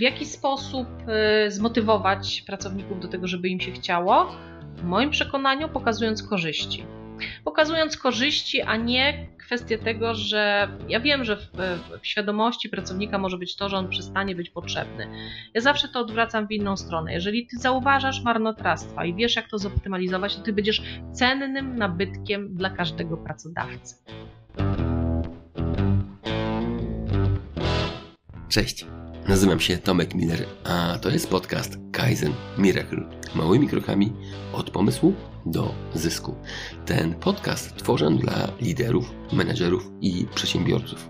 W 0.00 0.02
jaki 0.02 0.26
sposób 0.26 0.88
y, 1.46 1.50
zmotywować 1.50 2.42
pracowników 2.46 3.00
do 3.00 3.08
tego, 3.08 3.26
żeby 3.26 3.48
im 3.48 3.60
się 3.60 3.72
chciało? 3.72 4.32
W 4.76 4.84
moim 4.84 5.10
przekonaniu 5.10 5.68
pokazując 5.68 6.22
korzyści. 6.22 6.84
Pokazując 7.44 7.96
korzyści, 7.96 8.62
a 8.62 8.76
nie 8.76 9.26
kwestię 9.38 9.78
tego, 9.78 10.14
że 10.14 10.68
ja 10.88 11.00
wiem, 11.00 11.24
że 11.24 11.36
w, 11.36 11.48
w, 11.52 12.06
świadomości 12.06 12.68
pracownika 12.68 13.18
może 13.18 13.38
być 13.38 13.56
to, 13.56 13.68
że 13.68 13.76
on 13.76 13.88
przestanie 13.88 14.34
być 14.34 14.50
potrzebny. 14.50 15.08
Ja 15.54 15.60
zawsze 15.60 15.88
to 15.88 16.00
odwracam 16.00 16.46
w 16.46 16.52
inną 16.52 16.76
stronę. 16.76 17.12
Jeżeli 17.12 17.46
ty 17.46 17.56
zauważasz 17.56 18.22
marnotrawstwa 18.22 19.04
i 19.04 19.14
wiesz, 19.14 19.36
jak 19.36 19.48
to 19.48 19.58
zoptymalizować, 19.58 20.36
to 20.36 20.42
ty 20.42 20.52
będziesz 20.52 20.82
cennym 21.12 21.76
nabytkiem 21.76 22.54
dla 22.54 22.70
każdego 22.70 23.16
pracodawcy. 23.16 23.94
Cześć. 28.48 28.86
Nazywam 29.28 29.60
się 29.60 29.78
Tomek 29.78 30.14
Miller, 30.14 30.46
a 30.64 30.98
to 31.02 31.10
jest 31.10 31.28
podcast 31.28 31.78
Kaizen 31.92 32.32
Miracle. 32.58 33.08
Małymi 33.34 33.68
krokami 33.68 34.12
od 34.52 34.70
pomysłu 34.70 35.14
do 35.46 35.74
zysku. 35.94 36.34
Ten 36.86 37.14
podcast 37.14 37.76
tworzę 37.76 38.10
dla 38.10 38.52
liderów, 38.60 39.10
menedżerów 39.32 39.90
i 40.00 40.26
przedsiębiorców 40.34 41.08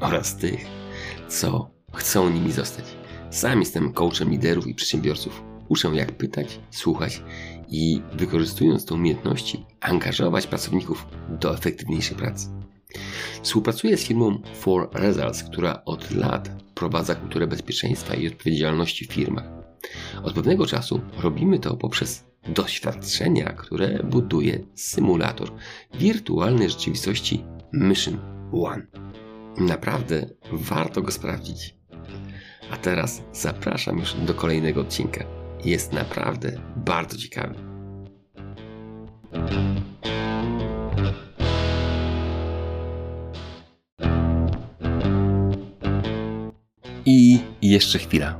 oraz 0.00 0.36
tych, 0.36 0.66
co 1.28 1.70
chcą 1.94 2.30
nimi 2.30 2.52
zostać. 2.52 2.84
Sam 3.30 3.60
jestem 3.60 3.92
coachem 3.92 4.30
liderów 4.30 4.66
i 4.66 4.74
przedsiębiorców. 4.74 5.42
Uczę 5.68 5.88
jak 5.88 6.12
pytać, 6.12 6.60
słuchać 6.70 7.22
i 7.68 8.02
wykorzystując 8.12 8.86
te 8.86 8.94
umiejętności 8.94 9.66
angażować 9.80 10.46
pracowników 10.46 11.06
do 11.40 11.54
efektywniejszej 11.54 12.16
pracy. 12.16 12.48
Współpracuję 13.42 13.96
z 13.96 14.04
firmą 14.04 14.42
For 14.54 14.88
Results, 14.92 15.42
która 15.42 15.82
od 15.84 16.10
lat 16.10 16.63
wprowadza 16.74 17.14
kulturę 17.14 17.46
bezpieczeństwa 17.46 18.14
i 18.14 18.28
odpowiedzialności 18.28 19.04
w 19.04 19.12
firmach. 19.12 19.44
Od 20.22 20.32
pewnego 20.32 20.66
czasu 20.66 21.00
robimy 21.22 21.58
to 21.58 21.76
poprzez 21.76 22.24
doświadczenia, 22.48 23.52
które 23.52 24.02
buduje 24.02 24.58
symulator 24.74 25.52
wirtualnej 25.98 26.70
rzeczywistości 26.70 27.44
Mission 27.72 28.18
One. 28.52 28.86
Naprawdę 29.58 30.26
warto 30.52 31.02
go 31.02 31.12
sprawdzić. 31.12 31.74
A 32.70 32.76
teraz 32.76 33.22
zapraszam 33.32 33.98
już 33.98 34.14
do 34.14 34.34
kolejnego 34.34 34.80
odcinka. 34.80 35.24
Jest 35.64 35.92
naprawdę 35.92 36.60
bardzo 36.76 37.16
ciekawy. 37.16 37.54
I 47.06 47.38
jeszcze 47.62 47.98
chwila. 47.98 48.38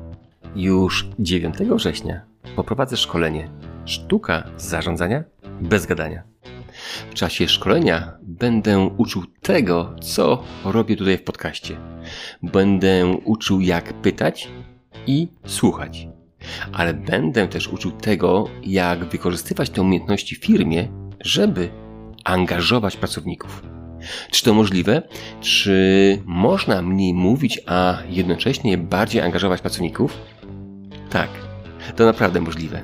Już 0.57 1.09
9 1.19 1.57
września 1.57 2.21
poprowadzę 2.57 2.97
szkolenie 2.97 3.49
Sztuka 3.85 4.51
zarządzania 4.57 5.25
bez 5.61 5.87
gadania. 5.87 6.23
W 7.11 7.15
czasie 7.15 7.49
szkolenia 7.49 8.13
będę 8.23 8.91
uczył 8.97 9.23
tego, 9.43 9.95
co 10.03 10.43
robię 10.65 10.97
tutaj 10.97 11.19
w 11.19 11.23
podcaście. 11.23 11.77
Będę 12.43 13.07
uczył, 13.25 13.61
jak 13.61 13.93
pytać 13.93 14.49
i 15.07 15.29
słuchać. 15.47 16.09
Ale 16.73 16.95
będę 16.95 17.49
też 17.49 17.69
uczył 17.69 17.91
tego, 17.91 18.49
jak 18.63 19.05
wykorzystywać 19.05 19.71
te 19.71 19.83
umiejętności 19.83 20.37
w 20.37 20.45
firmie, 20.45 20.89
żeby 21.21 21.69
angażować 22.25 22.97
pracowników. 22.97 23.74
Czy 24.31 24.45
to 24.45 24.55
możliwe? 24.55 25.03
Czy 25.41 26.23
można 26.25 26.83
mniej 26.83 27.15
mówić, 27.15 27.61
a 27.67 27.99
jednocześnie 28.09 28.79
bardziej 28.79 29.23
angażować 29.23 29.61
pracowników? 29.61 30.19
Tak, 31.11 31.29
to 31.97 32.05
naprawdę 32.05 32.41
możliwe. 32.41 32.83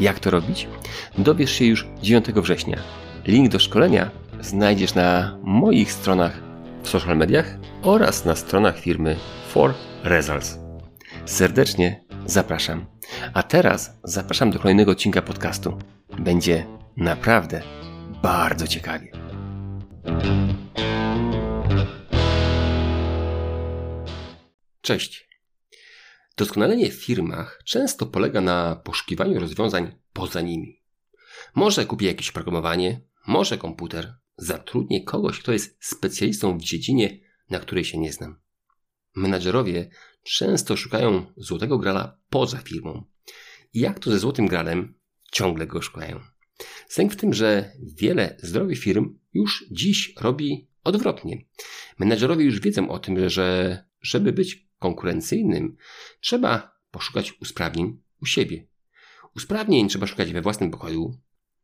Jak 0.00 0.20
to 0.20 0.30
robić? 0.30 0.68
Dowiesz 1.18 1.52
się 1.52 1.64
już 1.64 1.86
9 2.02 2.26
września. 2.26 2.78
Link 3.26 3.48
do 3.48 3.58
szkolenia 3.58 4.10
znajdziesz 4.40 4.94
na 4.94 5.38
moich 5.42 5.92
stronach 5.92 6.40
w 6.82 6.88
social 6.88 7.16
mediach 7.16 7.58
oraz 7.82 8.24
na 8.24 8.36
stronach 8.36 8.78
firmy 8.78 9.16
For 9.48 9.74
Results. 10.04 10.58
Serdecznie 11.24 12.04
zapraszam. 12.26 12.86
A 13.34 13.42
teraz 13.42 13.98
zapraszam 14.04 14.50
do 14.50 14.58
kolejnego 14.58 14.92
odcinka 14.92 15.22
podcastu. 15.22 15.78
Będzie 16.18 16.66
naprawdę 16.96 17.62
bardzo 18.22 18.66
ciekawie. 18.66 19.12
Cześć. 24.82 25.28
Doskonalenie 26.36 26.90
w 26.90 27.04
firmach 27.04 27.62
często 27.64 28.06
polega 28.06 28.40
na 28.40 28.76
poszukiwaniu 28.76 29.40
rozwiązań 29.40 29.92
poza 30.12 30.40
nimi. 30.40 30.82
Może 31.54 31.86
kupię 31.86 32.06
jakieś 32.06 32.32
programowanie, 32.32 33.00
może 33.26 33.58
komputer, 33.58 34.14
zatrudnię 34.36 35.04
kogoś, 35.04 35.38
kto 35.38 35.52
jest 35.52 35.76
specjalistą 35.80 36.58
w 36.58 36.62
dziedzinie, 36.62 37.20
na 37.50 37.58
której 37.58 37.84
się 37.84 37.98
nie 37.98 38.12
znam. 38.12 38.40
Menadżerowie 39.14 39.90
często 40.22 40.76
szukają 40.76 41.32
złotego 41.36 41.78
grala 41.78 42.18
poza 42.30 42.58
firmą. 42.58 43.04
I 43.74 43.80
jak 43.80 43.98
to 43.98 44.10
ze 44.10 44.18
złotym 44.18 44.46
gralem, 44.46 44.94
ciągle 45.32 45.66
go 45.66 45.82
szukają. 45.82 46.20
Sęk 46.88 47.12
w 47.12 47.16
tym, 47.16 47.34
że 47.34 47.72
wiele 47.98 48.36
zdrowych 48.42 48.78
firm 48.78 49.18
już 49.32 49.64
dziś 49.70 50.14
robi 50.20 50.68
odwrotnie. 50.84 51.44
Menedżerowie 51.98 52.44
już 52.44 52.60
wiedzą 52.60 52.88
o 52.88 52.98
tym, 52.98 53.28
że 53.28 53.78
żeby 54.00 54.32
być 54.32 54.71
konkurencyjnym, 54.82 55.76
trzeba 56.20 56.76
poszukać 56.90 57.32
usprawnień 57.40 58.02
u 58.22 58.26
siebie. 58.26 58.66
Usprawnień 59.36 59.88
trzeba 59.88 60.06
szukać 60.06 60.32
we 60.32 60.42
własnym 60.42 60.70
pokoju, 60.70 61.18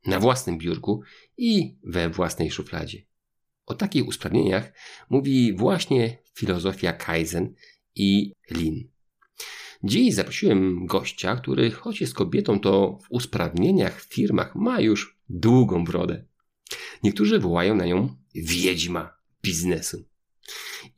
na 0.07 0.21
własnym 0.21 0.59
biurku 0.59 1.03
i 1.37 1.79
we 1.83 2.11
własnej 2.11 2.51
szufladzie. 2.51 3.03
O 3.67 3.75
takich 3.75 4.09
usprawnieniach 4.09 4.73
mówi 5.11 5.53
właśnie 5.53 6.19
filozofia 6.35 6.93
Kaizen 6.93 7.55
i 7.95 8.33
Lean. 8.51 8.75
Dziś 9.85 10.15
zaprosiłem 10.15 10.87
gościa, 10.87 11.37
który 11.37 11.71
choć 11.71 12.01
jest 12.01 12.15
kobietą, 12.15 12.61
to 12.61 12.99
w 13.03 13.07
usprawnieniach 13.11 14.01
w 14.03 14.15
firmach 14.15 14.55
ma 14.55 14.81
już 14.81 15.19
długą 15.29 15.85
brodę. 15.85 16.25
Niektórzy 17.03 17.39
wołają 17.39 17.75
na 17.75 17.87
nią 17.87 18.17
wiedźma 18.35 19.17
biznesu. 19.43 20.08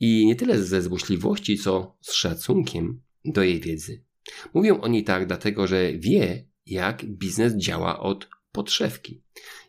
I 0.00 0.26
nie 0.26 0.36
tyle 0.36 0.62
ze 0.62 0.82
złośliwości, 0.82 1.58
co 1.58 1.96
z 2.00 2.12
szacunkiem 2.12 3.02
do 3.24 3.42
jej 3.42 3.60
wiedzy. 3.60 4.04
Mówią 4.54 4.80
o 4.80 4.88
niej 4.88 5.04
tak, 5.04 5.26
dlatego 5.26 5.66
że 5.66 5.92
wie, 5.92 6.48
jak 6.66 7.04
biznes 7.04 7.56
działa 7.56 8.00
od 8.00 8.28
podszewki. 8.52 9.22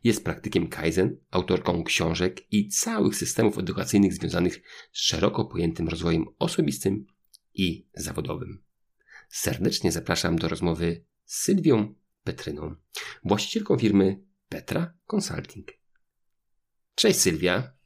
Jest 0.03 0.23
praktykiem 0.23 0.67
Kaizen, 0.67 1.17
autorką 1.31 1.83
książek 1.83 2.53
i 2.53 2.67
całych 2.67 3.15
systemów 3.15 3.57
edukacyjnych 3.57 4.13
związanych 4.13 4.61
z 4.91 4.99
szeroko 5.01 5.45
pojętym 5.45 5.87
rozwojem 5.87 6.25
osobistym 6.39 7.05
i 7.53 7.87
zawodowym. 7.93 8.63
Serdecznie 9.29 9.91
zapraszam 9.91 10.35
do 10.35 10.47
rozmowy 10.47 11.05
z 11.25 11.43
Sylwią 11.43 11.95
Petryną, 12.23 12.75
właścicielką 13.23 13.77
firmy 13.77 14.23
Petra 14.49 14.93
Consulting. 15.07 15.67
Cześć 16.95 17.19
Sylwia. 17.19 17.80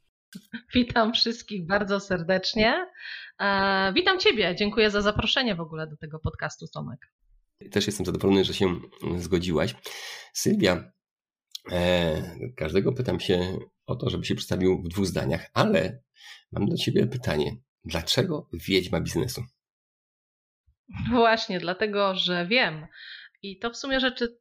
Witam 0.74 1.12
wszystkich 1.12 1.66
bardzo 1.66 2.00
serdecznie. 2.00 2.86
E, 3.40 3.92
witam 3.92 4.18
Ciebie. 4.18 4.54
Dziękuję 4.58 4.90
za 4.90 5.02
zaproszenie 5.02 5.54
w 5.54 5.60
ogóle 5.60 5.86
do 5.86 5.96
tego 5.96 6.18
podcastu, 6.18 6.66
Tomek. 6.74 7.00
Też 7.72 7.86
jestem 7.86 8.06
zadowolony, 8.06 8.44
że 8.44 8.54
się 8.54 8.80
zgodziłaś. 9.16 9.74
Sylwia, 10.32 10.92
e, 11.72 12.22
każdego 12.56 12.92
pytam 12.92 13.20
się 13.20 13.58
o 13.86 13.96
to, 13.96 14.10
żeby 14.10 14.24
się 14.24 14.34
przedstawił 14.34 14.82
w 14.82 14.88
dwóch 14.88 15.06
zdaniach, 15.06 15.46
ale 15.54 16.02
mam 16.52 16.68
do 16.68 16.76
Ciebie 16.76 17.06
pytanie. 17.06 17.56
Dlaczego 17.84 18.48
wiedźma 18.52 19.00
biznesu? 19.00 19.44
Właśnie, 21.10 21.60
dlatego, 21.60 22.14
że 22.14 22.46
wiem. 22.46 22.86
I 23.42 23.58
to 23.58 23.70
w 23.70 23.76
sumie 23.76 24.00
rzeczy 24.00 24.38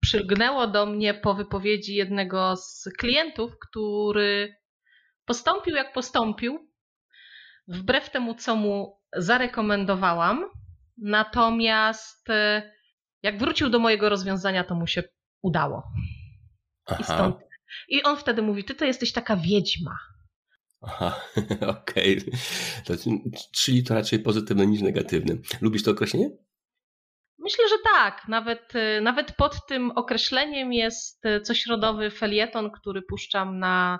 przylgnęło 0.00 0.66
do 0.66 0.86
mnie 0.86 1.14
po 1.14 1.34
wypowiedzi 1.34 1.94
jednego 1.94 2.56
z 2.56 2.88
klientów, 2.98 3.52
który 3.58 4.59
postąpił 5.30 5.76
jak 5.76 5.92
postąpił, 5.92 6.70
wbrew 7.68 8.10
temu, 8.10 8.34
co 8.34 8.56
mu 8.56 9.00
zarekomendowałam. 9.16 10.44
Natomiast 10.98 12.30
e, 12.30 12.72
jak 13.22 13.38
wrócił 13.38 13.68
do 13.70 13.78
mojego 13.78 14.08
rozwiązania, 14.08 14.64
to 14.64 14.74
mu 14.74 14.86
się 14.86 15.02
udało. 15.42 15.82
I, 17.00 17.04
stąd, 17.04 17.36
I 17.88 18.02
on 18.02 18.16
wtedy 18.16 18.42
mówi: 18.42 18.64
Ty 18.64 18.74
to 18.74 18.84
jesteś 18.84 19.12
taka 19.12 19.36
wiedźma. 19.36 19.98
Aha, 20.82 21.20
okej. 21.80 22.18
Okay. 22.84 23.20
Czyli 23.52 23.84
to 23.84 23.94
raczej 23.94 24.18
pozytywne 24.18 24.66
niż 24.66 24.82
negatywne. 24.82 25.34
Lubisz 25.60 25.82
to 25.82 25.90
określenie? 25.90 26.30
Myślę, 27.38 27.68
że 27.68 27.76
tak. 27.94 28.28
Nawet, 28.28 28.76
e, 28.76 29.00
nawet 29.00 29.32
pod 29.32 29.66
tym 29.66 29.90
określeniem 29.90 30.72
jest 30.72 31.26
e, 31.26 31.40
cośrodowy 31.40 32.10
felieton, 32.10 32.70
który 32.70 33.02
puszczam 33.02 33.58
na 33.58 33.98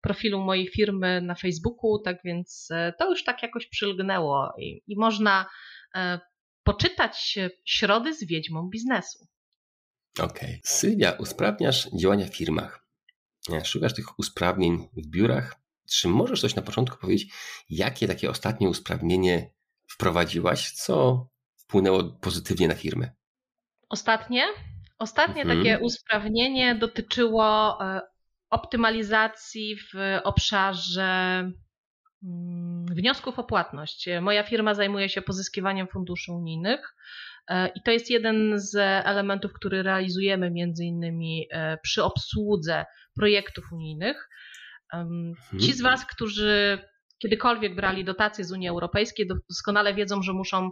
profilu 0.00 0.40
mojej 0.40 0.68
firmy 0.68 1.20
na 1.20 1.34
Facebooku, 1.34 1.98
tak 2.04 2.18
więc 2.24 2.68
e, 2.70 2.92
to 2.98 3.10
już 3.10 3.24
tak 3.24 3.42
jakoś 3.42 3.66
przylgnęło 3.66 4.52
i, 4.58 4.82
i 4.86 4.96
można 4.96 5.46
poczytać 6.62 7.38
środy 7.64 8.14
z 8.14 8.26
wiedźmą 8.26 8.68
biznesu. 8.70 9.26
Okej. 10.18 10.48
Okay. 10.48 10.60
Sylwia, 10.64 11.12
usprawniasz 11.12 11.88
działania 12.00 12.26
w 12.26 12.36
firmach. 12.36 12.86
Szukasz 13.64 13.94
tych 13.94 14.18
usprawnień 14.18 14.88
w 14.96 15.06
biurach. 15.06 15.54
Czy 15.90 16.08
możesz 16.08 16.40
coś 16.40 16.54
na 16.54 16.62
początku 16.62 16.98
powiedzieć, 16.98 17.32
jakie 17.70 18.08
takie 18.08 18.30
ostatnie 18.30 18.68
usprawnienie 18.68 19.50
wprowadziłaś, 19.86 20.72
co 20.72 21.26
wpłynęło 21.56 22.04
pozytywnie 22.04 22.68
na 22.68 22.74
firmę? 22.74 23.10
Ostatnie? 23.88 24.44
Ostatnie 24.98 25.42
mhm. 25.42 25.58
takie 25.58 25.78
usprawnienie 25.78 26.74
dotyczyło 26.74 27.78
e, 27.84 28.00
optymalizacji 28.50 29.76
w 29.76 30.20
obszarze 30.24 31.02
mm, 32.24 32.86
wniosków 32.86 33.38
o 33.38 33.44
płatność. 33.44 34.08
Moja 34.20 34.42
firma 34.42 34.74
zajmuje 34.74 35.08
się 35.08 35.22
pozyskiwaniem 35.22 35.88
funduszy 35.88 36.32
unijnych 36.32 36.94
e, 37.48 37.68
i 37.68 37.82
to 37.84 37.90
jest 37.90 38.10
jeden 38.10 38.52
z 38.60 38.76
elementów, 39.06 39.52
który 39.52 39.82
realizujemy 39.82 40.50
między 40.50 40.84
innymi 40.84 41.46
e, 41.50 41.78
przy 41.82 42.04
obsłudze 42.04 42.84
projektów 43.14 43.64
unijnych. 43.72 44.28
Mhm. 44.92 45.34
Ci 45.60 45.72
z 45.72 45.80
Was, 45.80 46.06
którzy 46.06 46.78
kiedykolwiek 47.18 47.74
brali 47.74 48.04
dotacje 48.04 48.44
z 48.44 48.52
Unii 48.52 48.68
Europejskiej, 48.68 49.28
doskonale 49.48 49.94
wiedzą, 49.94 50.22
że 50.22 50.32
muszą 50.32 50.70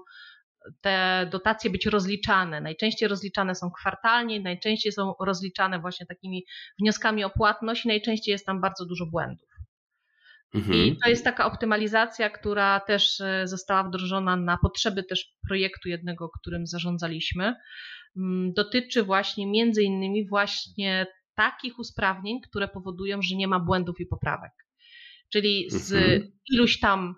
te 0.80 1.28
dotacje 1.32 1.70
być 1.70 1.86
rozliczane. 1.86 2.60
Najczęściej 2.60 3.08
rozliczane 3.08 3.54
są 3.54 3.70
kwartalnie, 3.70 4.40
najczęściej 4.40 4.92
są 4.92 5.14
rozliczane 5.20 5.80
właśnie 5.80 6.06
takimi 6.06 6.44
wnioskami 6.80 7.24
o 7.24 7.30
płatność 7.30 7.84
i 7.84 7.88
najczęściej 7.88 8.32
jest 8.32 8.46
tam 8.46 8.60
bardzo 8.60 8.86
dużo 8.86 9.06
błędów. 9.06 9.48
Mhm. 10.54 10.78
I 10.78 10.98
to 11.04 11.08
jest 11.08 11.24
taka 11.24 11.46
optymalizacja, 11.46 12.30
która 12.30 12.80
też 12.80 13.20
e, 13.20 13.46
została 13.46 13.84
wdrożona 13.84 14.36
na 14.36 14.58
potrzeby 14.62 15.04
też 15.04 15.34
projektu 15.48 15.88
jednego, 15.88 16.28
którym 16.40 16.66
zarządzaliśmy. 16.66 17.54
Mm, 18.16 18.52
dotyczy 18.52 19.02
właśnie 19.02 19.46
między 19.46 19.82
innymi 19.82 20.28
właśnie 20.28 21.06
takich 21.34 21.78
usprawnień, 21.78 22.40
które 22.40 22.68
powodują, 22.68 23.22
że 23.22 23.36
nie 23.36 23.48
ma 23.48 23.60
błędów 23.60 24.00
i 24.00 24.06
poprawek. 24.06 24.52
Czyli 25.32 25.66
z 25.70 25.92
mhm. 25.92 26.32
iluś 26.52 26.80
tam 26.80 27.14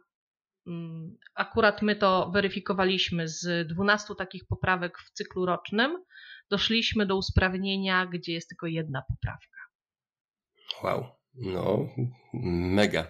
akurat 1.34 1.82
my 1.82 1.96
to 1.96 2.30
weryfikowaliśmy 2.34 3.28
z 3.28 3.68
12 3.68 4.14
takich 4.18 4.46
poprawek 4.46 4.98
w 4.98 5.12
cyklu 5.12 5.46
rocznym. 5.46 6.04
Doszliśmy 6.50 7.06
do 7.06 7.16
usprawnienia, 7.16 8.06
gdzie 8.06 8.32
jest 8.32 8.48
tylko 8.48 8.66
jedna 8.66 9.02
poprawka. 9.08 9.58
Wow, 10.82 11.04
no 11.34 11.88
mega, 12.74 13.08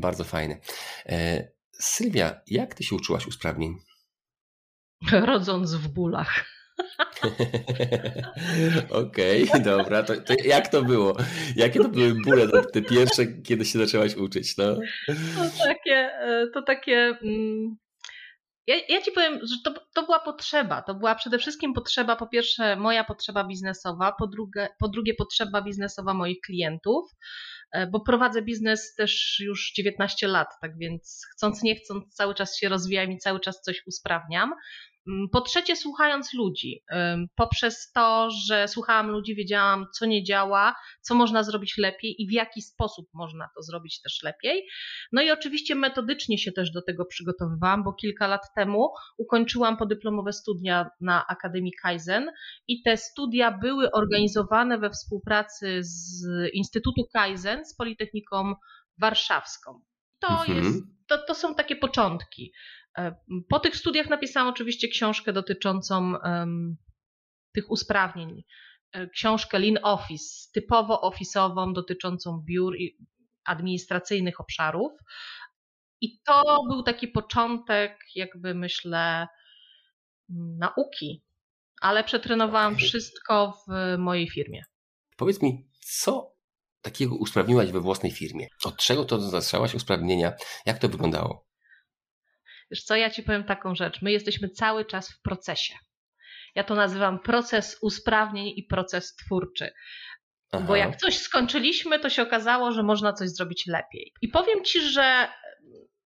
bardzo 0.00 0.24
fajne. 0.24 0.60
E, 1.06 1.48
Sylwia, 1.72 2.40
jak 2.46 2.74
ty 2.74 2.84
się 2.84 2.96
uczyłaś 2.96 3.26
usprawnień? 3.26 3.74
Rodząc 5.12 5.74
w 5.74 5.88
bólach. 5.88 6.57
Okej, 8.90 9.48
okay, 9.48 9.60
dobra. 9.60 10.02
To, 10.02 10.20
to, 10.20 10.34
jak 10.44 10.68
to 10.68 10.82
było? 10.82 11.16
Jakie 11.56 11.80
to 11.80 11.88
były 11.88 12.14
bóle 12.24 12.48
te 12.72 12.82
pierwsze, 12.82 13.26
kiedy 13.26 13.64
się 13.64 13.78
zaczęłaś 13.78 14.16
uczyć? 14.16 14.56
No? 14.56 14.64
To 15.06 15.64
takie, 15.66 15.94
e, 15.94 16.46
to 16.54 16.62
takie 16.62 17.18
mm, 17.22 17.76
ja, 18.68 18.76
ja, 18.88 19.02
ci 19.02 19.12
powiem, 19.12 19.40
że 19.42 19.54
to, 19.64 19.80
to 19.94 20.02
była 20.02 20.20
potrzeba. 20.20 20.82
To 20.82 20.94
była 20.94 21.14
przede 21.14 21.38
wszystkim 21.38 21.74
potrzeba, 21.74 22.16
po 22.16 22.26
pierwsze, 22.26 22.76
moja 22.76 23.04
potrzeba 23.04 23.44
biznesowa, 23.44 24.12
po 24.18 24.26
drugie, 24.26 24.68
po 24.78 24.88
drugie 24.88 25.14
potrzeba 25.14 25.62
biznesowa 25.62 26.14
moich 26.14 26.40
klientów, 26.40 27.10
e, 27.72 27.86
bo 27.86 28.00
prowadzę 28.00 28.42
biznes 28.42 28.94
też 28.94 29.40
już 29.40 29.72
19 29.72 30.28
lat, 30.28 30.48
tak 30.60 30.78
więc 30.78 31.26
chcąc, 31.32 31.62
nie 31.62 31.76
chcąc, 31.76 32.14
cały 32.14 32.34
czas 32.34 32.58
się 32.58 32.68
rozwijam 32.68 33.12
i 33.12 33.18
cały 33.18 33.40
czas 33.40 33.60
coś 33.60 33.82
usprawniam. 33.86 34.54
Mm, 35.08 35.28
po 35.28 35.40
trzecie, 35.40 35.76
słuchając 35.76 36.34
ludzi. 36.34 36.84
Poprzez 37.34 37.92
to, 37.92 38.28
że 38.30 38.68
słuchałam 38.68 39.10
ludzi, 39.10 39.34
wiedziałam, 39.34 39.86
co 39.94 40.06
nie 40.06 40.24
działa, 40.24 40.74
co 41.00 41.14
można 41.14 41.42
zrobić 41.42 41.78
lepiej 41.78 42.22
i 42.22 42.28
w 42.28 42.32
jaki 42.32 42.62
sposób 42.62 43.08
można 43.14 43.48
to 43.56 43.62
zrobić 43.62 44.02
też 44.02 44.22
lepiej. 44.22 44.68
No 45.12 45.22
i 45.22 45.30
oczywiście 45.30 45.74
metodycznie 45.74 46.38
się 46.38 46.52
też 46.52 46.70
do 46.70 46.82
tego 46.82 47.04
przygotowywałam, 47.04 47.84
bo 47.84 47.92
kilka 47.92 48.26
lat 48.26 48.54
temu 48.56 48.92
ukończyłam 49.16 49.76
podyplomowe 49.76 50.32
studia 50.32 50.90
na 51.00 51.26
Akademii 51.26 51.72
Kaizen 51.82 52.30
i 52.68 52.82
te 52.82 52.96
studia 52.96 53.58
były 53.58 53.90
organizowane 53.90 54.78
we 54.78 54.90
współpracy 54.90 55.78
z 55.80 56.26
Instytutu 56.52 57.06
Kaizen 57.12 57.64
z 57.64 57.74
Politechniką 57.74 58.54
Warszawską. 58.98 59.80
To, 60.18 60.28
mhm. 60.28 60.58
jest, 60.58 60.84
to, 61.06 61.18
to 61.18 61.34
są 61.34 61.54
takie 61.54 61.76
początki. 61.76 62.52
E, 62.98 63.14
po 63.48 63.60
tych 63.60 63.76
studiach 63.76 64.08
napisałam 64.08 64.48
oczywiście 64.48 64.88
książkę 64.88 65.32
dotyczącą 65.32 66.14
tych 67.54 67.70
usprawnień. 67.70 68.44
E, 68.92 69.08
książkę 69.08 69.58
Lean 69.58 69.78
Office, 69.82 70.50
typowo 70.52 71.00
ofisową, 71.00 71.72
dotyczącą 71.72 72.42
biur 72.44 72.76
i 72.76 72.98
administracyjnych 73.44 74.40
obszarów. 74.40 74.92
I 76.00 76.20
to 76.20 76.64
był 76.68 76.82
taki 76.82 77.08
początek, 77.08 77.98
jakby 78.14 78.54
myślę, 78.54 79.28
nauki, 80.58 81.24
ale 81.80 82.04
przetrenowałam 82.04 82.76
wszystko 82.76 83.52
w 83.68 83.98
mojej 83.98 84.30
firmie. 84.30 84.62
Powiedz 85.16 85.42
mi, 85.42 85.68
co 85.80 86.36
takiego 86.82 87.16
usprawniłaś 87.16 87.72
we 87.72 87.80
własnej 87.80 88.12
firmie? 88.12 88.46
Od 88.64 88.76
czego 88.76 89.04
to 89.04 89.20
zaczęłaś 89.20 89.74
usprawnienia? 89.74 90.32
Jak 90.66 90.78
to 90.78 90.88
wyglądało? 90.88 91.47
Wiesz 92.70 92.82
co, 92.82 92.96
ja 92.96 93.10
ci 93.10 93.22
powiem 93.22 93.44
taką 93.44 93.74
rzecz. 93.74 94.02
My 94.02 94.12
jesteśmy 94.12 94.48
cały 94.48 94.84
czas 94.84 95.12
w 95.12 95.22
procesie. 95.22 95.74
Ja 96.54 96.64
to 96.64 96.74
nazywam 96.74 97.18
proces 97.18 97.78
usprawnień 97.82 98.52
i 98.56 98.62
proces 98.62 99.14
twórczy. 99.14 99.70
Aha. 100.52 100.64
Bo 100.68 100.76
jak 100.76 100.96
coś 100.96 101.18
skończyliśmy, 101.18 101.98
to 101.98 102.10
się 102.10 102.22
okazało, 102.22 102.72
że 102.72 102.82
można 102.82 103.12
coś 103.12 103.28
zrobić 103.28 103.66
lepiej. 103.66 104.12
I 104.22 104.28
powiem 104.28 104.64
ci, 104.64 104.80
że 104.80 105.28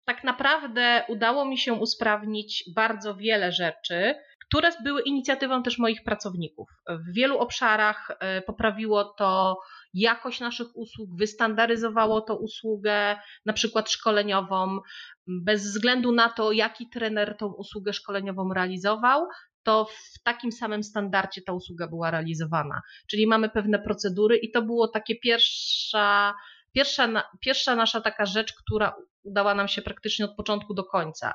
tak 0.05 0.25
naprawdę 0.25 1.05
udało 1.09 1.45
mi 1.45 1.59
się 1.59 1.73
usprawnić 1.73 2.65
bardzo 2.75 3.17
wiele 3.17 3.53
rzeczy, 3.53 4.15
które 4.49 4.71
były 4.85 5.03
inicjatywą 5.03 5.63
też 5.63 5.79
moich 5.79 6.03
pracowników. 6.05 6.69
W 6.89 7.15
wielu 7.15 7.39
obszarach 7.39 8.11
e, 8.21 8.43
poprawiło 8.43 9.05
to 9.05 9.59
jakość 10.01 10.41
naszych 10.41 10.77
usług, 10.77 11.11
wystandaryzowało 11.17 12.21
to 12.21 12.37
usługę, 12.37 13.17
na 13.47 13.53
przykład 13.53 13.91
szkoleniową, 13.91 14.79
bez 15.27 15.63
względu 15.63 16.13
na 16.13 16.29
to, 16.29 16.53
jaki 16.53 16.89
trener 16.89 17.37
tą 17.37 17.47
usługę 17.47 17.93
szkoleniową 17.93 18.55
realizował, 18.55 19.27
to 19.63 19.85
w 19.85 20.23
takim 20.23 20.53
samym 20.53 20.83
standardzie 20.83 21.43
ta 21.43 21.53
usługa 21.53 21.89
była 21.89 22.11
realizowana. 22.11 22.81
Czyli 23.07 23.27
mamy 23.27 23.49
pewne 23.49 23.79
procedury 23.79 24.37
i 24.37 24.51
to 24.51 24.63
było 24.63 24.89
takie 24.89 25.17
pierwsza, 25.17 26.35
pierwsza, 26.73 27.23
pierwsza 27.41 27.77
nasza 27.77 28.01
taka 28.01 28.27
rzecz, 28.27 28.53
która 28.53 28.95
udała 29.23 29.55
nam 29.55 29.69
się 29.69 29.83
praktycznie 29.83 30.25
od 30.25 30.37
początku 30.37 30.75
do 30.75 30.85
końca. 30.85 31.35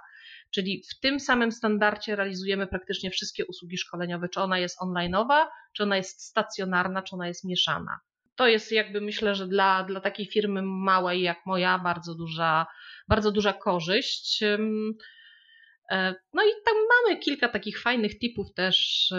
Czyli 0.52 0.84
w 0.92 1.00
tym 1.00 1.20
samym 1.20 1.52
standardzie 1.52 2.16
realizujemy 2.16 2.68
praktycznie 2.68 3.12
wszystkie 3.12 3.46
usługi 3.46 3.78
szkoleniowe, 3.78 4.30
czy 4.30 4.42
ona 4.42 4.60
jest 4.60 4.82
onlineowa, 4.82 5.52
czy 5.74 5.84
ona 5.84 5.98
jest 5.98 6.22
stacjonarna, 6.22 7.02
czy 7.02 7.16
ona 7.16 7.28
jest 7.28 7.44
mieszana. 7.44 8.00
To 8.36 8.48
jest 8.48 8.72
jakby 8.72 9.02
myślę, 9.02 9.36
że 9.36 9.48
dla, 9.48 9.84
dla 9.84 10.02
takiej 10.02 10.26
firmy 10.26 10.62
małej 10.64 11.22
jak 11.22 11.46
moja 11.46 11.80
bardzo 11.80 12.16
duża, 12.16 12.66
bardzo 13.08 13.32
duża 13.32 13.54
korzyść. 13.54 14.44
E, 14.44 16.16
no 16.34 16.44
i 16.44 16.52
tam 16.66 16.76
mamy 16.76 17.20
kilka 17.20 17.50
takich 17.50 17.82
fajnych 17.82 18.20
tipów 18.20 18.54
też, 18.54 19.10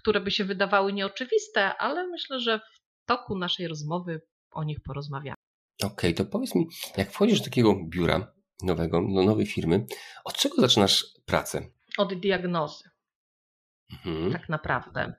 które 0.00 0.20
by 0.20 0.30
się 0.30 0.44
wydawały 0.44 0.92
nieoczywiste, 0.92 1.76
ale 1.76 2.08
myślę, 2.08 2.40
że 2.40 2.58
w 2.58 3.06
toku 3.06 3.38
naszej 3.38 3.68
rozmowy 3.68 4.20
o 4.50 4.64
nich 4.64 4.78
porozmawiamy. 4.84 5.36
Okej, 5.82 5.92
okay, 5.92 6.14
to 6.14 6.24
powiedz 6.24 6.54
mi, 6.54 6.66
jak 6.96 7.12
wchodzisz 7.12 7.38
do 7.38 7.44
takiego 7.44 7.74
biura 7.88 8.32
nowego, 8.62 9.00
do 9.14 9.22
nowej 9.22 9.46
firmy, 9.46 9.86
od 10.24 10.36
czego 10.36 10.56
zaczynasz 10.60 11.06
pracę? 11.26 11.70
Od 11.98 12.14
diagnozy. 12.14 12.91
Mhm. 13.92 14.32
Tak 14.32 14.48
naprawdę. 14.48 15.14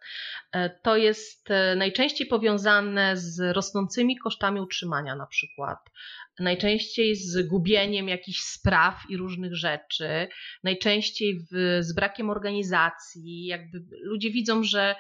E, 0.52 0.70
to 0.70 0.98
jest 0.98 1.52
e, 1.52 1.76
najczęściej 1.76 2.28
powiązane 2.28 3.18
z 3.18 3.56
rosnącymi 3.56 4.18
kosztami 4.18 4.62
utrzymania, 4.62 5.16
na 5.16 5.28
przykład, 5.28 5.80
najczęściej 6.40 7.16
z 7.16 7.48
gubieniem 7.48 8.10
jakichś 8.10 8.40
spraw 8.40 9.02
i 9.10 9.18
różnych 9.18 9.56
rzeczy, 9.56 10.28
najczęściej 10.64 11.40
w, 11.40 11.78
z 11.80 11.94
brakiem 11.94 12.30
organizacji. 12.30 13.46
Jakby 13.46 13.78
ludzie 14.02 14.32
widzą, 14.32 14.64
że 14.64 14.96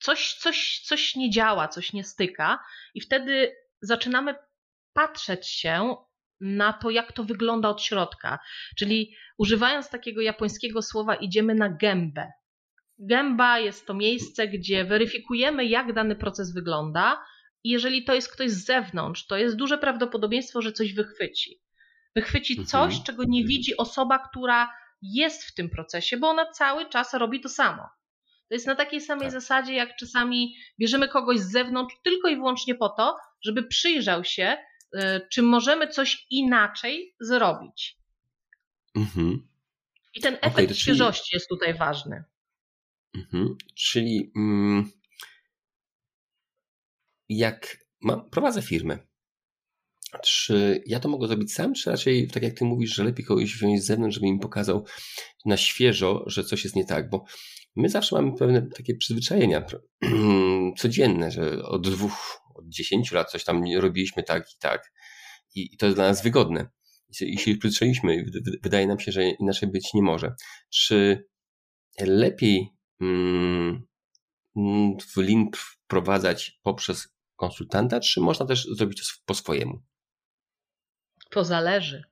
coś, 0.00 0.34
coś, 0.34 0.80
coś 0.84 1.16
nie 1.16 1.30
działa, 1.30 1.68
coś 1.68 1.92
nie 1.92 2.04
styka, 2.04 2.58
i 2.94 3.00
wtedy 3.00 3.56
zaczynamy 3.80 4.34
patrzeć 4.92 5.48
się 5.48 5.96
na 6.40 6.72
to, 6.72 6.90
jak 6.90 7.12
to 7.12 7.24
wygląda 7.24 7.68
od 7.68 7.82
środka. 7.82 8.38
Czyli 8.76 9.14
używając 9.38 9.90
takiego 9.90 10.20
japońskiego 10.20 10.82
słowa, 10.82 11.14
idziemy 11.14 11.54
na 11.54 11.68
gębę. 11.68 12.32
Gęba 12.98 13.58
jest 13.58 13.86
to 13.86 13.94
miejsce, 13.94 14.48
gdzie 14.48 14.84
weryfikujemy, 14.84 15.64
jak 15.64 15.92
dany 15.92 16.16
proces 16.16 16.54
wygląda, 16.54 17.24
i 17.64 17.70
jeżeli 17.70 18.04
to 18.04 18.14
jest 18.14 18.32
ktoś 18.32 18.50
z 18.50 18.64
zewnątrz, 18.64 19.26
to 19.26 19.36
jest 19.36 19.56
duże 19.56 19.78
prawdopodobieństwo, 19.78 20.62
że 20.62 20.72
coś 20.72 20.94
wychwyci. 20.94 21.60
Wychwycić 22.14 22.58
mhm. 22.58 22.66
coś, 22.66 23.02
czego 23.02 23.24
nie 23.28 23.44
widzi 23.44 23.76
osoba, 23.76 24.18
która 24.18 24.72
jest 25.02 25.44
w 25.44 25.54
tym 25.54 25.70
procesie, 25.70 26.16
bo 26.16 26.28
ona 26.28 26.46
cały 26.46 26.88
czas 26.88 27.14
robi 27.14 27.40
to 27.40 27.48
samo. 27.48 27.82
To 28.48 28.54
jest 28.54 28.66
na 28.66 28.74
takiej 28.74 29.00
samej 29.00 29.24
tak. 29.24 29.32
zasadzie, 29.32 29.74
jak 29.74 29.96
czasami 29.96 30.54
bierzemy 30.80 31.08
kogoś 31.08 31.38
z 31.38 31.52
zewnątrz 31.52 31.94
tylko 32.02 32.28
i 32.28 32.36
wyłącznie 32.36 32.74
po 32.74 32.88
to, 32.88 33.16
żeby 33.44 33.62
przyjrzał 33.62 34.24
się, 34.24 34.56
czy 35.30 35.42
możemy 35.42 35.88
coś 35.88 36.26
inaczej 36.30 37.14
zrobić. 37.20 37.98
Mhm. 38.94 39.48
I 40.14 40.20
ten 40.20 40.34
efekt 40.34 40.70
okay, 40.70 40.74
świeżości 40.74 41.30
czyli... 41.30 41.36
jest 41.36 41.48
tutaj 41.48 41.74
ważny. 41.74 42.24
Mhm. 43.14 43.56
Czyli 43.74 44.32
mm, 44.36 44.90
jak 47.28 47.86
mam, 48.00 48.30
prowadzę 48.30 48.62
firmę, 48.62 48.98
czy 50.22 50.82
ja 50.86 51.00
to 51.00 51.08
mogę 51.08 51.26
zrobić 51.26 51.54
sam, 51.54 51.74
czy 51.74 51.90
raczej 51.90 52.28
tak 52.28 52.42
jak 52.42 52.54
ty 52.54 52.64
mówisz, 52.64 52.94
że 52.94 53.04
lepiej 53.04 53.24
kogoś 53.24 53.54
wziąć 53.54 53.82
z 53.82 53.86
zewnątrz, 53.86 54.14
żeby 54.14 54.32
mi 54.32 54.38
pokazał 54.38 54.84
na 55.44 55.56
świeżo, 55.56 56.24
że 56.26 56.44
coś 56.44 56.64
jest 56.64 56.76
nie 56.76 56.84
tak, 56.84 57.10
bo 57.10 57.24
my 57.76 57.88
zawsze 57.88 58.16
mamy 58.16 58.32
pewne 58.38 58.62
takie 58.62 58.94
przyzwyczajenia 58.94 59.66
codzienne, 60.78 61.30
że 61.30 61.62
od 61.62 61.88
dwóch, 61.88 62.40
od 62.56 62.68
dziesięciu 62.68 63.14
lat 63.14 63.30
coś 63.30 63.44
tam 63.44 63.62
robiliśmy 63.78 64.22
tak 64.22 64.52
i 64.52 64.58
tak 64.58 64.92
i, 65.54 65.74
i 65.74 65.76
to 65.76 65.86
jest 65.86 65.98
dla 65.98 66.08
nas 66.08 66.22
wygodne. 66.22 66.68
I 67.20 67.38
się 67.38 67.56
przyzwyczailiśmy, 67.56 68.24
wydaje 68.62 68.86
nam 68.86 69.00
się, 69.00 69.12
że 69.12 69.24
inaczej 69.24 69.70
być 69.70 69.94
nie 69.94 70.02
może. 70.02 70.34
Czy 70.70 71.26
lepiej 72.00 72.68
mm, 73.00 73.86
w 75.14 75.16
link 75.16 75.56
wprowadzać 75.56 76.58
poprzez 76.62 77.08
konsultanta, 77.36 78.00
czy 78.00 78.20
można 78.20 78.46
też 78.46 78.64
zrobić 78.64 78.98
to 78.98 79.14
po 79.26 79.34
swojemu? 79.34 79.82
To 81.30 81.44
zależy. 81.44 82.02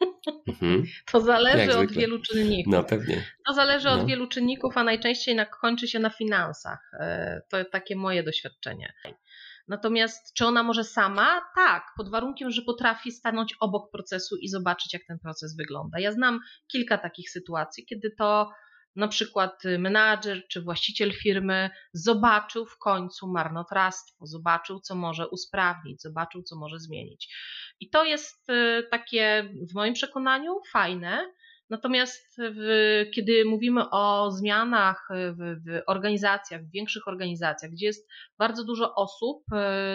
Mhm. 0.48 0.84
To 1.12 1.20
zależy 1.20 1.78
od 1.78 1.92
wielu 1.92 2.22
czynników. 2.22 2.72
No 2.72 2.84
pewnie. 2.84 3.24
To 3.46 3.54
zależy 3.54 3.88
no. 3.88 3.94
od 3.94 4.06
wielu 4.06 4.26
czynników, 4.28 4.76
a 4.76 4.84
najczęściej 4.84 5.36
kończy 5.60 5.88
się 5.88 5.98
na 5.98 6.10
finansach. 6.10 6.90
E, 7.00 7.40
to 7.48 7.64
takie 7.64 7.96
moje 7.96 8.22
doświadczenie. 8.22 8.92
Natomiast 9.68 10.34
czy 10.34 10.46
ona 10.46 10.62
może 10.62 10.84
sama? 10.84 11.40
Tak, 11.56 11.86
pod 11.96 12.10
warunkiem, 12.10 12.50
że 12.50 12.62
potrafi 12.62 13.12
stanąć 13.12 13.54
obok 13.60 13.90
procesu 13.90 14.36
i 14.36 14.48
zobaczyć, 14.48 14.92
jak 14.92 15.02
ten 15.08 15.18
proces 15.18 15.56
wygląda. 15.56 16.00
Ja 16.00 16.12
znam 16.12 16.40
kilka 16.72 16.98
takich 16.98 17.30
sytuacji, 17.30 17.86
kiedy 17.86 18.10
to 18.18 18.50
na 18.96 19.08
przykład 19.08 19.62
menadżer 19.78 20.42
czy 20.48 20.62
właściciel 20.62 21.12
firmy 21.12 21.70
zobaczył 21.92 22.66
w 22.66 22.78
końcu 22.78 23.28
marnotrawstwo, 23.28 24.26
zobaczył, 24.26 24.80
co 24.80 24.94
może 24.94 25.28
usprawnić, 25.28 26.02
zobaczył, 26.02 26.42
co 26.42 26.56
może 26.56 26.78
zmienić. 26.78 27.34
I 27.80 27.90
to 27.90 28.04
jest 28.04 28.50
y, 28.50 28.86
takie, 28.90 29.50
w 29.70 29.74
moim 29.74 29.94
przekonaniu, 29.94 30.60
fajne. 30.72 31.32
Natomiast 31.72 32.36
w, 32.38 33.04
kiedy 33.14 33.44
mówimy 33.44 33.90
o 33.90 34.30
zmianach 34.30 35.08
w, 35.10 35.36
w, 35.36 35.82
organizacjach, 35.86 36.62
w 36.62 36.70
większych 36.70 37.08
organizacjach, 37.08 37.70
gdzie 37.70 37.86
jest 37.86 38.08
bardzo 38.38 38.64
dużo 38.64 38.94
osób 38.94 39.44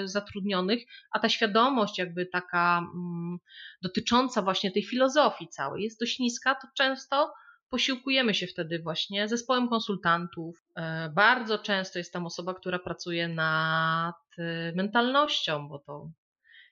y, 0.04 0.08
zatrudnionych, 0.08 0.84
a 1.12 1.20
ta 1.20 1.30
świadomość, 1.30 1.98
jakby 1.98 2.26
taka 2.26 2.78
mm, 2.78 3.38
dotycząca 3.82 4.42
właśnie 4.42 4.72
tej 4.72 4.84
filozofii 4.84 5.48
całej, 5.48 5.84
jest 5.84 6.00
dość 6.00 6.20
niska, 6.20 6.56
to 6.56 6.68
często 6.78 7.34
posiłkujemy 7.70 8.34
się 8.34 8.48
wtedy 8.48 8.80
właśnie 8.80 9.28
zespołem 9.28 9.70
konsultantów. 9.70 10.56
E, 10.76 11.10
bardzo 11.10 11.58
często 11.58 12.00
jest 12.00 12.14
tam 12.14 12.26
osoba, 12.26 12.54
która 12.54 12.80
pracuje 12.80 13.28
nad 13.28 14.16
e, 14.38 14.72
mentalnością, 14.76 15.68
bo 15.68 15.80
to 15.80 16.12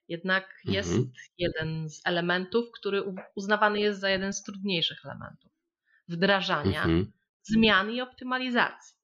jednak 0.08 0.62
jest 0.66 0.90
mhm. 0.90 1.12
jeden 1.38 1.90
z 1.90 2.02
elementów, 2.06 2.72
który 2.72 3.04
uznawany 3.36 3.80
jest 3.80 4.00
za 4.00 4.10
jeden 4.10 4.34
z 4.34 4.44
trudniejszych 4.44 5.06
elementów 5.06 5.52
wdrażania 6.08 6.84
mhm. 6.84 7.12
zmian 7.44 7.92
i 7.92 8.02
optymalizacji. 8.02 8.98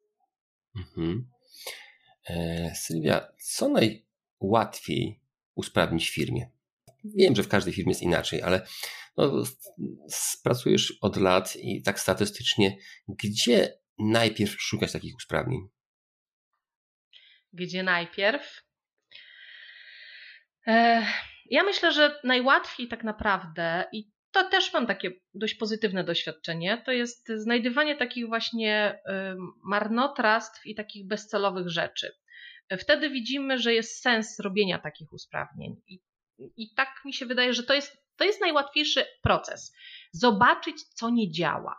Mhm. 0.76 1.30
E, 2.30 2.76
Sylwia, 2.76 3.28
co 3.44 3.70
najłatwiej 3.70 5.22
usprawnić 5.56 6.10
w 6.10 6.14
firmie? 6.14 6.50
Wiem, 7.04 7.36
że 7.36 7.44
w 7.44 7.48
każdej 7.48 7.74
firmie 7.74 7.92
jest 7.92 8.02
inaczej, 8.02 8.42
ale 8.42 8.68
no, 9.18 9.44
pracujesz 10.44 10.98
od 11.02 11.18
lat 11.18 11.56
i 11.56 11.82
tak 11.82 12.00
statystycznie, 12.00 12.78
gdzie 13.08 13.78
najpierw 14.00 14.62
szukać 14.62 14.92
takich 14.92 15.16
usprawnień? 15.16 15.62
Gdzie 17.54 17.84
najpierw? 17.84 18.64
Ja 21.50 21.64
myślę, 21.64 21.92
że 21.92 22.20
najłatwiej 22.24 22.88
tak 22.88 23.04
naprawdę, 23.04 23.86
i 23.92 24.12
to 24.32 24.50
też 24.50 24.74
mam 24.74 24.88
takie 24.88 25.12
dość 25.34 25.56
pozytywne 25.56 26.04
doświadczenie, 26.04 26.82
to 26.86 26.92
jest 26.92 27.32
znajdywanie 27.36 27.96
takich 27.96 28.28
właśnie 28.28 29.00
marnotrawstw 29.64 30.66
i 30.66 30.76
takich 30.76 31.08
bezcelowych 31.08 31.70
rzeczy. 31.70 32.16
Wtedy 32.80 33.10
widzimy, 33.10 33.58
że 33.58 33.74
jest 33.74 34.02
sens 34.02 34.40
robienia 34.40 34.80
takich 34.80 35.14
usprawnień. 35.14 35.76
I, 35.88 36.00
i 36.58 36.74
tak 36.74 36.90
mi 37.06 37.14
się 37.14 37.26
wydaje, 37.26 37.54
że 37.54 37.64
to 37.64 37.74
jest 37.74 38.02
to 38.16 38.26
jest 38.26 38.42
najłatwiejszy 38.42 39.06
proces. 39.22 39.76
Zobaczyć, 40.12 40.84
co 40.84 41.10
nie 41.10 41.32
działa. 41.32 41.76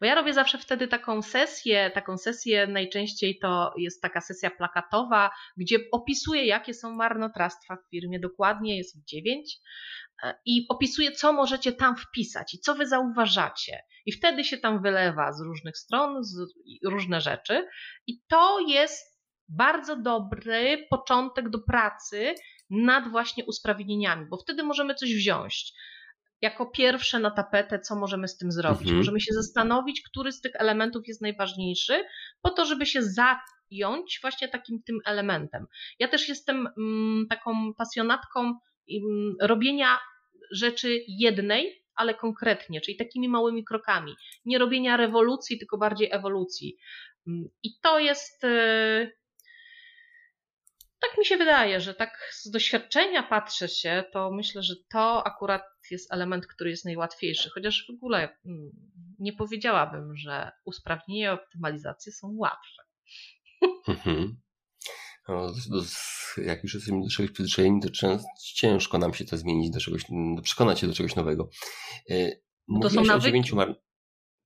Bo 0.00 0.06
ja 0.06 0.14
robię 0.14 0.32
zawsze 0.32 0.58
wtedy 0.58 0.88
taką 0.88 1.22
sesję, 1.22 1.90
taką 1.94 2.18
sesję 2.18 2.66
najczęściej 2.66 3.38
to 3.38 3.74
jest 3.78 4.02
taka 4.02 4.20
sesja 4.20 4.50
plakatowa, 4.50 5.30
gdzie 5.56 5.78
opisuję, 5.92 6.46
jakie 6.46 6.74
są 6.74 6.94
marnotrawstwa 6.94 7.76
w 7.76 7.90
firmie, 7.90 8.20
dokładnie 8.20 8.76
jest 8.76 8.96
ich 8.96 9.04
dziewięć 9.04 9.56
e, 10.22 10.34
i 10.46 10.66
opisuję, 10.68 11.12
co 11.12 11.32
możecie 11.32 11.72
tam 11.72 11.96
wpisać 11.96 12.54
i 12.54 12.58
co 12.58 12.74
wy 12.74 12.86
zauważacie. 12.86 13.82
I 14.06 14.12
wtedy 14.12 14.44
się 14.44 14.58
tam 14.58 14.82
wylewa 14.82 15.32
z 15.32 15.40
różnych 15.40 15.78
stron 15.78 16.24
z 16.24 16.36
różne 16.84 17.20
rzeczy 17.20 17.66
i 18.06 18.22
to 18.28 18.58
jest 18.68 19.14
bardzo 19.48 19.96
dobry 19.96 20.86
początek 20.90 21.48
do 21.48 21.58
pracy 21.58 22.34
nad 22.70 23.08
właśnie 23.08 23.44
usprawnieniami, 23.44 24.26
bo 24.30 24.36
wtedy 24.36 24.62
możemy 24.62 24.94
coś 24.94 25.14
wziąć 25.14 25.72
jako 26.44 26.66
pierwsze 26.66 27.18
na 27.18 27.30
tapetę, 27.30 27.78
co 27.78 27.96
możemy 27.96 28.28
z 28.28 28.36
tym 28.36 28.52
zrobić. 28.52 28.80
Mhm. 28.80 28.96
Możemy 28.96 29.20
się 29.20 29.32
zastanowić, 29.32 30.02
który 30.02 30.32
z 30.32 30.40
tych 30.40 30.52
elementów 30.54 31.08
jest 31.08 31.22
najważniejszy, 31.22 32.04
po 32.42 32.50
to, 32.50 32.66
żeby 32.66 32.86
się 32.86 33.00
zająć 33.02 34.18
właśnie 34.22 34.48
takim 34.48 34.82
tym 34.82 34.98
elementem. 35.04 35.66
Ja 35.98 36.08
też 36.08 36.28
jestem 36.28 36.68
mm, 36.78 37.26
taką 37.30 37.74
pasjonatką 37.74 38.40
mm, 38.40 39.34
robienia 39.40 39.98
rzeczy 40.52 41.04
jednej, 41.08 41.84
ale 41.94 42.14
konkretnie, 42.14 42.80
czyli 42.80 42.96
takimi 42.96 43.28
małymi 43.28 43.64
krokami. 43.64 44.14
Nie 44.44 44.58
robienia 44.58 44.96
rewolucji, 44.96 45.58
tylko 45.58 45.78
bardziej 45.78 46.08
ewolucji. 46.12 46.76
Mm, 47.26 47.48
I 47.62 47.78
to 47.82 47.98
jest 47.98 48.44
y, 48.44 49.12
tak 51.00 51.18
mi 51.18 51.26
się 51.26 51.36
wydaje, 51.36 51.80
że 51.80 51.94
tak 51.94 52.30
z 52.32 52.50
doświadczenia 52.50 53.22
patrzę 53.22 53.68
się, 53.68 54.04
to 54.12 54.30
myślę, 54.30 54.62
że 54.62 54.74
to 54.92 55.26
akurat 55.26 55.73
jest 55.90 56.12
element, 56.12 56.46
który 56.46 56.70
jest 56.70 56.84
najłatwiejszy. 56.84 57.50
Chociaż 57.50 57.86
w 57.86 57.90
ogóle 57.90 58.36
mm, 58.46 58.70
nie 59.18 59.32
powiedziałabym, 59.32 60.16
że 60.16 60.50
usprawnienie 60.64 61.24
i 61.24 61.28
optymalizacje 61.28 62.12
są 62.12 62.34
łatwe. 62.36 62.82
Mhm. 63.88 64.36
No, 65.28 65.52
jak 66.36 66.62
już 66.62 66.74
jesteśmy 66.74 67.02
do 67.02 67.08
czegoś 67.08 67.30
przyzwyczajeni, 67.32 67.80
to 67.80 67.88
ciężko 68.54 68.98
nam 68.98 69.14
się 69.14 69.24
to 69.24 69.36
zmienić, 69.36 69.70
do 69.70 69.80
czegoś, 69.80 70.02
przekonać 70.42 70.80
się 70.80 70.86
do 70.86 70.94
czegoś 70.94 71.16
nowego. 71.16 71.48
E, 72.10 72.30
to 72.82 72.90
są 72.90 73.04
nawyki. 73.04 73.54
Mar... 73.54 73.80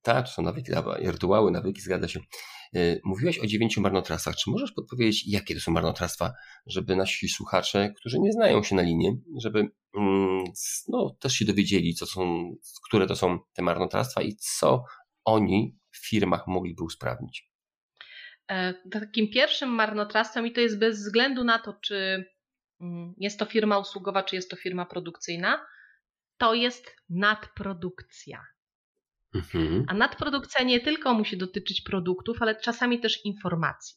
Tak, 0.01 0.25
to 0.25 0.31
są 0.31 0.41
nawyki, 0.41 0.71
rytuały, 1.01 1.51
nawyki, 1.51 1.81
zgadza 1.81 2.07
się. 2.07 2.19
Y, 2.75 3.01
mówiłaś 3.03 3.39
o 3.39 3.47
dziewięciu 3.47 3.81
marnotrawstwach. 3.81 4.35
Czy 4.35 4.49
możesz 4.49 4.71
podpowiedzieć, 4.71 5.27
jakie 5.27 5.55
to 5.55 5.61
są 5.61 5.71
marnotrawstwa, 5.71 6.33
żeby 6.65 6.95
nasi 6.95 7.29
słuchacze, 7.29 7.93
którzy 7.97 8.19
nie 8.19 8.31
znają 8.31 8.63
się 8.63 8.75
na 8.75 8.81
linie, 8.81 9.11
żeby 9.37 9.59
mm, 9.97 10.43
no, 10.87 11.15
też 11.19 11.33
się 11.33 11.45
dowiedzieli, 11.45 11.93
co 11.93 12.05
są, 12.05 12.51
które 12.85 13.07
to 13.07 13.15
są 13.15 13.39
te 13.53 13.61
marnotrawstwa 13.61 14.21
i 14.21 14.35
co 14.35 14.83
oni 15.25 15.77
w 15.91 16.09
firmach 16.09 16.47
mogliby 16.47 16.83
usprawnić? 16.83 17.49
E, 18.51 18.73
takim 18.91 19.29
pierwszym 19.29 19.69
marnotrawstwem, 19.69 20.47
i 20.47 20.51
to 20.51 20.61
jest 20.61 20.79
bez 20.79 20.97
względu 20.97 21.43
na 21.43 21.59
to, 21.59 21.73
czy 21.73 22.25
mm, 22.81 23.13
jest 23.17 23.39
to 23.39 23.45
firma 23.45 23.79
usługowa, 23.79 24.23
czy 24.23 24.35
jest 24.35 24.49
to 24.49 24.55
firma 24.55 24.85
produkcyjna, 24.85 25.65
to 26.37 26.53
jest 26.53 26.95
nadprodukcja. 27.09 28.45
Mhm. 29.35 29.85
A 29.87 29.93
nadprodukcja 29.93 30.63
nie 30.63 30.79
tylko 30.79 31.13
musi 31.13 31.37
dotyczyć 31.37 31.81
produktów, 31.81 32.41
ale 32.41 32.55
czasami 32.55 32.99
też 32.99 33.25
informacji. 33.25 33.95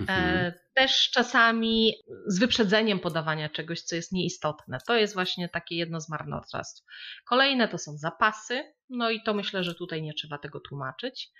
E, 0.00 0.02
mhm. 0.02 0.52
Też 0.74 1.10
czasami 1.10 1.94
z 2.26 2.38
wyprzedzeniem 2.38 3.00
podawania 3.00 3.48
czegoś, 3.48 3.82
co 3.82 3.96
jest 3.96 4.12
nieistotne. 4.12 4.78
To 4.86 4.96
jest 4.96 5.14
właśnie 5.14 5.48
takie 5.48 5.76
jedno 5.76 6.00
z 6.00 6.08
marnotrawstw. 6.08 6.84
Kolejne 7.28 7.68
to 7.68 7.78
są 7.78 7.96
zapasy, 7.96 8.74
no 8.88 9.10
i 9.10 9.22
to 9.22 9.34
myślę, 9.34 9.64
że 9.64 9.74
tutaj 9.74 10.02
nie 10.02 10.14
trzeba 10.14 10.38
tego 10.38 10.60
tłumaczyć. 10.60 11.30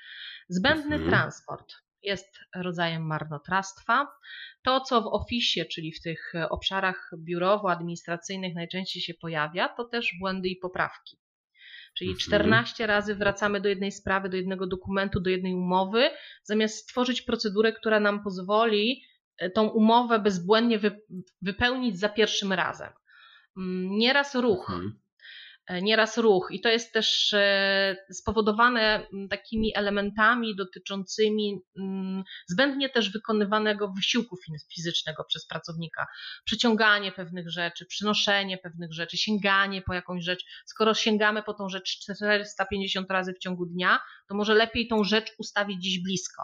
Zbędny 0.49 0.97
mhm. 0.97 1.11
transport. 1.11 1.75
jest 2.03 2.39
rodzajem 2.55 3.07
marnotrawstwa. 3.07 4.09
To, 4.63 4.81
co 4.81 5.03
w 5.03 5.07
ofisie, 5.07 5.65
czyli 5.65 5.93
w 5.93 6.03
tych 6.03 6.33
obszarach 6.51 7.11
biurowo-administracyjnych 7.19 8.55
najczęściej 8.55 9.03
się 9.03 9.15
pojawia, 9.15 9.69
to 9.69 9.85
też 9.85 10.15
błędy 10.21 10.49
i 10.49 10.57
poprawki. 10.57 11.22
Czyli 11.95 12.17
14 12.17 12.85
mhm. 12.85 12.97
razy 12.97 13.15
wracamy 13.15 13.61
do 13.61 13.69
jednej 13.69 13.93
sprawy, 13.93 14.29
do 14.29 14.37
jednego 14.37 14.67
dokumentu, 14.67 15.21
do 15.21 15.31
jednej 15.31 15.55
umowy, 15.55 16.11
zamiast 16.43 16.77
stworzyć 16.77 17.23
procedurę, 17.23 17.73
która 17.73 18.01
nam 18.01 18.23
pozwoli 18.23 19.03
e, 19.39 19.51
tą 19.51 19.69
umowę 19.69 20.19
bezbłędnie 20.19 20.81
wypełnić 21.43 21.99
za 21.99 22.09
pierwszym 22.09 22.53
razem. 22.53 22.89
Mm, 23.57 23.99
nieraz 23.99 24.35
ruch, 24.35 24.71
mhm. 24.71 25.02
Nieraz 25.71 26.19
ruch. 26.19 26.49
I 26.51 26.61
to 26.61 26.69
jest 26.69 26.93
też 26.93 27.33
e, 27.33 27.97
spowodowane 28.11 29.07
mm, 29.13 29.29
takimi 29.29 29.77
elementami 29.77 30.57
dotyczącymi 30.57 31.61
mm, 31.79 32.25
zbędnie 32.47 32.89
też 32.89 33.13
wykonywanego 33.13 33.93
wysiłku 33.97 34.37
fizycznego 34.75 35.25
przez 35.25 35.47
pracownika. 35.47 36.07
Przeciąganie 36.45 37.13
pewnych 37.13 37.51
rzeczy, 37.51 37.87
przynoszenie 37.87 38.59
pewnych 38.59 38.93
rzeczy, 38.93 39.17
sięganie 39.17 39.83
po 39.83 39.95
jakąś 39.95 40.25
rzecz. 40.25 40.45
Skoro 40.67 40.95
sięgamy 40.95 41.43
po 41.43 41.55
tą 41.55 41.69
rzecz 41.69 41.99
450 41.99 43.11
razy 43.11 43.33
w 43.33 43.39
ciągu 43.39 43.67
dnia, 43.67 44.01
to 44.29 44.35
może 44.35 44.55
lepiej 44.55 44.89
tą 44.89 45.05
rzecz 45.05 45.33
ustawić 45.39 45.79
gdzieś 45.79 46.03
blisko 46.03 46.43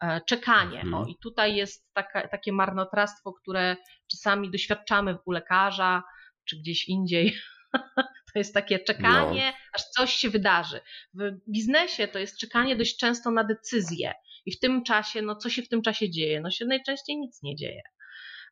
e, 0.00 0.20
czekanie. 0.26 0.78
O, 0.78 0.82
mhm. 0.82 1.08
I 1.08 1.18
tutaj 1.22 1.56
jest 1.56 1.92
taka, 1.92 2.28
takie 2.28 2.52
marnotrawstwo, 2.52 3.32
które 3.32 3.76
czasami 4.10 4.50
doświadczamy 4.50 5.18
u 5.24 5.30
lekarza 5.30 6.02
czy 6.44 6.56
gdzieś 6.56 6.88
indziej, 6.88 7.34
To 8.32 8.38
jest 8.38 8.54
takie 8.54 8.78
czekanie, 8.78 9.46
no. 9.46 9.68
aż 9.74 9.82
coś 9.84 10.12
się 10.12 10.30
wydarzy. 10.30 10.80
W 11.14 11.30
biznesie 11.48 12.08
to 12.08 12.18
jest 12.18 12.38
czekanie 12.38 12.76
dość 12.76 12.96
często 12.96 13.30
na 13.30 13.44
decyzję. 13.44 14.14
I 14.46 14.52
w 14.52 14.60
tym 14.60 14.84
czasie, 14.84 15.22
no 15.22 15.36
co 15.36 15.50
się 15.50 15.62
w 15.62 15.68
tym 15.68 15.82
czasie 15.82 16.10
dzieje? 16.10 16.40
No 16.40 16.50
się 16.50 16.64
najczęściej 16.64 17.16
nic 17.16 17.42
nie 17.42 17.56
dzieje. 17.56 17.82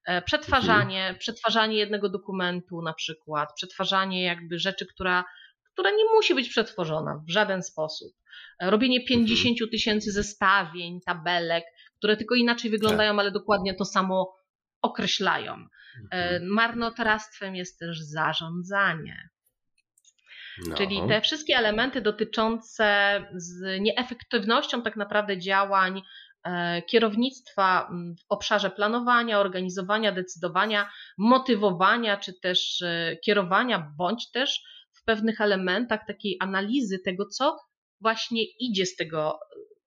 E, 0.07 0.23
przetwarzanie, 0.23 1.01
mhm. 1.01 1.19
przetwarzanie 1.19 1.77
jednego 1.77 2.09
dokumentu 2.09 2.83
na 2.83 2.93
przykład, 2.93 3.49
przetwarzanie 3.57 4.23
jakby 4.23 4.59
rzeczy, 4.59 4.87
która, 4.87 5.25
która 5.73 5.91
nie 5.91 6.05
musi 6.15 6.35
być 6.35 6.49
przetworzona 6.49 7.23
w 7.29 7.31
żaden 7.31 7.63
sposób. 7.63 8.13
E, 8.61 8.71
robienie 8.71 9.05
50 9.05 9.53
mhm. 9.53 9.71
tysięcy 9.71 10.13
zestawień, 10.13 11.01
tabelek, 11.07 11.65
które 11.99 12.17
tylko 12.17 12.35
inaczej 12.35 12.71
wyglądają, 12.71 13.13
tak. 13.13 13.21
ale 13.21 13.31
dokładnie 13.31 13.75
to 13.75 13.85
samo 13.85 14.37
określają. 14.83 15.67
E, 16.13 16.31
mhm. 16.31 16.51
Marnotrawstwem 16.51 17.57
jest 17.57 17.79
też 17.79 18.01
zarządzanie. 18.01 19.31
No. 20.67 20.77
Czyli 20.77 21.01
te 21.09 21.21
wszystkie 21.21 21.57
elementy 21.57 22.01
dotyczące 22.01 23.21
z 23.35 23.81
nieefektywnością 23.81 24.83
tak 24.83 24.97
naprawdę 24.97 25.39
działań 25.39 26.03
e, 26.45 26.83
kierownictwa 26.83 27.91
w 28.21 28.25
obszarze 28.29 28.71
planowania, 28.71 29.41
organizowania, 29.41 30.13
decydowania, 30.13 30.91
motywowania, 31.19 32.17
czy 32.17 32.41
też 32.41 32.83
e, 32.83 33.17
kierowania, 33.25 33.93
bądź 33.97 34.31
też 34.31 34.63
w 34.93 35.05
pewnych 35.05 35.41
elementach 35.41 36.07
takiej 36.07 36.37
analizy 36.41 36.99
tego, 36.99 37.27
co 37.27 37.57
właśnie 38.01 38.43
idzie 38.59 38.87
z 38.87 38.97
tego, 38.97 39.39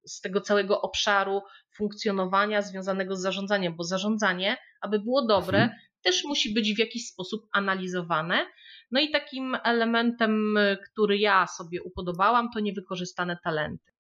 z 0.05 0.22
tego 0.22 0.41
całego 0.41 0.81
obszaru 0.81 1.41
funkcjonowania 1.75 2.62
związanego 2.62 3.15
z 3.15 3.22
zarządzaniem, 3.22 3.75
bo 3.75 3.83
zarządzanie, 3.83 4.57
aby 4.81 5.00
było 5.00 5.25
dobre, 5.25 5.57
mhm 5.63 5.79
też 6.03 6.24
musi 6.24 6.53
być 6.53 6.75
w 6.75 6.79
jakiś 6.79 7.07
sposób 7.07 7.48
analizowane. 7.51 8.45
No 8.91 9.00
i 9.00 9.12
takim 9.12 9.57
elementem, 9.63 10.55
który 10.91 11.17
ja 11.17 11.48
sobie 11.48 11.83
upodobałam, 11.83 12.50
to 12.53 12.60
niewykorzystane 12.60 13.38
talenty. 13.43 13.91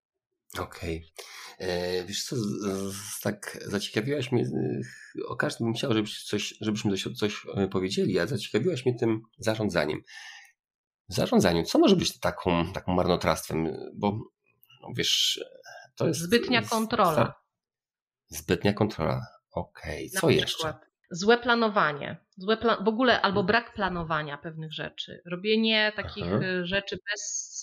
Okej. 0.59 0.97
Okay. 0.97 1.67
E, 1.67 2.05
wiesz 2.05 2.23
co, 2.23 2.35
tak 3.21 3.57
zaciekawiłaś 3.65 4.31
mnie, 4.31 4.45
o 5.27 5.35
każdym 5.35 5.67
bym 5.67 5.73
chciał, 5.73 5.93
żebyś 5.93 6.23
coś, 6.23 6.53
żebyśmy 6.61 6.91
coś, 6.91 7.17
coś 7.17 7.45
e, 7.55 7.67
powiedzieli, 7.67 8.19
a 8.19 8.27
zaciekawiłaś 8.27 8.85
mnie 8.85 8.95
tym 8.95 9.21
zarządzaniem. 9.37 10.01
Zarządzaniu, 11.07 11.63
co 11.63 11.79
może 11.79 11.95
być 11.95 12.19
taką, 12.19 12.73
taką 12.73 12.93
marnotrawstwem? 12.95 13.67
Bo 13.95 14.19
no 14.81 14.89
wiesz, 14.95 15.43
to 15.95 16.07
jest... 16.07 16.19
Zbytnia 16.19 16.61
kontrola. 16.61 17.33
Zbytnia 18.27 18.73
kontrola, 18.73 19.21
okej. 19.51 20.07
Okay. 20.07 20.21
Co 20.21 20.29
jeszcze? 20.29 20.73
Złe 21.13 21.37
planowanie, 21.37 22.17
złe 22.37 22.57
plan 22.57 22.83
w 22.83 22.87
ogóle 22.87 23.21
albo 23.21 23.39
mhm. 23.39 23.47
brak 23.47 23.73
planowania 23.73 24.37
pewnych 24.37 24.73
rzeczy, 24.73 25.21
robienie 25.25 25.91
takich 25.95 26.25
Aha. 26.27 26.43
Y, 26.43 26.65
rzeczy 26.65 26.97
bez 27.11 27.53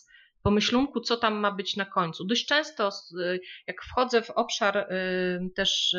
pomyślunku, 0.42 1.00
co 1.00 1.16
tam 1.16 1.34
ma 1.34 1.52
być 1.52 1.76
na 1.76 1.84
końcu. 1.84 2.24
Dość 2.24 2.46
często, 2.46 2.90
y, 3.20 3.40
jak 3.66 3.82
wchodzę 3.82 4.22
w 4.22 4.30
obszar 4.30 4.76
y, 4.78 5.50
też 5.54 5.96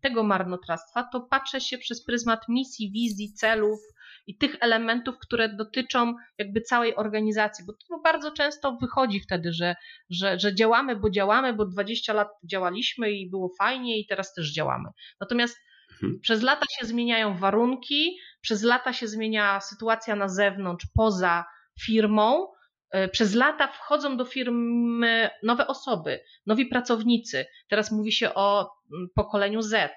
tego 0.00 0.22
marnotrawstwa, 0.22 1.08
to 1.12 1.20
patrzę 1.20 1.60
się 1.60 1.78
przez 1.78 2.04
pryzmat 2.04 2.48
misji, 2.48 2.92
wizji, 2.92 3.32
celów 3.32 3.80
i 4.26 4.36
tych 4.36 4.56
elementów, 4.60 5.18
które 5.18 5.48
dotyczą 5.48 6.14
jakby 6.38 6.60
całej 6.60 6.96
organizacji, 6.96 7.64
bo 7.66 7.72
to 7.72 8.00
bardzo 8.04 8.30
często 8.30 8.76
wychodzi 8.80 9.20
wtedy, 9.20 9.52
że, 9.52 9.76
że, 10.10 10.38
że 10.38 10.54
działamy, 10.54 10.96
bo 10.96 11.10
działamy, 11.10 11.52
bo 11.52 11.66
20 11.66 12.12
lat 12.12 12.28
działaliśmy 12.44 13.10
i 13.10 13.30
było 13.30 13.50
fajnie 13.58 14.00
i 14.00 14.06
teraz 14.06 14.34
też 14.34 14.52
działamy. 14.52 14.88
Natomiast 15.20 15.58
Mhm. 16.02 16.20
Przez 16.20 16.42
lata 16.42 16.66
się 16.78 16.86
zmieniają 16.86 17.38
warunki, 17.38 18.18
przez 18.40 18.62
lata 18.62 18.92
się 18.92 19.08
zmienia 19.08 19.60
sytuacja 19.60 20.16
na 20.16 20.28
zewnątrz, 20.28 20.86
poza 20.94 21.44
firmą. 21.80 22.46
E, 22.90 23.08
przez 23.08 23.34
lata 23.34 23.68
wchodzą 23.68 24.16
do 24.16 24.24
firmy 24.24 25.30
nowe 25.42 25.66
osoby, 25.66 26.20
nowi 26.46 26.66
pracownicy. 26.66 27.46
Teraz 27.68 27.92
mówi 27.92 28.12
się 28.12 28.34
o 28.34 28.72
mm, 28.92 29.08
pokoleniu 29.14 29.62
Z. 29.62 29.92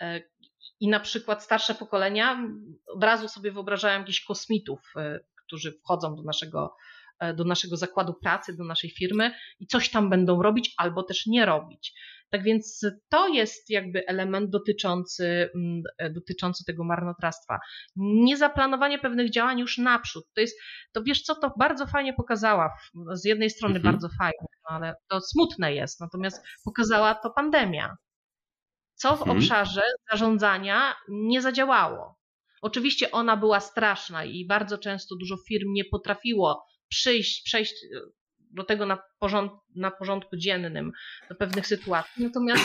E, 0.00 0.20
I 0.80 0.88
na 0.88 1.00
przykład 1.00 1.44
starsze 1.44 1.74
pokolenia 1.74 2.42
od 2.86 3.04
razu 3.04 3.28
sobie 3.28 3.52
wyobrażają 3.52 4.00
jakichś 4.00 4.24
kosmitów, 4.24 4.80
e, 4.96 5.20
którzy 5.46 5.72
wchodzą 5.72 6.16
do 6.16 6.22
naszego, 6.22 6.76
do 7.36 7.44
naszego 7.44 7.76
zakładu 7.76 8.14
pracy, 8.14 8.56
do 8.56 8.64
naszej 8.64 8.90
firmy 8.90 9.30
i 9.60 9.66
coś 9.66 9.90
tam 9.90 10.10
będą 10.10 10.42
robić 10.42 10.74
albo 10.76 11.02
też 11.02 11.26
nie 11.26 11.46
robić. 11.46 11.94
Tak 12.30 12.42
więc 12.42 12.86
to 13.08 13.28
jest 13.28 13.70
jakby 13.70 14.06
element 14.06 14.50
dotyczący, 14.50 15.50
mm, 15.54 15.82
dotyczący 16.14 16.64
tego 16.64 16.84
marnotrawstwa. 16.84 17.58
Niezaplanowanie 17.96 18.98
pewnych 18.98 19.30
działań 19.30 19.58
już 19.58 19.78
naprzód. 19.78 20.24
To 20.34 20.40
jest, 20.40 20.58
to 20.92 21.02
wiesz 21.02 21.22
co, 21.22 21.34
to 21.34 21.52
bardzo 21.58 21.86
fajnie 21.86 22.14
pokazała. 22.14 22.72
Z 23.12 23.24
jednej 23.24 23.50
strony 23.50 23.76
mhm. 23.76 23.94
bardzo 23.94 24.08
fajnie, 24.18 24.46
no 24.70 24.76
ale 24.76 24.94
to 25.08 25.20
smutne 25.20 25.74
jest. 25.74 26.00
Natomiast 26.00 26.46
pokazała 26.64 27.14
to 27.14 27.30
pandemia. 27.30 27.96
Co 28.94 29.16
w 29.16 29.20
mhm. 29.20 29.38
obszarze 29.38 29.82
zarządzania 30.10 30.94
nie 31.08 31.42
zadziałało. 31.42 32.18
Oczywiście 32.62 33.10
ona 33.10 33.36
była 33.36 33.60
straszna 33.60 34.24
i 34.24 34.46
bardzo 34.46 34.78
często 34.78 35.16
dużo 35.16 35.36
firm 35.48 35.72
nie 35.72 35.84
potrafiło 35.84 36.66
przyjść, 36.88 37.42
przejść 37.42 37.74
do 38.38 38.64
tego 38.64 38.86
na, 38.86 38.98
porząd, 39.18 39.52
na 39.74 39.90
porządku 39.90 40.36
dziennym, 40.36 40.92
do 41.28 41.34
pewnych 41.34 41.66
sytuacji. 41.66 42.24
Natomiast 42.24 42.64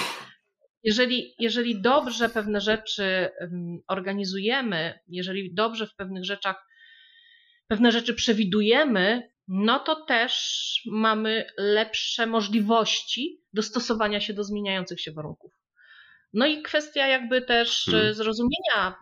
jeżeli, 0.83 1.35
jeżeli 1.39 1.81
dobrze 1.81 2.29
pewne 2.29 2.61
rzeczy 2.61 3.29
organizujemy, 3.87 4.99
jeżeli 5.07 5.53
dobrze 5.53 5.87
w 5.87 5.95
pewnych 5.95 6.25
rzeczach, 6.25 6.67
pewne 7.67 7.91
rzeczy 7.91 8.13
przewidujemy, 8.13 9.31
no 9.47 9.79
to 9.79 10.05
też 10.05 10.81
mamy 10.85 11.45
lepsze 11.57 12.25
możliwości 12.25 13.41
dostosowania 13.53 14.21
się 14.21 14.33
do 14.33 14.43
zmieniających 14.43 15.01
się 15.01 15.11
warunków. 15.11 15.53
No 16.33 16.45
i 16.45 16.61
kwestia 16.61 17.07
jakby 17.07 17.41
też 17.41 17.85
hmm. 17.85 18.13
zrozumienia 18.13 18.95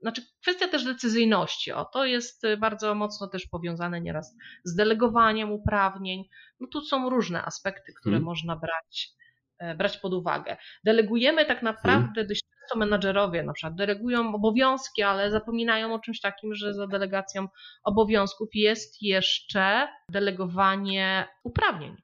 znaczy 0.00 0.22
kwestia 0.42 0.68
też 0.68 0.84
decyzyjności, 0.84 1.72
o 1.72 1.84
to 1.84 2.04
jest 2.04 2.44
y, 2.44 2.56
bardzo 2.56 2.94
mocno 2.94 3.28
też 3.28 3.46
powiązane 3.46 4.00
nieraz 4.00 4.36
z 4.64 4.74
delegowaniem 4.74 5.52
uprawnień. 5.52 6.24
No 6.60 6.66
tu 6.66 6.80
są 6.80 7.10
różne 7.10 7.42
aspekty, 7.44 7.92
które 8.00 8.14
hmm. 8.14 8.24
można 8.24 8.56
brać, 8.56 9.10
e, 9.58 9.74
brać 9.74 9.98
pod 9.98 10.14
uwagę. 10.14 10.56
Delegujemy 10.84 11.46
tak 11.46 11.62
naprawdę 11.62 12.14
hmm. 12.14 12.28
dość 12.28 12.40
często 12.60 12.78
menadżerowie 12.78 13.42
na 13.42 13.52
przykład 13.52 13.74
delegują 13.74 14.34
obowiązki, 14.34 15.02
ale 15.02 15.30
zapominają 15.30 15.94
o 15.94 15.98
czymś 15.98 16.20
takim, 16.20 16.54
że 16.54 16.74
za 16.74 16.86
delegacją 16.86 17.48
obowiązków 17.84 18.48
jest 18.54 19.02
jeszcze 19.02 19.88
delegowanie 20.08 21.28
uprawnień. 21.44 21.96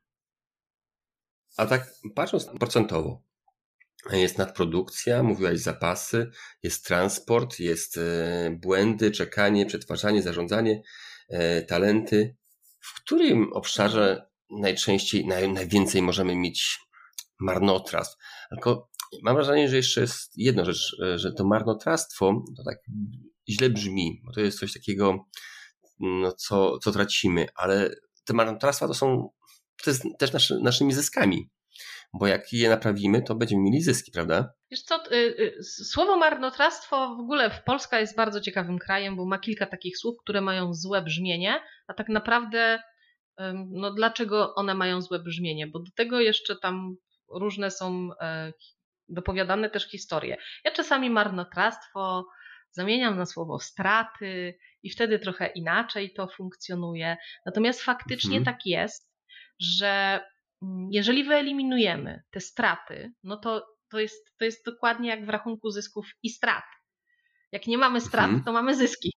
A 1.57 1.67
tak 1.67 1.87
patrząc 2.15 2.47
procentowo, 2.47 3.23
jest 4.13 4.39
nadprodukcja, 4.39 5.23
mówiłaś 5.23 5.59
zapasy, 5.59 6.31
jest 6.63 6.87
transport, 6.87 7.59
jest 7.59 7.97
e, 7.97 8.51
błędy, 8.63 9.11
czekanie, 9.11 9.67
przetwarzanie, 9.67 10.23
zarządzanie, 10.23 10.83
e, 11.29 11.63
talenty. 11.63 12.37
W 12.81 13.03
którym 13.03 13.53
obszarze 13.53 14.27
najczęściej, 14.51 15.27
naj, 15.27 15.53
najwięcej 15.53 16.03
możemy 16.03 16.37
mieć 16.37 16.79
marnotrawstw? 17.41 18.17
Tylko 18.51 18.91
mam 19.23 19.35
wrażenie, 19.37 19.69
że 19.69 19.77
jeszcze 19.77 20.01
jest 20.01 20.33
jedna 20.37 20.65
rzecz, 20.65 20.97
e, 21.03 21.19
że 21.19 21.33
to 21.33 21.47
marnotrawstwo 21.47 22.45
to 22.57 22.65
tak 22.65 22.79
źle 23.49 23.71
brzmi, 23.71 24.23
bo 24.25 24.33
to 24.33 24.41
jest 24.41 24.59
coś 24.59 24.73
takiego, 24.73 25.27
no, 26.01 26.33
co, 26.33 26.79
co 26.79 26.93
tracimy, 26.93 27.47
ale 27.55 27.91
te 28.25 28.35
marnotrawstwa 28.35 28.89
to 28.89 28.95
są 28.95 29.31
to 29.85 29.91
jest 29.91 30.03
też 30.19 30.33
naszy, 30.33 30.59
naszymi 30.63 30.93
zyskami 30.93 31.51
bo 32.19 32.27
jak 32.27 32.53
je 32.53 32.69
naprawimy, 32.69 33.23
to 33.23 33.35
będziemy 33.35 33.63
mieli 33.63 33.83
zyski, 33.83 34.11
prawda? 34.13 34.53
Wiesz 34.71 34.83
co, 34.83 35.13
y, 35.13 35.15
y, 35.15 35.63
słowo 35.63 36.17
marnotrawstwo 36.17 37.17
w 37.17 37.21
ogóle 37.21 37.51
w 37.51 37.63
Polska 37.65 38.01
jest 38.01 38.17
bardzo 38.17 38.41
ciekawym 38.41 38.79
krajem, 38.79 39.17
bo 39.17 39.27
ma 39.27 39.39
kilka 39.39 39.67
takich 39.67 39.99
słów, 39.99 40.17
które 40.21 40.41
mają 40.41 40.75
złe 40.75 41.03
brzmienie, 41.03 41.61
a 41.87 41.95
tak 41.95 42.09
naprawdę 42.09 42.79
no 43.71 43.91
dlaczego 43.91 44.55
one 44.55 44.75
mają 44.75 45.03
złe 45.03 45.19
brzmienie? 45.19 45.67
Bo 45.67 45.79
do 45.79 45.91
tego 45.97 46.21
jeszcze 46.21 46.57
tam 46.57 46.97
różne 47.29 47.71
są 47.71 48.09
e, 48.21 48.53
dopowiadane 49.09 49.71
też 49.71 49.91
historie. 49.91 50.37
Ja 50.65 50.71
czasami 50.71 51.11
marnotrawstwo 51.11 52.27
zamieniam 52.71 53.17
na 53.17 53.27
słowo 53.27 53.59
straty 53.59 54.59
i 54.83 54.91
wtedy 54.91 55.19
trochę 55.19 55.47
inaczej 55.47 56.13
to 56.13 56.29
funkcjonuje. 56.29 57.17
Natomiast 57.47 57.83
faktycznie 57.83 58.39
mhm. 58.39 58.45
tak 58.45 58.67
jest, 58.67 59.13
że 59.61 60.21
jeżeli 60.91 61.25
wyeliminujemy 61.25 62.23
te 62.31 62.41
straty, 62.41 63.13
no 63.23 63.37
to, 63.37 63.67
to, 63.89 64.01
jest, 64.01 64.33
to 64.39 64.45
jest 64.45 64.65
dokładnie 64.65 65.09
jak 65.09 65.27
w 65.27 65.29
rachunku 65.29 65.71
zysków 65.71 66.07
i 66.23 66.31
strat. 66.31 66.65
Jak 67.53 67.67
nie 67.67 67.79
mamy 67.79 68.01
strat, 68.01 68.25
mhm. 68.25 68.45
to 68.45 68.53
mamy 68.53 68.77
zyski. 68.77 69.13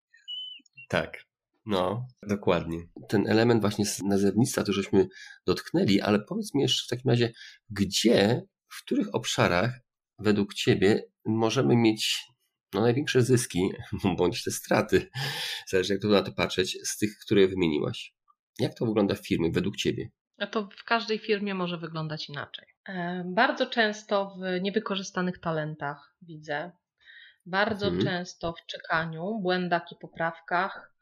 Tak. 0.89 1.29
No, 1.65 2.07
dokładnie. 2.27 2.77
Ten 3.09 3.27
element 3.27 3.61
właśnie 3.61 3.85
z 3.85 4.01
nazewnictwa 4.01 4.63
to 4.63 4.73
żeśmy 4.73 5.07
dotknęli, 5.45 6.01
ale 6.01 6.19
powiedz 6.19 6.53
mi 6.53 6.61
jeszcze 6.61 6.83
w 6.85 6.87
takim 6.87 7.09
razie, 7.11 7.31
gdzie, 7.69 8.41
w 8.67 8.83
których 8.83 9.15
obszarach 9.15 9.79
według 10.19 10.53
Ciebie 10.53 11.03
możemy 11.25 11.75
mieć 11.75 12.25
no, 12.73 12.81
największe 12.81 13.21
zyski, 13.21 13.69
bądź 14.17 14.43
te 14.43 14.51
straty, 14.51 15.09
zależy 15.67 15.93
jak 15.93 16.01
to 16.01 16.07
na 16.07 16.21
to 16.21 16.31
patrzeć, 16.31 16.77
z 16.83 16.97
tych, 16.97 17.17
które 17.17 17.47
wymieniłaś. 17.47 18.13
Jak 18.59 18.73
to 18.73 18.85
wygląda 18.85 19.15
w 19.15 19.27
firmie 19.27 19.51
według 19.51 19.75
Ciebie? 19.75 20.09
To 20.47 20.69
w 20.77 20.83
każdej 20.83 21.19
firmie 21.19 21.55
może 21.55 21.77
wyglądać 21.77 22.29
inaczej. 22.29 22.67
E, 22.87 23.23
bardzo 23.25 23.65
często 23.65 24.35
w 24.39 24.61
niewykorzystanych 24.61 25.39
talentach 25.39 26.15
widzę, 26.21 26.71
bardzo 27.45 27.87
mhm. 27.87 28.05
często 28.05 28.53
w 28.53 28.65
czekaniu, 28.65 29.39
błędach 29.41 29.91
i 29.91 29.95
poprawkach, 30.01 30.93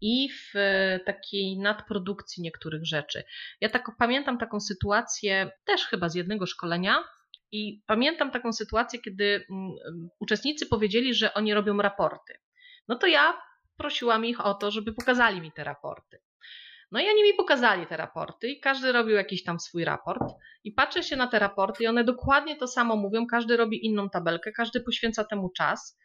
i 0.00 0.28
w 0.30 0.56
e, 0.56 1.00
takiej 1.00 1.58
nadprodukcji 1.58 2.42
niektórych 2.42 2.86
rzeczy. 2.86 3.24
Ja 3.60 3.68
tak 3.68 3.90
pamiętam 3.98 4.38
taką 4.38 4.60
sytuację 4.60 5.50
też 5.64 5.86
chyba 5.86 6.08
z 6.08 6.14
jednego 6.14 6.46
szkolenia, 6.46 7.04
i 7.52 7.82
pamiętam 7.86 8.30
taką 8.30 8.52
sytuację, 8.52 9.00
kiedy 9.00 9.46
mm, 9.50 9.72
uczestnicy 10.18 10.66
powiedzieli, 10.66 11.14
że 11.14 11.34
oni 11.34 11.54
robią 11.54 11.76
raporty. 11.76 12.34
No 12.88 12.96
to 12.96 13.06
ja 13.06 13.42
prosiłam 13.76 14.24
ich 14.24 14.46
o 14.46 14.54
to, 14.54 14.70
żeby 14.70 14.92
pokazali 14.92 15.40
mi 15.40 15.52
te 15.52 15.64
raporty. 15.64 16.18
No 16.90 17.00
i 17.00 17.08
oni 17.08 17.22
mi 17.22 17.34
pokazali 17.34 17.86
te 17.86 17.96
raporty 17.96 18.48
i 18.48 18.60
każdy 18.60 18.92
robił 18.92 19.16
jakiś 19.16 19.44
tam 19.44 19.60
swój 19.60 19.84
raport 19.84 20.22
i 20.64 20.72
patrzę 20.72 21.02
się 21.02 21.16
na 21.16 21.26
te 21.26 21.38
raporty 21.38 21.84
i 21.84 21.86
one 21.86 22.04
dokładnie 22.04 22.56
to 22.56 22.66
samo 22.66 22.96
mówią, 22.96 23.26
każdy 23.26 23.56
robi 23.56 23.86
inną 23.86 24.10
tabelkę, 24.10 24.52
każdy 24.52 24.80
poświęca 24.80 25.24
temu 25.24 25.50
czas, 25.56 25.98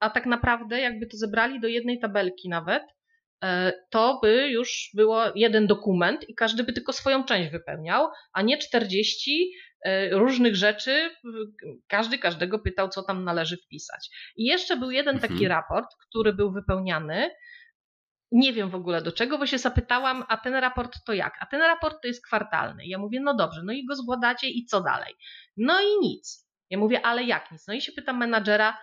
a 0.00 0.10
tak 0.10 0.26
naprawdę 0.26 0.80
jakby 0.80 1.06
to 1.06 1.16
zebrali 1.16 1.60
do 1.60 1.68
jednej 1.68 1.98
tabelki 1.98 2.48
nawet, 2.48 2.82
e, 3.44 3.72
to 3.90 4.18
by 4.22 4.48
już 4.50 4.90
było 4.94 5.22
jeden 5.34 5.66
dokument 5.66 6.28
i 6.28 6.34
każdy 6.34 6.64
by 6.64 6.72
tylko 6.72 6.92
swoją 6.92 7.24
część 7.24 7.50
wypełniał, 7.50 8.08
a 8.32 8.42
nie 8.42 8.58
40 8.58 9.52
E, 9.86 10.10
różnych 10.10 10.56
rzeczy. 10.56 11.10
Każdy 11.88 12.18
każdego 12.18 12.58
pytał, 12.58 12.88
co 12.88 13.02
tam 13.02 13.24
należy 13.24 13.56
wpisać. 13.56 14.10
I 14.36 14.44
jeszcze 14.44 14.76
był 14.76 14.90
jeden 14.90 15.18
taki 15.18 15.32
mhm. 15.32 15.50
raport, 15.50 15.86
który 16.08 16.32
był 16.32 16.52
wypełniany. 16.52 17.30
Nie 18.32 18.52
wiem 18.52 18.70
w 18.70 18.74
ogóle 18.74 19.02
do 19.02 19.12
czego, 19.12 19.38
bo 19.38 19.46
się 19.46 19.58
zapytałam, 19.58 20.24
a 20.28 20.36
ten 20.36 20.54
raport 20.54 21.04
to 21.04 21.12
jak? 21.12 21.38
A 21.40 21.46
ten 21.46 21.60
raport 21.60 22.02
to 22.02 22.08
jest 22.08 22.26
kwartalny. 22.26 22.86
Ja 22.86 22.98
mówię, 22.98 23.20
no 23.20 23.34
dobrze, 23.34 23.62
no 23.64 23.72
i 23.72 23.84
go 23.84 23.94
zgładacie 23.94 24.48
i 24.48 24.64
co 24.64 24.80
dalej? 24.80 25.14
No 25.56 25.80
i 25.80 26.08
nic. 26.08 26.46
Ja 26.70 26.78
mówię, 26.78 27.06
ale 27.06 27.24
jak 27.24 27.50
nic? 27.52 27.66
No 27.66 27.74
i 27.74 27.80
się 27.80 27.92
pytam 27.92 28.18
menadżera, 28.18 28.78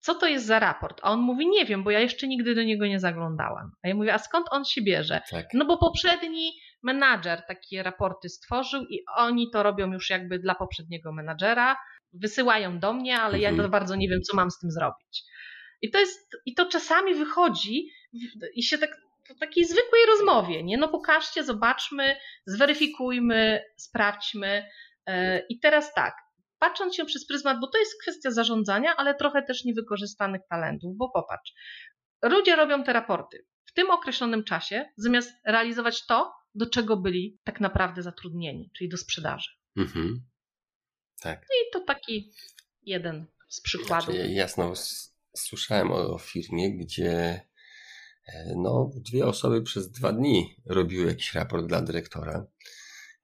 co 0.00 0.14
to 0.14 0.26
jest 0.26 0.46
za 0.46 0.58
raport? 0.58 1.00
A 1.02 1.10
on 1.10 1.20
mówi, 1.20 1.48
nie 1.48 1.64
wiem, 1.64 1.84
bo 1.84 1.90
ja 1.90 2.00
jeszcze 2.00 2.28
nigdy 2.28 2.54
do 2.54 2.62
niego 2.62 2.86
nie 2.86 3.00
zaglądałam. 3.00 3.72
A 3.82 3.88
ja 3.88 3.94
mówię, 3.94 4.14
a 4.14 4.18
skąd 4.18 4.46
on 4.50 4.64
się 4.64 4.82
bierze? 4.82 5.20
Tak. 5.30 5.46
No 5.54 5.64
bo 5.64 5.78
poprzedni 5.78 6.52
menadżer 6.82 7.42
takie 7.48 7.82
raporty 7.82 8.28
stworzył 8.28 8.84
i 8.84 9.04
oni 9.16 9.50
to 9.50 9.62
robią 9.62 9.92
już 9.92 10.10
jakby 10.10 10.38
dla 10.38 10.54
poprzedniego 10.54 11.12
menadżera, 11.12 11.76
wysyłają 12.12 12.78
do 12.78 12.92
mnie, 12.92 13.20
ale 13.20 13.34
mhm. 13.36 13.56
ja 13.56 13.62
to 13.62 13.68
bardzo 13.68 13.94
nie 13.94 14.08
wiem, 14.08 14.22
co 14.22 14.36
mam 14.36 14.50
z 14.50 14.58
tym 14.58 14.70
zrobić. 14.70 15.22
I 15.82 15.90
to 15.90 15.98
jest, 15.98 16.36
i 16.46 16.54
to 16.54 16.66
czasami 16.66 17.14
wychodzi 17.14 17.88
i 18.54 18.62
się 18.62 18.78
tak 18.78 18.90
w 19.36 19.38
takiej 19.38 19.64
zwykłej 19.64 20.06
rozmowie, 20.06 20.62
nie? 20.62 20.78
No 20.78 20.88
pokażcie, 20.88 21.44
zobaczmy, 21.44 22.16
zweryfikujmy, 22.46 23.64
sprawdźmy. 23.76 24.68
E, 25.06 25.38
I 25.48 25.58
teraz 25.58 25.94
tak, 25.94 26.14
patrząc 26.58 26.96
się 26.96 27.04
przez 27.04 27.26
pryzmat, 27.26 27.60
bo 27.60 27.66
to 27.66 27.78
jest 27.78 28.02
kwestia 28.02 28.30
zarządzania, 28.30 28.96
ale 28.96 29.14
trochę 29.14 29.42
też 29.42 29.64
niewykorzystanych 29.64 30.40
talentów, 30.50 30.96
bo 30.96 31.10
popatrz, 31.10 31.52
ludzie 32.22 32.56
robią 32.56 32.84
te 32.84 32.92
raporty 32.92 33.46
w 33.64 33.72
tym 33.72 33.90
określonym 33.90 34.44
czasie, 34.44 34.92
zamiast 34.96 35.30
realizować 35.46 36.06
to, 36.06 36.32
do 36.54 36.66
czego 36.66 36.96
byli 36.96 37.38
tak 37.44 37.60
naprawdę 37.60 38.02
zatrudnieni, 38.02 38.70
czyli 38.76 38.90
do 38.90 38.96
sprzedaży. 38.96 39.50
Mhm. 39.76 40.24
Tak. 41.20 41.42
I 41.42 41.72
to 41.72 41.80
taki 41.80 42.32
jeden 42.82 43.26
z 43.48 43.60
przykładów. 43.60 44.14
Znaczy, 44.14 44.32
jasno, 44.32 44.72
słyszałem 45.36 45.92
o, 45.92 46.18
firmie, 46.18 46.78
gdzie 46.78 47.40
no, 48.56 48.90
dwie 48.94 49.26
osoby 49.26 49.62
przez 49.62 49.90
dwa 49.90 50.12
dni 50.12 50.56
robiły 50.66 51.06
jakiś 51.06 51.34
raport 51.34 51.66
dla 51.66 51.82
dyrektora. 51.82 52.46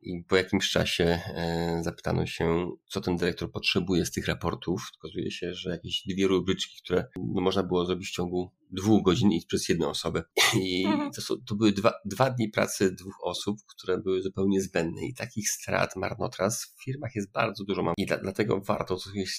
I 0.03 0.25
po 0.25 0.37
jakimś 0.37 0.71
czasie 0.71 1.05
e, 1.05 1.81
zapytano 1.83 2.27
się, 2.27 2.71
co 2.89 3.01
ten 3.01 3.17
dyrektor 3.17 3.53
potrzebuje 3.53 4.07
z 4.07 4.11
tych 4.11 4.27
raportów. 4.27 4.91
Okazuje 4.99 5.31
się, 5.31 5.55
że 5.55 5.71
jakieś 5.71 6.03
dwie 6.07 6.27
rubryczki, 6.27 6.83
które 6.83 7.05
no, 7.17 7.41
można 7.41 7.63
było 7.63 7.87
zrobić 7.87 8.09
w 8.09 8.13
ciągu 8.13 8.53
dwóch 8.71 9.03
godzin 9.05 9.33
i 9.33 9.47
przez 9.47 9.69
jedną 9.69 9.89
osobę. 9.89 10.23
I 10.61 10.87
mhm. 10.87 11.11
to, 11.11 11.21
są, 11.21 11.35
to 11.49 11.55
były 11.55 11.73
dwa, 11.73 11.93
dwa 12.05 12.31
dni 12.31 12.49
pracy 12.49 12.95
dwóch 12.95 13.19
osób, 13.23 13.57
które 13.77 13.99
były 13.99 14.23
zupełnie 14.23 14.61
zbędne. 14.63 15.07
I 15.07 15.15
takich 15.15 15.51
strat, 15.51 15.97
marnotrawstw 15.97 16.77
w 16.77 16.85
firmach 16.85 17.15
jest 17.15 17.33
bardzo 17.33 17.65
dużo. 17.65 17.95
I 17.97 18.07
dla, 18.07 18.17
dlatego 18.17 18.61
warto 18.61 18.97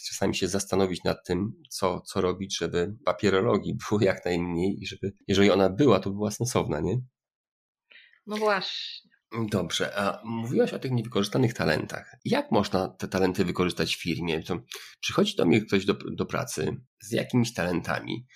czasami 0.07 0.35
się 0.35 0.47
zastanowić 0.47 1.03
nad 1.03 1.17
tym, 1.25 1.53
co, 1.69 2.01
co 2.01 2.21
robić, 2.21 2.57
żeby 2.57 2.95
papierologii 3.05 3.77
było 3.89 4.01
jak 4.01 4.25
najmniej 4.25 4.77
i 4.81 4.87
żeby, 4.87 5.13
jeżeli 5.27 5.51
ona 5.51 5.69
była, 5.69 5.99
to 5.99 6.11
była 6.11 6.31
sensowna, 6.31 6.79
nie? 6.79 7.01
No 8.27 8.37
właśnie. 8.37 9.10
Dobrze, 9.31 9.97
a 9.97 10.21
mówiłaś 10.23 10.73
o 10.73 10.79
tych 10.79 10.91
niewykorzystanych 10.91 11.53
talentach. 11.53 12.15
Jak 12.25 12.51
można 12.51 12.87
te 12.87 13.07
talenty 13.07 13.45
wykorzystać 13.45 13.95
w 13.95 14.01
firmie? 14.01 14.43
To 14.43 14.57
przychodzi 14.99 15.35
do 15.35 15.45
mnie 15.45 15.61
ktoś 15.61 15.85
do, 15.85 15.93
do 15.93 16.25
pracy 16.25 16.81
z 17.01 17.11
jakimiś 17.11 17.53
talentami, 17.53 18.27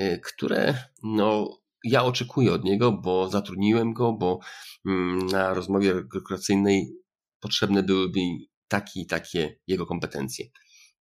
y, 0.00 0.20
które 0.24 0.74
no, 1.02 1.58
ja 1.84 2.04
oczekuję 2.04 2.52
od 2.52 2.64
niego, 2.64 2.92
bo 2.92 3.28
zatrudniłem 3.28 3.92
go, 3.92 4.12
bo 4.12 4.38
mm, 4.86 5.26
na 5.26 5.54
rozmowie 5.54 5.92
rekrutacyjnej 5.92 6.92
potrzebne 7.40 7.82
byłyby 7.82 8.20
takie 8.68 9.00
i 9.00 9.06
takie 9.06 9.58
jego 9.66 9.86
kompetencje. 9.86 10.46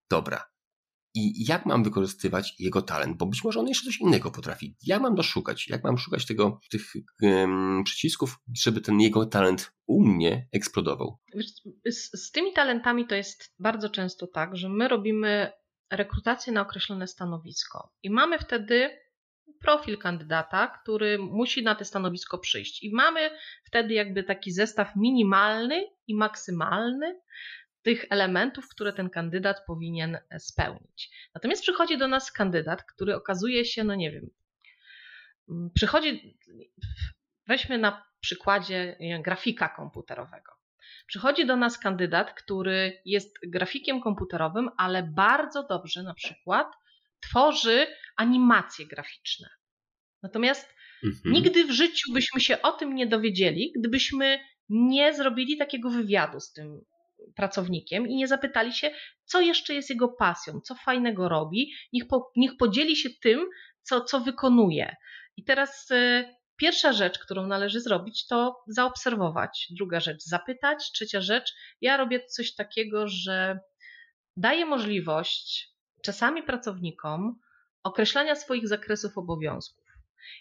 Dobra, 0.10 0.44
i 1.16 1.46
jak 1.48 1.66
mam 1.66 1.84
wykorzystywać 1.84 2.56
jego 2.60 2.82
talent, 2.82 3.18
bo 3.18 3.26
być 3.26 3.44
może 3.44 3.60
on 3.60 3.68
jeszcze 3.68 3.86
coś 3.86 4.00
innego 4.00 4.32
potrafi. 4.32 4.76
Jak 4.84 5.02
mam 5.02 5.16
doszukać? 5.16 5.68
Jak 5.68 5.84
mam 5.84 5.98
szukać 5.98 6.26
tego, 6.26 6.60
tych 6.72 6.94
um, 7.22 7.84
przycisków, 7.86 8.40
żeby 8.64 8.82
ten 8.82 9.00
jego 9.00 9.26
talent 9.26 9.72
u 9.88 10.06
mnie 10.06 10.48
eksplodował? 10.54 11.20
Z, 11.86 12.26
z 12.26 12.32
tymi 12.32 12.54
talentami 12.54 13.08
to 13.08 13.16
jest 13.16 13.54
bardzo 13.60 13.90
często 13.90 14.28
tak, 14.28 14.58
że 14.58 14.70
my 14.70 14.88
robimy 14.88 15.52
rekrutację 15.92 16.54
na 16.54 16.62
określone 16.62 17.08
stanowisko 17.08 17.92
i 18.04 18.10
mamy 18.10 18.40
wtedy 18.40 18.90
profil 19.62 19.98
kandydata, 19.98 20.68
który 20.68 21.18
musi 21.20 21.64
na 21.64 21.76
to 21.76 21.86
stanowisko 21.86 22.38
przyjść. 22.38 22.84
I 22.84 22.94
mamy 22.94 23.30
wtedy 23.64 23.94
jakby 23.94 24.24
taki 24.24 24.52
zestaw 24.52 24.96
minimalny 24.96 25.84
i 26.08 26.16
maksymalny 26.16 27.20
tych 27.86 28.06
elementów, 28.10 28.70
które 28.70 28.94
ten 28.94 29.10
kandydat 29.10 29.66
powinien 29.68 30.18
e, 30.30 30.40
spełnić. 30.40 31.10
Natomiast 31.36 31.62
przychodzi 31.62 31.98
do 31.98 32.08
nas 32.08 32.32
kandydat, 32.32 32.84
który 32.84 33.16
okazuje 33.16 33.66
się, 33.66 33.84
no 33.84 33.96
nie 33.96 34.12
wiem, 34.12 34.30
mm, 35.50 35.70
przychodzi, 35.74 36.38
weźmy 37.48 37.78
na 37.78 38.06
przykładzie 38.20 38.98
grafika 39.24 39.70
komputerowego. 39.70 40.52
Przychodzi 41.08 41.46
do 41.46 41.56
nas 41.56 41.80
kandydat, 41.80 42.34
który 42.34 43.02
jest 43.06 43.38
grafikiem 43.48 44.02
komputerowym, 44.02 44.70
ale 44.78 45.04
bardzo 45.04 45.64
dobrze 45.64 46.04
na 46.04 46.14
przykład 46.14 46.68
tworzy 47.20 47.88
animacje 48.18 48.88
graficzne. 48.88 49.50
Natomiast 50.24 50.76
mhm. 51.04 51.34
nigdy 51.36 51.66
w 51.66 51.72
życiu 51.72 52.14
byśmy 52.14 52.42
się 52.42 52.62
o 52.62 52.72
tym 52.72 52.96
nie 52.96 53.08
dowiedzieli, 53.08 53.74
gdybyśmy 53.80 54.40
nie 54.70 55.14
zrobili 55.14 55.58
takiego 55.58 55.90
wywiadu 55.90 56.40
z 56.40 56.54
tym 56.54 56.86
pracownikiem 57.36 58.08
i 58.08 58.16
nie 58.16 58.28
zapytali 58.28 58.74
się, 58.74 58.92
co 59.26 59.42
jeszcze 59.42 59.74
jest 59.74 59.90
jego 59.90 60.08
pasją, 60.08 60.62
co 60.62 60.76
fajnego 60.76 61.30
robi, 61.30 61.72
niech, 61.94 62.08
po, 62.08 62.32
niech 62.36 62.58
podzieli 62.58 62.96
się 62.96 63.10
tym, 63.22 63.46
co, 63.82 64.02
co 64.02 64.20
wykonuje. 64.20 64.96
I 65.38 65.44
teraz 65.44 65.92
y, 65.92 66.36
pierwsza 66.56 66.94
rzecz, 66.94 67.20
którą 67.20 67.48
należy 67.48 67.82
zrobić, 67.82 68.28
to 68.28 68.64
zaobserwować. 68.68 69.68
Druga 69.72 70.00
rzecz, 70.00 70.24
zapytać. 70.24 70.92
Trzecia 70.92 71.22
rzecz, 71.22 71.54
ja 71.82 71.98
robię 71.98 72.26
coś 72.26 72.56
takiego, 72.56 73.08
że 73.08 73.60
daję 74.38 74.66
możliwość 74.66 75.70
czasami 76.04 76.44
pracownikom 76.44 77.40
określania 77.84 78.36
swoich 78.36 78.68
zakresów 78.68 79.18
obowiązków. 79.18 79.86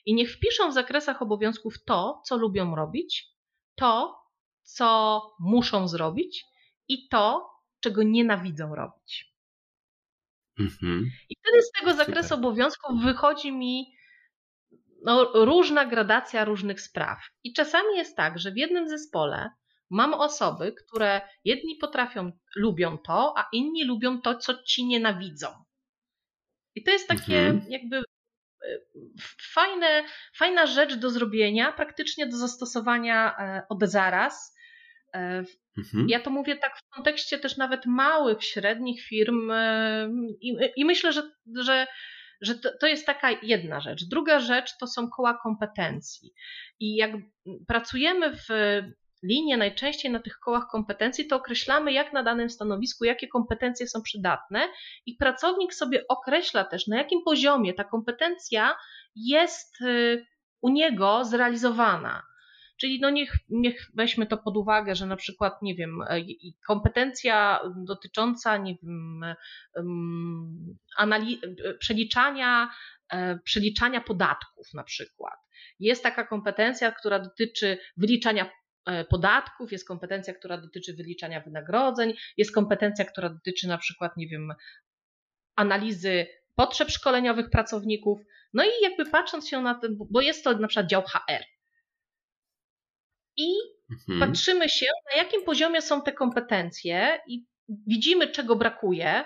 I 0.07 0.15
niech 0.15 0.33
wpiszą 0.33 0.71
w 0.71 0.75
zakresach 0.75 1.23
obowiązków 1.23 1.85
to, 1.85 2.23
co 2.25 2.37
lubią 2.37 2.75
robić, 2.75 3.29
to, 3.75 4.19
co 4.63 5.21
muszą 5.41 5.89
zrobić 5.89 6.45
i 6.89 7.09
to, 7.09 7.51
czego 7.81 8.03
nienawidzą 8.03 8.75
robić. 8.75 9.35
Mhm. 10.59 11.11
I 11.31 11.37
wtedy 11.37 11.63
z 11.63 11.71
tego 11.81 11.95
zakresu 11.95 12.29
Super. 12.29 12.39
obowiązków 12.39 13.03
wychodzi 13.03 13.53
mi 13.53 13.95
no, 15.05 15.31
różna 15.35 15.85
gradacja 15.85 16.45
różnych 16.45 16.81
spraw. 16.81 17.19
I 17.45 17.53
czasami 17.53 17.97
jest 17.97 18.17
tak, 18.17 18.39
że 18.39 18.53
w 18.53 18.57
jednym 18.57 18.89
zespole 18.89 19.51
mam 19.91 20.15
osoby, 20.15 20.73
które 20.73 21.21
jedni 21.45 21.77
potrafią, 21.77 22.33
lubią 22.57 22.99
to, 22.99 23.35
a 23.37 23.49
inni 23.53 23.85
lubią 23.85 24.21
to, 24.21 24.35
co 24.35 24.63
ci 24.63 24.87
nienawidzą. 24.87 25.49
I 26.75 26.83
to 26.83 26.91
jest 26.91 27.09
takie 27.09 27.39
mhm. 27.39 27.73
jakby 27.73 27.97
e, 27.97 28.03
fajne, 29.53 30.05
fajna 30.35 30.67
rzecz 30.67 30.95
do 30.95 31.11
zrobienia, 31.11 31.73
praktycznie 31.73 32.27
do 32.27 32.37
zastosowania 32.37 33.37
e, 33.39 33.63
od 33.69 33.83
zaraz. 33.83 34.54
E, 35.15 35.45
mhm. 35.79 36.09
Ja 36.09 36.21
to 36.21 36.31
mówię 36.31 36.57
tak 36.57 36.79
w 36.79 36.95
kontekście 36.95 37.39
też 37.39 37.57
nawet 37.57 37.87
małych, 37.87 38.45
średnich 38.45 39.03
firm 39.03 39.53
i, 40.41 40.57
i 40.77 40.85
myślę, 40.85 41.13
że, 41.13 41.23
że, 41.57 41.87
że 42.41 42.55
to, 42.55 42.71
to, 42.81 42.87
jest 42.87 43.07
taka 43.07 43.31
jedna 43.43 43.81
rzecz. 43.81 44.05
Druga 44.05 44.41
rzecz 44.41 44.79
to 44.81 44.87
są 44.87 45.11
koła 45.11 45.39
kompetencji. 45.43 46.35
I 46.81 46.97
jak 46.97 47.11
pracujemy 47.67 48.37
w 48.37 48.49
linie 49.25 49.57
najczęściej 49.57 50.13
na 50.13 50.21
tych 50.21 50.39
kołach 50.39 50.65
kompetencji, 50.73 51.27
to 51.27 51.37
określamy, 51.37 51.93
jak 51.93 52.13
na 52.13 52.23
danym 52.23 52.51
stanowisku, 52.51 53.05
jakie 53.05 53.29
kompetencje 53.29 53.87
są 53.87 54.03
przydatne, 54.03 54.69
i 55.07 55.17
pracownik 55.17 55.75
sobie 55.75 56.05
określa 56.09 56.65
też, 56.65 56.87
na 56.87 56.99
jakim 56.99 57.23
poziomie 57.25 57.75
ta 57.75 57.85
kompetencja 57.85 58.77
jest 59.17 59.81
y, 59.81 60.27
u 60.61 60.69
niego 60.69 61.25
zrealizowana. 61.25 62.23
Czyli 62.77 63.01
no 63.01 63.11
niech, 63.11 63.37
niech 63.49 63.91
weźmy 63.95 64.27
to 64.27 64.37
pod 64.37 64.57
uwagę, 64.57 64.95
że 64.95 65.07
na 65.07 65.17
przykład, 65.17 65.63
nie 65.63 65.75
wiem, 65.75 66.03
e, 66.03 66.21
kompetencja 66.67 67.61
dotycząca, 67.77 68.57
nie 68.57 68.75
wiem, 68.83 69.25
e, 69.25 69.37
przeliczania, 71.79 72.71
e, 73.13 73.39
przeliczania 73.39 74.01
podatków 74.01 74.75
na 74.75 74.85
przykład. 74.85 75.35
Jest 75.81 76.03
taka 76.03 76.27
kompetencja, 76.27 76.93
która 76.93 77.19
dotyczy 77.19 77.79
wyliczania 77.97 78.51
podatków, 79.09 79.73
jest 79.73 79.89
kompetencja, 79.89 80.35
która 80.35 80.59
dotyczy 80.59 80.95
wyliczania 80.95 81.41
wynagrodzeń, 81.41 82.15
jest 82.37 82.55
kompetencja, 82.55 83.05
która 83.05 83.29
dotyczy 83.29 83.69
na 83.69 83.79
przykład, 83.79 84.17
nie 84.17 84.29
wiem, 84.29 84.53
analizy 85.57 86.27
potrzeb 86.55 86.91
szkoleniowych 86.91 87.51
pracowników. 87.51 88.21
No 88.55 88.65
i 88.65 88.69
jakby 88.83 89.11
patrząc 89.11 89.49
się 89.49 89.63
na 89.63 89.75
tym, 89.75 89.99
bo 90.11 90.21
jest 90.21 90.45
to 90.45 90.59
na 90.59 90.69
przykład 90.69 90.87
dział 90.87 91.03
HR. 91.03 91.45
I 93.37 93.55
mhm. 93.91 94.21
patrzymy 94.21 94.69
się, 94.69 94.87
na 95.15 95.23
jakim 95.23 95.45
poziomie 95.45 95.83
są 95.83 96.03
te 96.03 96.13
kompetencje 96.13 97.19
i 97.27 97.47
widzimy, 97.87 98.29
czego 98.29 98.57
brakuje. 98.57 99.25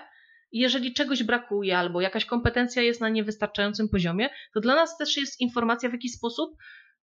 Jeżeli 0.51 0.93
czegoś 0.93 1.23
brakuje, 1.23 1.77
albo 1.77 2.01
jakaś 2.01 2.25
kompetencja 2.25 2.81
jest 2.81 3.01
na 3.01 3.09
niewystarczającym 3.09 3.89
poziomie, 3.89 4.29
to 4.53 4.59
dla 4.59 4.75
nas 4.75 4.97
też 4.97 5.17
jest 5.17 5.41
informacja, 5.41 5.89
w 5.89 5.93
jaki 5.93 6.09
sposób 6.09 6.55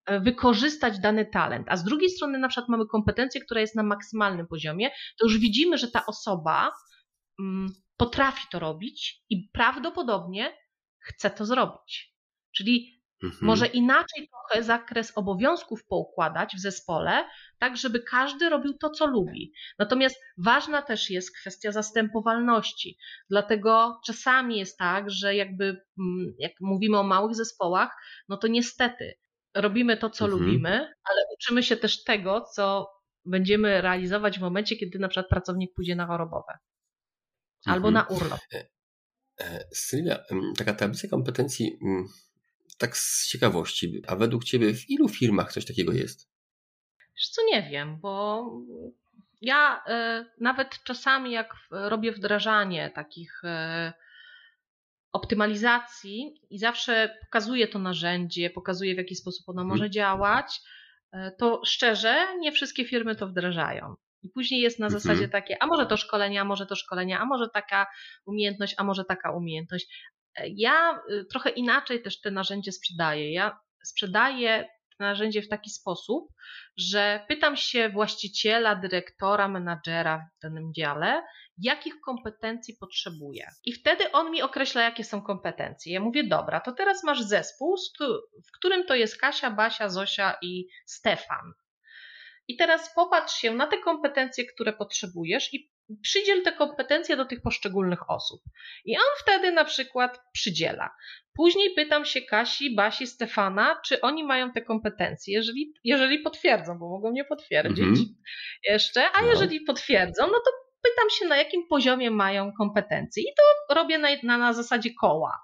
E, 0.07 0.21
wykorzystać 0.21 0.99
dany 0.99 1.27
talent, 1.27 1.67
a 1.71 1.77
z 1.77 1.85
drugiej 1.85 2.11
strony 2.11 2.39
na 2.39 2.49
przykład 2.49 2.69
mamy 2.69 2.87
kompetencję, 2.87 3.41
która 3.41 3.61
jest 3.61 3.75
na 3.75 3.83
maksymalnym 3.83 4.47
poziomie, 4.47 4.91
to 4.91 5.27
już 5.27 5.39
widzimy, 5.39 5.79
że 5.79 5.91
ta 5.91 6.07
osoba 6.07 6.73
mm, 7.41 7.73
potrafi 7.97 8.47
to 8.51 8.59
robić 8.59 9.25
i 9.31 9.49
prawdopodobnie 9.53 10.57
chce 10.99 11.31
to 11.31 11.45
zrobić. 11.45 12.15
Czyli 12.57 12.96
mhm. 13.23 13.47
może 13.47 13.67
inaczej 13.67 14.29
trochę 14.29 14.65
zakres 14.65 15.13
obowiązków 15.19 15.85
poukładać 15.85 16.55
w 16.57 16.61
zespole, 16.61 17.25
tak 17.59 17.77
żeby 17.77 18.01
każdy 18.01 18.49
robił 18.49 18.75
to, 18.79 18.91
co 18.91 19.07
lubi. 19.07 19.53
Natomiast 19.79 20.17
ważna 20.39 20.83
też 20.83 21.11
jest 21.11 21.37
kwestia 21.41 21.73
zastępowalności. 21.73 22.99
Dlatego 23.31 24.01
czasami 24.07 24.59
jest 24.59 24.79
tak, 24.79 25.11
że 25.11 25.35
jakby 25.35 25.65
mm, 25.65 26.35
jak 26.39 26.53
mówimy 26.61 26.99
o 26.99 27.03
małych 27.03 27.35
zespołach, 27.35 27.97
no 28.29 28.37
to 28.37 28.47
niestety 28.47 29.15
robimy 29.55 29.97
to, 29.97 30.11
co 30.11 30.25
mhm. 30.25 30.43
lubimy, 30.43 30.71
ale 31.05 31.21
uczymy 31.35 31.63
się 31.63 31.77
też 31.77 32.05
tego, 32.05 32.41
co 32.55 32.97
będziemy 33.25 33.81
realizować 33.81 34.39
w 34.39 34.43
momencie, 34.43 34.77
kiedy 34.77 34.99
na 34.99 35.09
przykład 35.09 35.29
pracownik 35.29 35.75
pójdzie 35.75 35.97
na 35.97 36.07
chorobowe 36.07 36.59
albo 37.67 37.89
mhm. 37.89 37.95
na 37.95 38.17
urlop. 38.17 38.41
E, 38.55 38.69
e, 39.41 39.65
Sylwia, 39.73 40.19
taka 40.59 40.75
tablica 40.75 41.09
kompetencji, 41.09 41.79
tak 42.79 42.97
z 42.97 43.29
ciekawości, 43.29 44.03
a 44.07 44.17
według 44.17 44.45
Ciebie 44.45 44.75
w 44.75 44.91
ilu 44.91 45.09
firmach 45.09 45.53
coś 45.53 45.65
takiego 45.65 45.93
jest? 45.93 46.31
Wiesz 47.17 47.29
co, 47.29 47.43
nie 47.45 47.69
wiem, 47.71 48.01
bo 48.01 48.45
ja 49.41 49.85
e, 49.87 50.25
nawet 50.41 50.83
czasami 50.85 51.33
jak 51.33 51.55
robię 51.71 52.13
wdrażanie 52.13 52.91
takich 52.95 53.43
optymalizacji 55.17 56.35
i 56.51 56.59
zawsze 56.59 57.19
pokazuje 57.21 57.69
to 57.69 57.79
narzędzie, 57.79 58.51
pokazuje 58.51 58.95
w 58.95 58.99
jaki 58.99 59.17
sposób 59.17 59.49
ono 59.49 59.65
może 59.65 59.85
mhm. 59.85 59.93
działać, 59.93 60.61
e, 61.13 61.33
to 61.39 61.61
szczerze 61.65 62.27
nie 62.39 62.53
wszystkie 62.53 62.85
firmy 62.85 63.17
to 63.17 63.27
wdrażają. 63.27 63.95
I 64.23 64.29
później 64.29 64.61
jest 64.61 64.79
na 64.79 64.87
mhm. 64.87 65.01
zasadzie 65.01 65.29
takie, 65.29 65.63
a 65.63 65.67
może 65.67 65.87
to 65.87 65.97
szkolenia, 65.97 66.41
a 66.41 66.45
może 66.45 66.67
to 66.67 66.77
szkolenia, 66.77 67.21
a 67.21 67.25
może 67.25 67.49
taka 67.49 67.87
umiejętność, 68.27 68.75
a 68.79 68.85
może 68.85 69.05
taka 69.05 69.33
umiejętność. 69.33 69.87
Ja 70.55 71.01
y, 71.11 71.25
trochę 71.25 71.51
inaczej 71.51 72.03
też 72.03 72.21
te 72.21 72.31
narzędzie 72.31 72.73
sprzedaję. 72.73 73.33
Ja 73.33 73.61
sprzedaję 73.85 74.69
narzędzie 74.99 75.43
w 75.43 75.49
taki 75.49 75.71
sposób, 75.71 76.33
że 76.77 77.25
pytam 77.29 77.57
się 77.57 77.89
właściciela, 77.89 78.75
dyrektora, 78.75 79.49
menadżera 79.49 80.29
w 80.39 80.43
danym 80.43 80.75
dziale, 80.75 81.23
jakich 81.59 82.01
kompetencji 82.01 82.77
potrzebuje. 82.81 83.49
I 83.65 83.73
wtedy 83.73 84.13
on 84.13 84.31
mi 84.31 84.43
określa, 84.43 84.83
jakie 84.83 85.05
są 85.05 85.23
kompetencje. 85.23 85.93
Ja 85.93 86.01
mówię, 86.01 86.25
dobra, 86.25 86.61
to 86.61 86.73
teraz 86.73 87.05
masz 87.05 87.23
zespół, 87.23 87.77
w 88.47 88.53
którym 88.59 88.87
to 88.87 88.95
jest 88.95 89.21
Kasia, 89.21 89.51
Basia, 89.51 89.89
Zosia 89.89 90.37
i 90.43 90.67
Stefan. 90.87 91.53
I 92.49 92.57
teraz 92.57 92.95
popatrz 92.95 93.35
się 93.35 93.55
na 93.55 93.67
te 93.67 93.79
kompetencje, 93.79 94.45
które 94.45 94.73
potrzebujesz 94.73 95.55
i 95.55 95.71
przydziel 96.03 96.43
te 96.43 96.53
kompetencje 96.53 97.17
do 97.17 97.25
tych 97.25 97.43
poszczególnych 97.43 98.11
osób. 98.11 98.41
I 98.85 98.97
on 98.97 99.03
wtedy 99.23 99.53
na 99.53 99.65
przykład 99.65 100.21
przydziela. 100.33 100.91
Później 101.37 101.75
pytam 101.75 102.05
się 102.05 102.23
Kasi, 102.23 102.75
Basi, 102.75 103.07
Stefana, 103.07 103.81
czy 103.85 104.01
oni 104.01 104.25
mają 104.25 104.53
te 104.53 104.63
kompetencje, 104.63 105.35
jeżeli, 105.35 105.75
jeżeli 105.85 106.19
potwierdzą, 106.19 106.79
bo 106.79 106.89
mogą 106.89 107.13
nie 107.13 107.25
potwierdzić 107.25 107.79
mhm. 107.79 108.07
jeszcze, 108.69 109.11
a 109.13 109.23
no. 109.23 109.29
jeżeli 109.29 109.61
potwierdzą, 109.61 110.27
no 110.27 110.33
to 110.33 110.51
pytam 110.83 111.11
się, 111.11 111.27
na 111.27 111.37
jakim 111.37 111.67
poziomie 111.69 112.11
mają 112.11 112.53
kompetencje. 112.53 113.23
I 113.23 113.27
to 113.37 113.75
robię 113.75 113.99
na, 113.99 114.09
na, 114.23 114.39
na 114.39 114.53
zasadzie 114.53 114.91
koła. 115.01 115.43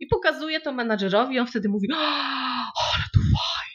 I 0.00 0.06
pokazuję 0.06 0.60
to 0.60 0.72
menadżerowi, 0.72 1.38
on 1.38 1.46
wtedy 1.46 1.68
mówi, 1.68 1.88
ale 1.92 3.04
to 3.14 3.20
fajne. 3.20 3.73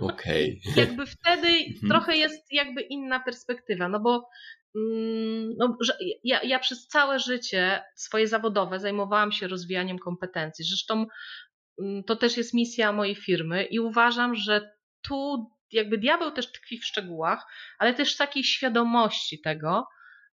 Okej. 0.00 0.60
Okay. 0.70 0.84
jakby 0.84 1.06
wtedy 1.06 1.48
mhm. 1.68 1.88
trochę 1.88 2.16
jest 2.16 2.52
jakby 2.52 2.80
inna 2.80 3.20
perspektywa, 3.20 3.88
no 3.88 4.00
bo 4.00 4.28
mm, 4.76 5.54
no, 5.58 5.76
że 5.80 5.96
ja, 6.24 6.42
ja 6.42 6.58
przez 6.58 6.86
całe 6.86 7.18
życie 7.18 7.82
swoje 7.94 8.28
zawodowe 8.28 8.80
zajmowałam 8.80 9.32
się 9.32 9.48
rozwijaniem 9.48 9.98
kompetencji. 9.98 10.64
Zresztą 10.64 11.06
mm, 11.82 12.04
to 12.04 12.16
też 12.16 12.36
jest 12.36 12.54
misja 12.54 12.92
mojej 12.92 13.14
firmy 13.14 13.64
i 13.64 13.80
uważam, 13.80 14.34
że 14.34 14.70
tu 15.02 15.50
jakby 15.72 15.98
diabeł 15.98 16.30
też 16.30 16.52
tkwi 16.52 16.78
w 16.78 16.86
szczegółach, 16.86 17.46
ale 17.78 17.94
też 17.94 18.16
takiej 18.16 18.44
świadomości 18.44 19.40
tego, 19.40 19.86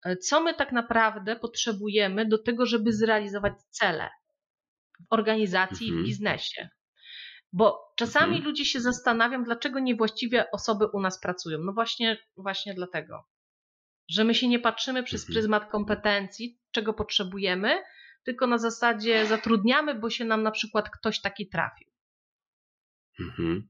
e, 0.06 0.18
co 0.18 0.42
my 0.42 0.54
tak 0.54 0.72
naprawdę 0.72 1.36
potrzebujemy 1.36 2.26
do 2.26 2.38
tego, 2.38 2.66
żeby 2.66 2.94
zrealizować 2.94 3.54
cele 3.70 4.10
w 5.10 5.14
organizacji 5.14 5.88
i 5.88 5.90
w 5.90 5.94
mhm. 5.94 6.06
biznesie. 6.06 6.70
Bo 7.54 7.94
czasami 7.96 8.36
mhm. 8.36 8.44
ludzie 8.44 8.66
się 8.66 8.82
zastanawiają, 8.82 9.44
dlaczego 9.44 9.80
niewłaściwie 9.80 10.52
osoby 10.52 10.88
u 10.88 11.00
nas 11.00 11.20
pracują. 11.20 11.58
No 11.60 11.74
właśnie, 11.74 12.18
właśnie 12.38 12.74
dlatego, 12.74 13.24
że 14.10 14.24
my 14.24 14.36
się 14.36 14.48
nie 14.48 14.60
patrzymy 14.60 15.04
przez 15.04 15.22
mhm. 15.22 15.34
pryzmat 15.34 15.72
kompetencji, 15.72 16.60
czego 16.72 16.94
potrzebujemy, 16.94 17.84
tylko 18.24 18.48
na 18.48 18.58
zasadzie 18.58 19.26
zatrudniamy, 19.26 19.96
bo 19.96 20.10
się 20.10 20.26
nam 20.26 20.44
na 20.44 20.52
przykład 20.52 20.90
ktoś 20.90 21.22
taki 21.22 21.50
trafił. 21.50 21.88
Mhm. 23.20 23.70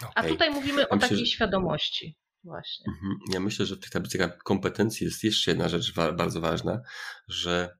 Okay. 0.00 0.12
A 0.14 0.22
tutaj 0.22 0.50
mówimy 0.50 0.80
ja 0.80 0.88
o 0.88 0.94
myślę, 0.94 1.08
takiej 1.08 1.26
że... 1.26 1.32
świadomości. 1.32 2.18
Właśnie. 2.44 2.86
Mhm. 2.88 3.18
Ja 3.32 3.40
myślę, 3.40 3.66
że 3.66 3.76
w 3.76 3.80
tych 3.80 3.90
tablicach 3.90 4.38
kompetencji 4.38 5.04
jest 5.04 5.24
jeszcze 5.24 5.50
jedna 5.50 5.68
rzecz 5.68 5.94
wa 5.94 6.12
bardzo 6.12 6.40
ważna, 6.40 6.80
że 7.28 7.78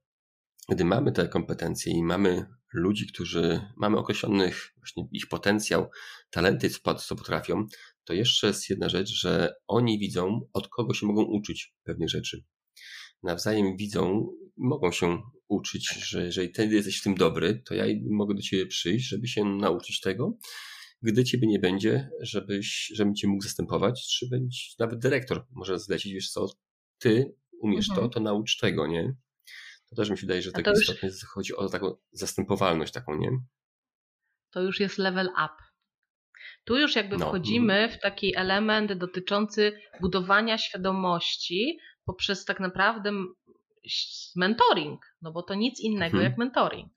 gdy 0.69 0.85
mamy 0.85 1.13
te 1.13 1.29
kompetencje 1.29 1.93
i 1.93 2.03
mamy 2.03 2.47
ludzi, 2.73 3.07
którzy 3.07 3.61
mamy 3.77 3.99
określonych 3.99 4.75
właśnie 4.77 5.09
ich 5.13 5.29
potencjał, 5.29 5.91
talenty, 6.31 6.71
co 7.07 7.17
potrafią, 7.17 7.67
to 8.05 8.13
jeszcze 8.13 8.47
jest 8.47 8.71
jedna 8.71 8.89
rzecz, 8.89 9.09
że 9.09 9.55
oni 9.67 9.99
widzą, 9.99 10.41
od 10.53 10.69
kogo 10.69 10.95
się 10.95 11.07
mogą 11.07 11.23
uczyć 11.23 11.75
pewnych 11.85 12.11
rzeczy. 12.11 12.45
Nawzajem 13.23 13.77
widzą, 13.77 14.33
mogą 14.57 14.93
się 14.93 15.23
uczyć, 15.49 15.89
że 15.89 16.25
jeżeli 16.25 16.53
ty 16.53 16.67
jesteś 16.67 17.01
w 17.01 17.03
tym 17.03 17.15
dobry, 17.15 17.63
to 17.67 17.75
ja 17.75 17.85
mogę 18.11 18.35
do 18.35 18.43
ciebie 18.43 18.67
przyjść, 18.67 19.09
żeby 19.09 19.29
się 19.29 19.45
nauczyć 19.45 20.01
tego. 20.01 20.39
Gdy 21.03 21.25
ciebie 21.25 21.49
nie 21.49 21.59
będzie, 21.59 22.11
żebyś, 22.21 22.93
żebym 22.95 23.15
cię 23.15 23.29
mógł 23.29 23.43
zastępować, 23.43 24.07
czy 24.19 24.29
być 24.29 24.75
nawet 24.79 24.99
dyrektor 24.99 25.47
może 25.51 25.79
zlecić, 25.79 26.13
wiesz 26.13 26.31
co, 26.31 26.47
ty 26.99 27.35
umiesz 27.61 27.89
mhm. 27.89 28.09
to, 28.09 28.15
to 28.15 28.21
naucz 28.21 28.57
tego, 28.57 28.87
nie? 28.87 29.15
To 29.91 29.97
też 29.97 30.11
mi 30.11 30.19
się 30.19 30.21
wydaje, 30.21 30.43
że 30.43 30.53
tak 30.53 30.67
już... 30.67 30.81
istotnie 30.81 31.11
chodzi 31.29 31.57
o 31.57 31.69
taką 31.69 31.97
zastępowalność 32.13 32.93
taką, 32.93 33.19
nie? 33.19 33.31
To 34.51 34.61
już 34.63 34.81
jest 34.81 34.99
level 34.99 35.27
up. 35.27 35.55
Tu 36.65 36.79
już 36.79 36.97
jakby 36.97 37.17
no. 37.17 37.29
wchodzimy 37.29 37.89
w 37.89 38.01
taki 38.01 38.37
element 38.37 38.93
dotyczący 38.93 39.81
budowania 40.01 40.59
świadomości 40.59 41.79
poprzez 42.05 42.45
tak 42.45 42.61
naprawdę 42.61 43.13
mentoring, 44.37 45.01
no 45.23 45.33
bo 45.33 45.43
to 45.43 45.55
nic 45.55 45.81
innego 45.81 46.17
mhm. 46.17 46.25
jak 46.25 46.39
mentoring. 46.39 46.93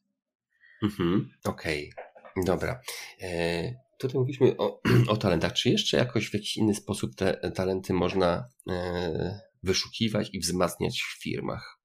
Mhm. 0.84 1.30
Okej, 1.44 1.92
okay. 1.96 2.44
dobra. 2.46 2.82
E, 3.22 3.74
tutaj 4.00 4.20
mówiliśmy 4.20 4.58
o, 4.58 4.82
o, 5.14 5.18
talentach. 5.18 5.54
Czy 5.54 5.70
jeszcze 5.70 5.98
jakoś 5.98 6.30
w 6.30 6.34
jakiś 6.34 6.58
inny 6.58 6.76
sposób 6.76 7.16
te 7.16 7.52
talenty 7.56 7.94
można 7.94 8.50
e, 8.70 9.40
wyszukiwać 9.64 10.30
i 10.34 10.40
wzmacniać 10.40 11.02
w 11.02 11.24
firmach? 11.24 11.81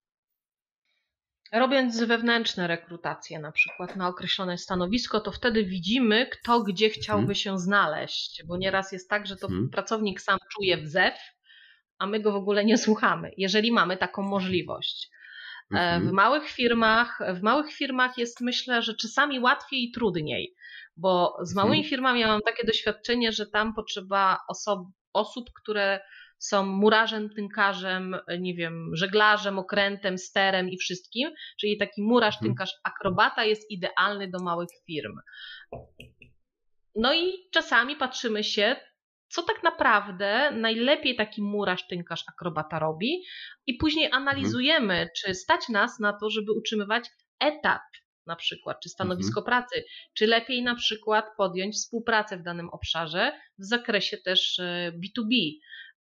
Robiąc 1.58 2.02
wewnętrzne 2.02 2.66
rekrutacje, 2.66 3.38
na 3.38 3.52
przykład 3.52 3.96
na 3.96 4.08
określone 4.08 4.58
stanowisko, 4.58 5.20
to 5.20 5.32
wtedy 5.32 5.64
widzimy, 5.64 6.26
kto 6.26 6.60
gdzie 6.60 6.90
chciałby 6.90 7.20
hmm. 7.20 7.34
się 7.34 7.58
znaleźć, 7.58 8.42
bo 8.46 8.56
nieraz 8.56 8.92
jest 8.92 9.10
tak, 9.10 9.26
że 9.26 9.36
to 9.36 9.48
hmm. 9.48 9.70
pracownik 9.70 10.20
sam 10.20 10.38
czuje 10.52 10.76
wzew, 10.76 11.14
a 11.98 12.06
my 12.06 12.20
go 12.20 12.32
w 12.32 12.36
ogóle 12.36 12.64
nie 12.64 12.78
słuchamy, 12.78 13.30
jeżeli 13.36 13.72
mamy 13.72 13.96
taką 13.96 14.22
możliwość. 14.22 15.08
Hmm. 15.72 16.08
W 16.08 16.12
małych 16.12 16.48
firmach, 16.48 17.18
w 17.34 17.42
małych 17.42 17.72
firmach 17.72 18.18
jest 18.18 18.40
myślę, 18.40 18.82
że 18.82 18.94
czasami 18.94 19.40
łatwiej 19.40 19.84
i 19.84 19.92
trudniej, 19.92 20.54
bo 20.96 21.36
z 21.42 21.54
małymi 21.54 21.78
mhm. 21.78 21.90
firmami 21.90 22.20
ja 22.20 22.26
mam 22.26 22.40
takie 22.40 22.66
doświadczenie, 22.66 23.32
że 23.32 23.46
tam 23.46 23.74
potrzeba 23.74 24.38
osob, 24.48 24.80
osób, 25.12 25.50
które 25.62 26.00
są 26.38 26.66
murarzem, 26.66 27.30
tynkarzem, 27.30 28.16
nie 28.38 28.54
wiem, 28.54 28.90
żeglarzem, 28.92 29.58
okrętem, 29.58 30.18
sterem 30.18 30.68
i 30.68 30.78
wszystkim, 30.78 31.30
czyli 31.60 31.78
taki 31.78 32.02
murarz, 32.02 32.34
mhm. 32.34 32.50
tynkarz, 32.50 32.70
akrobata 32.84 33.44
jest 33.44 33.70
idealny 33.70 34.30
do 34.30 34.38
małych 34.38 34.68
firm. 34.86 35.16
No 36.94 37.14
i 37.14 37.32
czasami 37.50 37.96
patrzymy 37.96 38.44
się, 38.44 38.76
co 39.28 39.42
tak 39.42 39.62
naprawdę 39.62 40.50
najlepiej 40.50 41.16
taki 41.16 41.42
murarz, 41.42 41.86
tynkarz, 41.86 42.24
akrobata 42.28 42.78
robi 42.78 43.22
i 43.66 43.74
później 43.74 44.12
analizujemy, 44.12 44.94
mhm. 44.94 45.08
czy 45.16 45.34
stać 45.34 45.68
nas 45.68 46.00
na 46.00 46.12
to, 46.12 46.30
żeby 46.30 46.52
utrzymywać 46.52 47.08
etat 47.40 47.82
na 48.26 48.36
przykład, 48.36 48.80
czy 48.82 48.88
stanowisko 48.88 49.40
mhm. 49.40 49.44
pracy, 49.44 49.84
czy 50.14 50.26
lepiej 50.26 50.62
na 50.62 50.74
przykład 50.74 51.24
podjąć 51.36 51.74
współpracę 51.74 52.36
w 52.36 52.42
danym 52.42 52.68
obszarze 52.68 53.32
w 53.58 53.64
zakresie 53.64 54.16
też 54.16 54.60
B2B. 54.92 55.52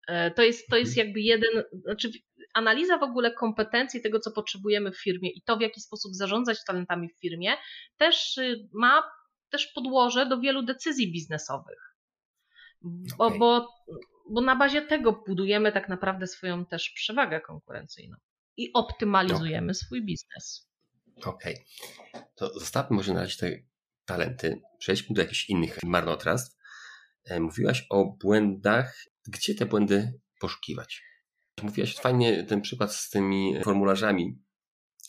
E, 0.08 0.30
to 0.30 0.42
jest, 0.42 0.68
to 0.68 0.76
jest 0.76 0.90
mhm. 0.90 1.06
jakby 1.06 1.20
jeden, 1.20 1.64
znaczy 1.84 2.10
analiza 2.54 2.98
w 2.98 3.02
ogóle 3.02 3.32
kompetencji 3.32 4.02
tego, 4.02 4.20
co 4.20 4.30
potrzebujemy 4.30 4.92
w 4.92 5.02
firmie 5.02 5.30
i 5.30 5.42
to, 5.42 5.56
w 5.56 5.60
jaki 5.60 5.80
sposób 5.80 6.14
zarządzać 6.14 6.64
talentami 6.64 7.08
w 7.08 7.20
firmie, 7.20 7.56
też 7.96 8.38
y, 8.38 8.68
ma 8.72 9.02
też 9.50 9.66
podłoże 9.66 10.26
do 10.26 10.40
wielu 10.40 10.62
decyzji 10.62 11.12
biznesowych. 11.12 11.94
Bo, 12.82 13.26
okay. 13.26 13.38
bo, 13.38 13.68
bo 14.30 14.40
na 14.40 14.56
bazie 14.56 14.82
tego 14.82 15.22
budujemy 15.26 15.72
tak 15.72 15.88
naprawdę 15.88 16.26
swoją 16.26 16.66
też 16.66 16.90
przewagę 16.90 17.40
konkurencyjną 17.40 18.16
i 18.56 18.72
optymalizujemy 18.72 19.66
okay. 19.66 19.74
swój 19.74 20.04
biznes. 20.04 20.70
Okej. 21.24 21.54
Okay. 22.12 22.22
To 22.34 22.58
zostawmy 22.58 22.96
może 22.96 23.14
na 23.14 23.20
razie 23.20 23.36
te 23.36 23.58
talenty. 24.04 24.62
Przejdźmy 24.78 25.14
do 25.14 25.22
jakichś 25.22 25.50
innych 25.50 25.78
marnotrawstw. 25.84 26.58
E, 27.24 27.40
mówiłaś 27.40 27.86
o 27.90 28.04
błędach 28.04 29.04
gdzie 29.28 29.54
te 29.54 29.66
błędy 29.66 30.20
poszukiwać. 30.40 31.02
Mówiłaś 31.62 31.96
fajnie 31.96 32.44
ten 32.44 32.60
przykład 32.60 32.94
z 32.94 33.10
tymi 33.10 33.62
formularzami 33.64 34.38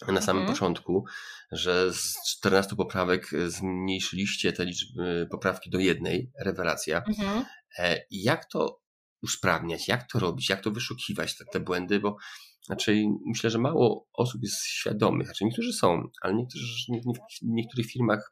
na 0.07 0.21
samym 0.21 0.41
mhm. 0.41 0.55
początku, 0.55 1.05
że 1.51 1.93
z 1.93 2.15
14 2.27 2.75
poprawek 2.75 3.29
zmniejszyliście 3.47 4.53
te 4.53 4.65
liczby 4.65 5.27
poprawki 5.31 5.69
do 5.69 5.79
jednej, 5.79 6.31
rewelacja. 6.45 7.03
Mhm. 7.07 7.45
E, 7.79 8.01
jak 8.11 8.45
to 8.45 8.81
usprawniać, 9.23 9.87
jak 9.87 10.11
to 10.11 10.19
robić, 10.19 10.49
jak 10.49 10.61
to 10.61 10.71
wyszukiwać 10.71 11.37
te, 11.37 11.45
te 11.45 11.59
błędy, 11.59 11.99
bo 11.99 12.17
znaczy 12.65 13.03
myślę, 13.25 13.49
że 13.49 13.57
mało 13.57 14.07
osób 14.13 14.43
jest 14.43 14.65
świadomych, 14.65 15.27
znaczy 15.27 15.45
niektórzy 15.45 15.73
są, 15.73 16.09
ale 16.21 16.33
niektórzy, 16.33 16.65
w 17.41 17.45
niektórych 17.45 17.91
firmach 17.91 18.31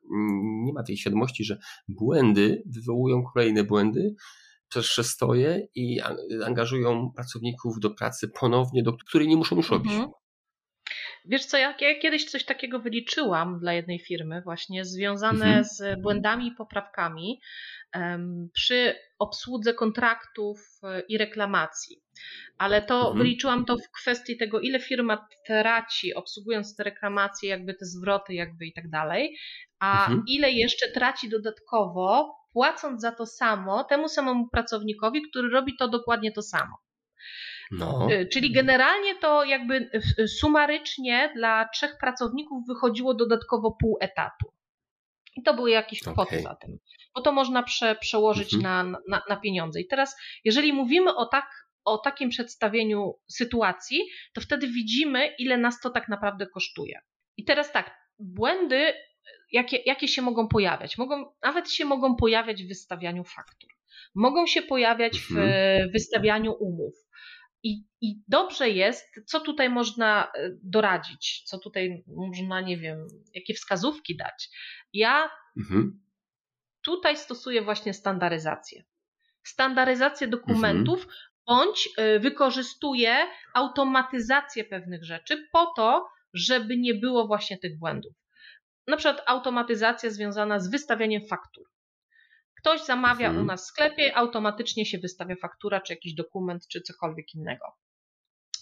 nie 0.65 0.73
ma 0.73 0.83
tej 0.83 0.97
świadomości, 0.97 1.43
że 1.43 1.57
błędy 1.87 2.63
wywołują 2.65 3.23
kolejne 3.33 3.63
błędy, 3.63 4.15
przestoje 4.69 5.67
i 5.75 6.01
angażują 6.45 7.11
pracowników 7.15 7.79
do 7.79 7.89
pracy 7.89 8.29
ponownie, 8.39 8.83
do 8.83 8.93
której 8.93 9.27
nie 9.27 9.37
muszą 9.37 9.55
już 9.55 9.69
robić. 9.69 9.91
Mhm. 9.91 10.11
Wiesz 11.25 11.45
co, 11.45 11.57
ja, 11.57 11.75
ja, 11.81 11.99
kiedyś 11.99 12.25
coś 12.25 12.45
takiego 12.45 12.79
wyliczyłam 12.79 13.59
dla 13.59 13.73
jednej 13.73 13.99
firmy, 13.99 14.41
właśnie 14.41 14.85
związane 14.85 15.45
mhm. 15.45 15.63
z 15.63 16.01
błędami 16.01 16.47
i 16.47 16.51
poprawkami 16.51 17.41
um, 17.95 18.49
przy 18.53 18.95
obsłudze 19.19 19.73
kontraktów 19.73 20.59
e, 20.83 21.01
i 21.09 21.17
reklamacji. 21.17 22.01
Ale 22.57 22.81
to 22.81 22.99
mhm. 22.99 23.17
wyliczyłam 23.17 23.65
to 23.65 23.77
w 23.77 23.91
kwestii 24.01 24.37
tego, 24.37 24.59
ile 24.59 24.79
firma 24.79 25.27
traci 25.45 26.13
obsługując 26.13 26.75
te 26.75 26.83
reklamacje, 26.83 27.49
jakby 27.49 27.73
te 27.73 27.85
zwroty, 27.85 28.33
jakby 28.33 28.65
i 28.65 28.73
tak 28.73 28.89
dalej, 28.89 29.37
a 29.79 29.99
mhm. 29.99 30.23
ile 30.27 30.51
jeszcze 30.51 30.91
traci 30.91 31.29
dodatkowo 31.29 32.35
płacąc 32.57 33.01
za 33.01 33.11
to 33.11 33.25
samo 33.25 33.83
temu 33.83 34.07
samemu 34.07 34.47
pracownikowi, 34.49 35.21
który 35.29 35.49
robi 35.49 35.75
to 35.79 35.87
dokładnie 35.87 36.31
to 36.31 36.41
samo. 36.41 36.77
No. 37.71 38.07
Y, 38.11 38.27
czyli 38.33 38.51
generalnie 38.51 39.15
to 39.15 39.43
jakby 39.43 39.89
sumarycznie 40.39 41.31
dla 41.35 41.69
trzech 41.73 41.97
pracowników 41.97 42.67
wychodziło 42.67 43.13
dodatkowo 43.13 43.71
pół 43.81 43.97
etatu. 44.01 44.53
I 45.35 45.43
to 45.43 45.53
były 45.53 45.71
jakieś 45.71 46.01
kwoty 46.01 46.21
okay. 46.21 46.41
za 46.41 46.55
tym. 46.55 46.79
Bo 47.15 47.21
to 47.21 47.31
można 47.31 47.63
prze, 47.63 47.95
przełożyć 47.95 48.53
mhm. 48.53 48.91
na, 48.91 48.99
na, 49.07 49.23
na 49.29 49.35
pieniądze. 49.35 49.81
I 49.81 49.87
teraz, 49.87 50.15
jeżeli 50.43 50.73
mówimy 50.73 51.15
o 51.15 51.25
tak 51.25 51.67
o 51.85 51.97
takim 51.97 52.29
przedstawieniu 52.29 53.19
sytuacji, 53.27 53.99
to 54.33 54.41
wtedy 54.41 54.67
widzimy, 54.67 55.27
ile 55.39 55.57
nas 55.57 55.79
to 55.79 55.89
tak 55.89 56.07
naprawdę 56.07 56.47
kosztuje. 56.47 56.99
I 57.37 57.43
teraz 57.45 57.71
tak, 57.71 57.97
błędy 58.19 58.93
jakie, 59.51 59.77
jakie 59.85 60.07
się 60.07 60.21
mogą 60.21 60.47
pojawiać? 60.47 60.97
Mogą, 60.97 61.33
nawet 61.43 61.71
się 61.71 61.85
mogą 61.85 62.15
pojawiać 62.15 62.63
w 62.63 62.67
wystawianiu 62.67 63.23
faktur, 63.23 63.69
mogą 64.15 64.47
się 64.47 64.61
pojawiać 64.61 65.19
w 65.19 65.31
mhm. 65.31 65.91
wystawianiu 65.91 66.53
umów. 66.53 66.93
I, 67.63 67.83
I 68.01 68.21
dobrze 68.27 68.69
jest, 68.69 69.21
co 69.25 69.39
tutaj 69.39 69.69
można 69.69 70.31
e, 70.35 70.49
doradzić, 70.63 71.43
co 71.45 71.59
tutaj 71.59 72.03
można, 72.07 72.61
nie 72.61 72.77
wiem, 72.77 73.07
jakie 73.33 73.53
wskazówki 73.53 74.17
dać. 74.17 74.49
Ja 74.93 75.29
mhm. 75.57 75.99
tutaj 76.81 77.17
stosuję 77.17 77.61
właśnie 77.61 77.93
standaryzację. 77.93 78.83
Standaryzację 79.43 80.27
dokumentów, 80.27 80.99
mhm. 80.99 81.17
bądź 81.47 81.89
e, 81.97 82.19
wykorzystuję 82.19 83.17
automatyzację 83.53 84.63
pewnych 84.63 85.03
rzeczy 85.03 85.47
po 85.51 85.73
to, 85.75 86.07
żeby 86.33 86.77
nie 86.77 86.93
było 86.93 87.27
właśnie 87.27 87.57
tych 87.57 87.79
błędów 87.79 88.13
na 88.87 88.97
przykład 88.97 89.23
automatyzacja 89.25 90.09
związana 90.09 90.59
z 90.59 90.69
wystawianiem 90.69 91.21
faktur. 91.27 91.65
Ktoś 92.59 92.85
zamawia 92.85 93.27
mhm. 93.27 93.43
u 93.43 93.47
nas 93.47 93.63
w 93.63 93.67
sklepie, 93.67 94.17
automatycznie 94.17 94.85
się 94.85 94.97
wystawia 94.97 95.35
faktura, 95.35 95.81
czy 95.81 95.93
jakiś 95.93 96.13
dokument, 96.13 96.67
czy 96.67 96.81
cokolwiek 96.81 97.33
innego. 97.35 97.65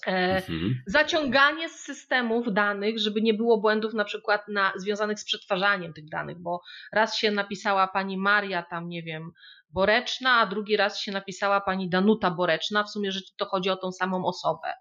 E, 0.08 0.36
mhm. 0.36 0.84
Zaciąganie 0.88 1.70
z 1.70 1.80
systemów 1.80 2.54
danych, 2.54 3.00
żeby 3.00 3.22
nie 3.22 3.34
było 3.34 3.58
błędów 3.58 3.94
na 3.94 4.06
przykład 4.06 4.48
na, 4.48 4.74
związanych 4.76 5.20
z 5.20 5.26
przetwarzaniem 5.26 5.94
tych 5.94 6.10
danych, 6.10 6.40
bo 6.40 6.62
raz 6.94 7.18
się 7.18 7.32
napisała 7.32 7.88
pani 7.88 8.18
Maria, 8.18 8.64
tam 8.64 8.90
nie 8.90 9.04
wiem, 9.04 9.32
Boreczna, 9.70 10.32
a 10.32 10.46
drugi 10.46 10.78
raz 10.78 11.00
się 11.00 11.12
napisała 11.12 11.62
pani 11.62 11.90
Danuta 11.90 12.32
Boreczna, 12.32 12.84
w 12.84 12.90
sumie, 12.90 13.12
że 13.12 13.20
to 13.38 13.46
chodzi 13.46 13.70
o 13.70 13.78
tą 13.78 13.92
samą 13.92 14.26
osobę. 14.26 14.74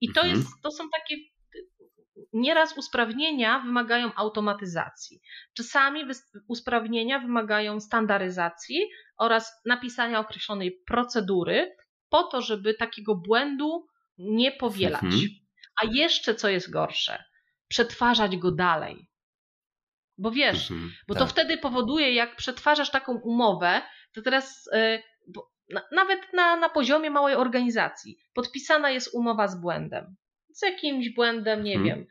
I 0.00 0.12
to, 0.12 0.20
mhm. 0.20 0.36
jest, 0.36 0.48
to 0.62 0.70
są 0.70 0.84
takie 0.98 1.16
Nieraz 2.34 2.78
usprawnienia 2.78 3.58
wymagają 3.58 4.14
automatyzacji. 4.14 5.20
Czasami 5.56 6.04
usprawnienia 6.48 7.18
wymagają 7.18 7.80
standaryzacji 7.80 8.88
oraz 9.16 9.52
napisania 9.66 10.20
określonej 10.20 10.82
procedury 10.86 11.76
po 12.08 12.22
to, 12.22 12.42
żeby 12.42 12.74
takiego 12.74 13.14
błędu 13.14 13.86
nie 14.18 14.52
powielać. 14.52 15.02
Mhm. 15.02 15.22
A 15.82 15.86
jeszcze 15.92 16.34
co 16.34 16.48
jest 16.48 16.70
gorsze, 16.70 17.24
przetwarzać 17.68 18.36
go 18.36 18.52
dalej. 18.52 19.08
Bo 20.18 20.30
wiesz, 20.30 20.70
mhm, 20.70 20.92
bo 21.08 21.14
tak. 21.14 21.22
to 21.22 21.26
wtedy 21.26 21.58
powoduje, 21.58 22.14
jak 22.14 22.36
przetwarzasz 22.36 22.90
taką 22.90 23.20
umowę, 23.20 23.82
to 24.14 24.22
teraz 24.22 24.70
na, 25.70 25.82
nawet 25.92 26.32
na, 26.32 26.56
na 26.56 26.68
poziomie 26.68 27.10
małej 27.10 27.34
organizacji 27.34 28.18
podpisana 28.34 28.90
jest 28.90 29.14
umowa 29.14 29.48
z 29.48 29.60
błędem. 29.60 30.16
Z 30.54 30.62
jakimś 30.62 31.14
błędem, 31.14 31.64
nie 31.64 31.74
hmm. 31.74 31.88
wiem. 31.88 32.06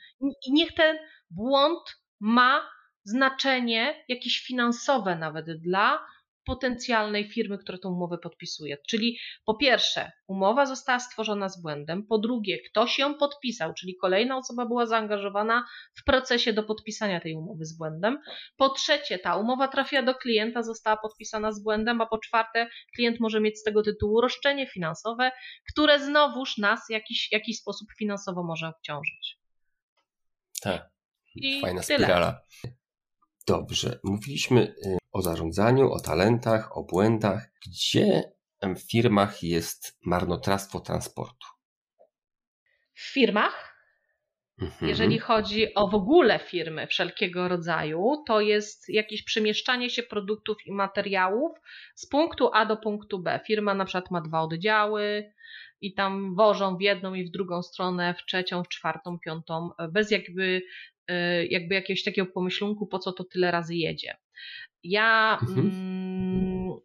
I 0.47 0.53
niech 0.53 0.73
ten 0.73 0.97
błąd 1.29 1.79
ma 2.19 2.69
znaczenie 3.03 4.05
jakieś 4.07 4.45
finansowe 4.47 5.15
nawet 5.15 5.45
dla 5.61 6.05
potencjalnej 6.45 7.29
firmy, 7.29 7.57
która 7.57 7.77
tą 7.77 7.89
umowę 7.89 8.17
podpisuje. 8.17 8.77
Czyli 8.89 9.17
po 9.45 9.53
pierwsze, 9.57 10.11
umowa 10.27 10.65
została 10.65 10.99
stworzona 10.99 11.49
z 11.49 11.61
błędem, 11.61 12.07
po 12.07 12.17
drugie, 12.17 12.59
ktoś 12.69 12.99
ją 12.99 13.13
podpisał, 13.13 13.73
czyli 13.73 13.95
kolejna 13.95 14.37
osoba 14.37 14.65
była 14.65 14.85
zaangażowana 14.85 15.65
w 15.95 16.03
procesie 16.03 16.53
do 16.53 16.63
podpisania 16.63 17.19
tej 17.19 17.35
umowy 17.35 17.65
z 17.65 17.77
błędem, 17.77 18.19
po 18.57 18.69
trzecie, 18.69 19.19
ta 19.19 19.35
umowa 19.35 19.67
trafiła 19.67 20.03
do 20.03 20.15
klienta, 20.15 20.63
została 20.63 20.97
podpisana 20.97 21.51
z 21.51 21.63
błędem, 21.63 22.01
a 22.01 22.05
po 22.05 22.17
czwarte, 22.17 22.67
klient 22.95 23.19
może 23.19 23.41
mieć 23.41 23.59
z 23.59 23.63
tego 23.63 23.83
tytułu 23.83 24.21
roszczenie 24.21 24.67
finansowe, 24.67 25.31
które 25.71 25.99
znowuż 25.99 26.57
nas 26.57 26.79
w 26.87 26.91
jakiś, 26.91 27.31
jakiś 27.31 27.59
sposób 27.59 27.87
finansowo 27.99 28.43
może 28.43 28.67
obciążyć. 28.67 29.37
Tak. 30.61 30.89
I 31.35 31.61
Fajna 31.61 31.81
tyle. 31.81 31.99
spirala. 31.99 32.41
Dobrze, 33.47 33.99
mówiliśmy 34.03 34.61
y, 34.61 34.97
o 35.11 35.21
zarządzaniu, 35.21 35.91
o 35.91 35.99
talentach, 35.99 36.77
o 36.77 36.83
błędach. 36.83 37.51
Gdzie 37.65 38.23
w 38.61 38.91
firmach 38.91 39.43
jest 39.43 39.99
marnotrawstwo 40.05 40.79
transportu? 40.79 41.47
W 42.93 43.13
firmach? 43.13 43.73
Mhm. 44.61 44.89
Jeżeli 44.89 45.19
chodzi 45.19 45.73
o 45.73 45.87
w 45.87 45.95
ogóle 45.95 46.39
firmy 46.39 46.87
wszelkiego 46.87 47.47
rodzaju, 47.47 48.23
to 48.27 48.41
jest 48.41 48.89
jakieś 48.89 49.23
przemieszczanie 49.23 49.89
się 49.89 50.03
produktów 50.03 50.57
i 50.65 50.71
materiałów 50.71 51.51
z 51.95 52.07
punktu 52.07 52.49
A 52.53 52.65
do 52.65 52.77
punktu 52.77 53.19
B. 53.19 53.39
Firma 53.47 53.73
na 53.73 53.85
przykład 53.85 54.11
ma 54.11 54.21
dwa 54.21 54.41
oddziały 54.41 55.33
i 55.81 55.93
tam 55.93 56.35
wożą 56.35 56.77
w 56.77 56.81
jedną 56.81 57.13
i 57.13 57.25
w 57.25 57.31
drugą 57.31 57.63
stronę, 57.63 58.13
w 58.13 58.25
trzecią, 58.25 58.63
w 58.63 58.67
czwartą, 58.67 59.19
piątą, 59.19 59.69
bez 59.91 60.11
jakby 60.11 60.61
jakby 61.49 61.75
jakiegoś 61.75 62.03
takiego 62.03 62.31
pomyślunku, 62.31 62.87
po 62.87 62.99
co 62.99 63.11
to 63.13 63.23
tyle 63.23 63.51
razy 63.51 63.75
jedzie. 63.75 64.17
Ja 64.83 65.39
mhm. 65.41 65.59
Mm, 65.59 66.79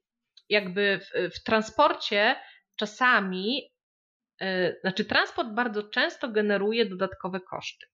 jakby 0.48 1.00
w, 1.00 1.34
w 1.34 1.42
transporcie 1.42 2.36
czasami, 2.76 3.72
y, 4.42 4.76
znaczy 4.80 5.04
transport 5.04 5.48
bardzo 5.48 5.82
często 5.82 6.28
generuje 6.28 6.86
dodatkowe 6.86 7.40
koszty. 7.40 7.86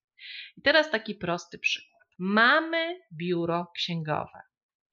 I 0.57 0.61
teraz 0.61 0.91
taki 0.91 1.15
prosty 1.15 1.59
przykład. 1.59 2.01
Mamy 2.19 2.99
biuro 3.13 3.71
księgowe 3.75 4.41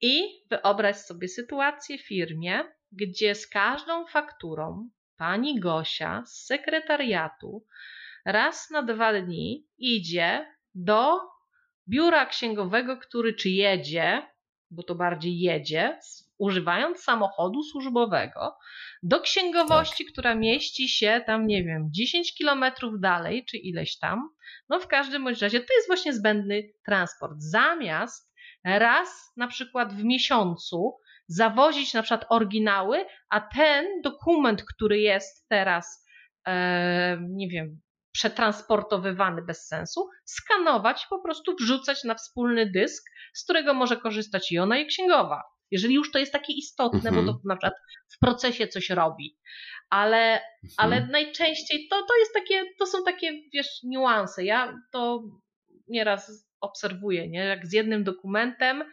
i 0.01 0.23
wyobraź 0.49 0.95
sobie 0.95 1.27
sytuację 1.27 1.97
w 1.97 2.07
firmie, 2.07 2.63
gdzie 2.91 3.35
z 3.35 3.47
każdą 3.47 4.05
fakturą 4.07 4.89
pani 5.17 5.59
Gosia 5.59 6.23
z 6.25 6.45
sekretariatu 6.45 7.65
raz 8.25 8.69
na 8.69 8.83
dwa 8.83 9.21
dni 9.21 9.67
idzie 9.77 10.45
do 10.75 11.19
biura 11.89 12.25
księgowego, 12.25 12.97
który 12.97 13.33
czy 13.33 13.49
jedzie, 13.49 14.27
bo 14.71 14.83
to 14.83 14.95
bardziej 14.95 15.39
jedzie, 15.39 15.99
używając 16.37 16.99
samochodu 16.99 17.63
służbowego, 17.63 18.57
do 19.03 19.19
księgowości, 19.19 20.05
tak. 20.05 20.13
która 20.13 20.35
mieści 20.35 20.89
się 20.89 21.21
tam, 21.25 21.47
nie 21.47 21.63
wiem, 21.63 21.87
10 21.91 22.35
kilometrów 22.35 22.99
dalej, 22.99 23.45
czy 23.45 23.57
ileś 23.57 23.97
tam. 23.97 24.29
No 24.69 24.79
w 24.79 24.87
każdym 24.87 25.23
bądź 25.23 25.41
razie 25.41 25.59
to 25.59 25.73
jest 25.73 25.87
właśnie 25.87 26.13
zbędny 26.13 26.63
transport. 26.85 27.35
Zamiast 27.37 28.33
raz 28.65 29.31
na 29.37 29.47
przykład 29.47 29.93
w 29.93 30.03
miesiącu 30.03 30.97
zawozić 31.27 31.93
na 31.93 32.01
przykład 32.01 32.25
oryginały, 32.29 33.05
a 33.29 33.41
ten 33.41 34.01
dokument, 34.01 34.63
który 34.63 34.99
jest 34.99 35.47
teraz, 35.49 36.05
e, 36.47 37.17
nie 37.29 37.47
wiem, 37.47 37.81
przetransportowywany 38.13 39.41
bez 39.41 39.67
sensu, 39.67 40.09
skanować 40.25 41.03
i 41.03 41.07
po 41.09 41.21
prostu 41.21 41.55
wrzucać 41.55 42.03
na 42.03 42.15
wspólny 42.15 42.71
dysk, 42.71 43.09
z 43.33 43.43
którego 43.43 43.73
może 43.73 43.97
korzystać 43.97 44.51
i 44.51 44.59
ona, 44.59 44.77
i 44.77 44.85
księgowa. 44.85 45.43
Jeżeli 45.71 45.93
już 45.95 46.11
to 46.11 46.19
jest 46.19 46.31
takie 46.31 46.53
istotne, 46.53 47.09
mhm. 47.09 47.25
bo 47.25 47.33
to 47.33 47.39
na 47.45 47.55
przykład 47.55 47.73
w 48.15 48.19
procesie 48.19 48.67
coś 48.67 48.89
robi. 48.89 49.37
Ale, 49.89 50.33
mhm. 50.33 50.73
ale 50.77 51.07
najczęściej 51.07 51.87
to, 51.89 51.95
to 51.95 52.15
jest 52.19 52.33
takie, 52.33 52.63
to 52.79 52.85
są 52.85 53.03
takie, 53.03 53.31
wiesz, 53.53 53.67
niuanse. 53.83 54.43
Ja 54.43 54.77
to 54.91 55.23
nieraz 55.87 56.47
obserwuję, 56.61 57.29
nie? 57.29 57.39
jak 57.39 57.67
z 57.67 57.73
jednym 57.73 58.03
dokumentem 58.03 58.83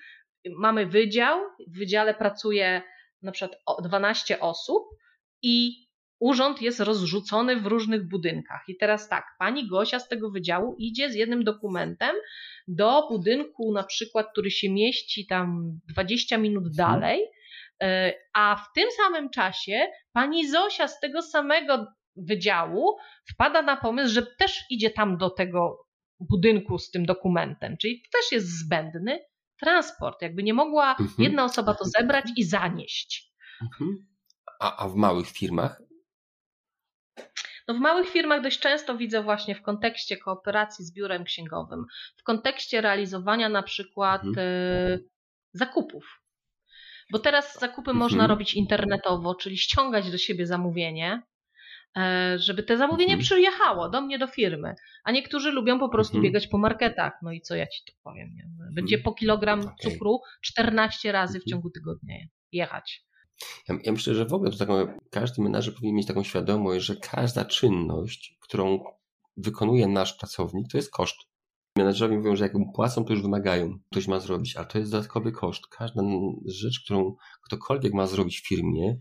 mamy 0.59 0.87
wydział, 0.87 1.41
w 1.69 1.79
wydziale 1.79 2.15
pracuje 2.15 2.83
na 3.23 3.33
przykład 3.33 3.61
12 3.83 4.41
osób 4.41 4.85
i 5.43 5.87
urząd 6.21 6.63
jest 6.63 6.81
rozrzucony 6.81 7.61
w 7.61 7.67
różnych 7.67 8.09
budynkach. 8.09 8.65
I 8.69 8.77
teraz 8.77 9.09
tak, 9.09 9.25
pani 9.39 9.69
Gosia 9.69 9.99
z 9.99 10.09
tego 10.09 10.31
wydziału 10.31 10.75
idzie 10.79 11.11
z 11.11 11.15
jednym 11.15 11.45
dokumentem 11.45 12.17
do 12.69 13.09
budynku, 13.09 13.73
na 13.73 13.83
przykład, 13.85 14.27
który 14.33 14.51
się 14.51 14.71
mieści 14.71 15.27
tam 15.27 15.79
20 15.89 16.39
minut 16.39 16.67
mhm. 16.67 16.77
dalej, 16.77 17.21
e, 17.83 18.15
a 18.35 18.57
w 18.57 18.73
tym 18.75 18.89
samym 18.97 19.31
czasie 19.31 19.87
pani 20.13 20.51
Zosia 20.51 20.89
z 20.89 21.01
tego 21.01 21.23
samego 21.23 21.87
wydziału 22.17 22.97
wpada 23.33 23.63
na 23.63 23.77
pomysł, 23.77 24.15
że 24.15 24.27
też 24.39 24.65
idzie 24.71 24.91
tam 24.91 25.17
do 25.17 25.31
tego 25.31 25.87
budynku 26.21 26.79
z 26.79 26.91
tym 26.91 27.07
dokumentem, 27.07 27.77
czyli 27.77 28.03
to 28.03 28.19
też 28.19 28.33
jest 28.33 28.59
zbędny 28.59 29.19
transport. 29.61 30.23
Jakby 30.23 30.43
nie 30.43 30.55
mogła 30.55 30.91
mhm. 30.91 31.11
jedna 31.19 31.45
osoba 31.45 31.75
to 31.75 31.85
zebrać 31.85 32.25
i 32.37 32.45
zanieść. 32.45 33.33
Mhm. 33.63 34.07
A, 34.61 34.85
a 34.85 34.89
w 34.89 34.95
małych 34.95 35.29
firmach 35.29 35.83
no 37.69 37.75
w 37.75 37.79
małych 37.79 38.09
firmach 38.09 38.43
dość 38.43 38.59
często 38.59 38.97
widzę 38.97 39.23
właśnie 39.23 39.55
w 39.55 39.63
kontekście 39.63 40.17
kooperacji 40.17 40.85
z 40.85 40.93
biurem 40.95 41.25
księgowym, 41.25 41.85
w 42.17 42.23
kontekście 42.23 42.81
realizowania 42.81 43.49
na 43.49 43.63
przykład 43.63 44.25
mhm. 44.25 44.47
E, 44.49 44.99
zakupów. 45.53 46.21
Bo 47.13 47.19
teraz 47.19 47.61
zakupy 47.61 47.91
mhm. 47.91 47.97
można 47.97 48.27
robić 48.27 48.55
internetowo, 48.55 49.35
czyli 49.35 49.59
ściągać 49.59 50.11
do 50.11 50.19
siebie 50.19 50.47
zamówienie, 50.47 51.23
e, 51.97 52.37
żeby 52.39 52.63
te 52.63 52.77
zamówienie 52.77 53.13
mhm. 53.13 53.25
przyjechało 53.25 53.89
do 53.89 54.01
mnie 54.01 54.19
do 54.19 54.27
firmy. 54.27 54.75
A 55.05 55.13
niektórzy 55.13 55.51
lubią 55.51 55.79
po 55.79 55.89
prostu 55.89 56.17
mhm. 56.17 56.23
biegać 56.23 56.47
po 56.47 56.59
marketach. 56.59 57.13
No 57.23 57.33
i 57.33 57.41
co 57.41 57.55
ja 57.55 57.67
ci 57.67 57.81
tu 57.87 57.93
powiem? 58.03 58.29
Nie? 58.35 58.45
Będzie 58.73 58.97
mhm. 58.97 59.05
po 59.05 59.13
kilogram 59.19 59.61
okay. 59.61 59.75
cukru 59.81 60.21
14 60.43 61.13
razy 61.13 61.41
w 61.41 61.43
mhm. 61.43 61.51
ciągu 61.51 61.71
tygodnia 61.71 62.17
jechać. 62.53 63.10
Ja, 63.69 63.79
ja, 63.85 63.93
myślę, 63.93 64.15
że 64.15 64.27
w 64.27 64.33
ogóle 64.33 64.51
to 64.51 64.59
taką, 64.59 64.99
każdy 65.11 65.43
menadżer 65.43 65.75
powinien 65.75 65.97
mieć 65.97 66.07
taką 66.07 66.23
świadomość, 66.23 66.85
że 66.87 66.97
każda 66.97 67.45
czynność, 67.45 68.39
którą 68.41 68.85
wykonuje 69.37 69.87
nasz 69.87 70.13
pracownik, 70.13 70.69
to 70.71 70.79
jest 70.79 70.91
koszt. 70.91 71.17
Menadżerowie 71.77 72.19
mówią, 72.19 72.37
że 72.37 72.45
jak 72.45 72.55
mu 72.55 72.73
płacą, 72.73 73.05
to 73.05 73.13
już 73.13 73.23
wymagają. 73.23 73.79
Ktoś 73.91 74.09
ma 74.09 74.21
zrobić, 74.21 74.57
ale 74.57 74.67
to 74.67 74.79
jest 74.79 74.91
dodatkowy 74.91 75.33
koszt. 75.33 75.67
Każda 75.67 76.03
rzecz, 76.47 76.81
którą 76.85 77.15
ktokolwiek 77.43 77.95
ma 77.95 78.07
zrobić 78.07 78.41
w 78.41 78.49
firmie, 78.49 79.01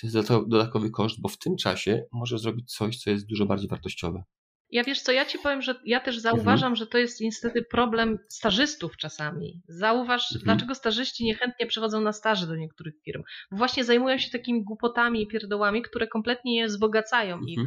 to 0.00 0.06
jest 0.06 0.28
dodatkowy 0.28 0.90
koszt, 0.90 1.20
bo 1.20 1.28
w 1.28 1.38
tym 1.38 1.56
czasie 1.56 2.04
może 2.12 2.38
zrobić 2.38 2.72
coś, 2.72 2.98
co 2.98 3.10
jest 3.10 3.26
dużo 3.26 3.46
bardziej 3.46 3.68
wartościowe. 3.68 4.22
Ja 4.70 4.84
wiesz 4.84 5.00
co, 5.00 5.12
ja 5.12 5.24
ci 5.24 5.38
powiem, 5.38 5.62
że 5.62 5.74
ja 5.84 6.00
też 6.00 6.18
zauważam, 6.18 6.72
mhm. 6.72 6.76
że 6.76 6.86
to 6.86 6.98
jest 6.98 7.20
niestety 7.20 7.62
problem 7.62 8.18
stażystów 8.28 8.96
czasami. 8.96 9.62
Zauważ, 9.68 10.22
mhm. 10.22 10.44
dlaczego 10.44 10.74
stażyści 10.74 11.24
niechętnie 11.24 11.66
przychodzą 11.66 12.00
na 12.00 12.12
staże 12.12 12.46
do 12.46 12.56
niektórych 12.56 12.94
firm. 13.04 13.22
Właśnie 13.50 13.84
zajmują 13.84 14.18
się 14.18 14.30
takimi 14.30 14.64
głupotami 14.64 15.22
i 15.22 15.26
pierdołami, 15.26 15.82
które 15.82 16.06
kompletnie 16.06 16.52
nie 16.52 16.66
wzbogacają 16.66 17.34
mhm. 17.34 17.48
ich 17.48 17.60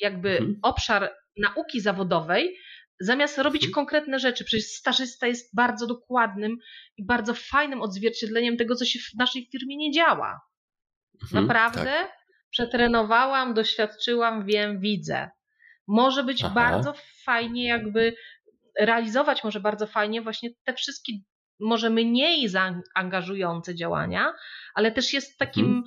jakby 0.00 0.30
mhm. 0.30 0.58
obszar 0.62 1.12
nauki 1.36 1.80
zawodowej, 1.80 2.56
zamiast 3.00 3.38
robić 3.38 3.62
mhm. 3.62 3.74
konkretne 3.74 4.18
rzeczy. 4.18 4.44
Przecież 4.44 4.66
stażysta 4.66 5.26
jest 5.26 5.54
bardzo 5.54 5.86
dokładnym 5.86 6.56
i 6.96 7.04
bardzo 7.06 7.34
fajnym 7.34 7.82
odzwierciedleniem 7.82 8.56
tego, 8.56 8.74
co 8.76 8.84
się 8.84 8.98
w 8.98 9.18
naszej 9.18 9.48
firmie 9.52 9.76
nie 9.76 9.90
działa. 9.90 10.40
Mhm, 11.22 11.46
Naprawdę 11.46 11.84
tak. 11.84 12.12
przetrenowałam, 12.50 13.54
doświadczyłam, 13.54 14.46
wiem, 14.46 14.80
widzę 14.80 15.30
może 15.90 16.24
być 16.24 16.44
Aha. 16.44 16.54
bardzo 16.54 16.94
fajnie 17.24 17.64
jakby 17.64 18.14
realizować 18.78 19.44
może 19.44 19.60
bardzo 19.60 19.86
fajnie 19.86 20.22
właśnie 20.22 20.50
te 20.64 20.74
wszystkie 20.74 21.12
może 21.60 21.90
mniej 21.90 22.48
zaangażujące 22.48 23.74
działania, 23.74 24.32
ale 24.74 24.92
też 24.92 25.12
jest 25.12 25.38
takim 25.38 25.64
hmm. 25.64 25.84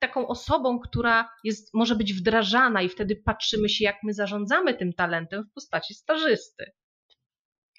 taką 0.00 0.28
osobą, 0.28 0.78
która 0.80 1.28
jest, 1.44 1.74
może 1.74 1.96
być 1.96 2.14
wdrażana 2.14 2.82
i 2.82 2.88
wtedy 2.88 3.16
patrzymy 3.16 3.68
się, 3.68 3.84
jak 3.84 3.96
my 4.02 4.14
zarządzamy 4.14 4.74
tym 4.74 4.92
talentem 4.92 5.44
w 5.44 5.52
postaci 5.52 5.94
stażysty. 5.94 6.72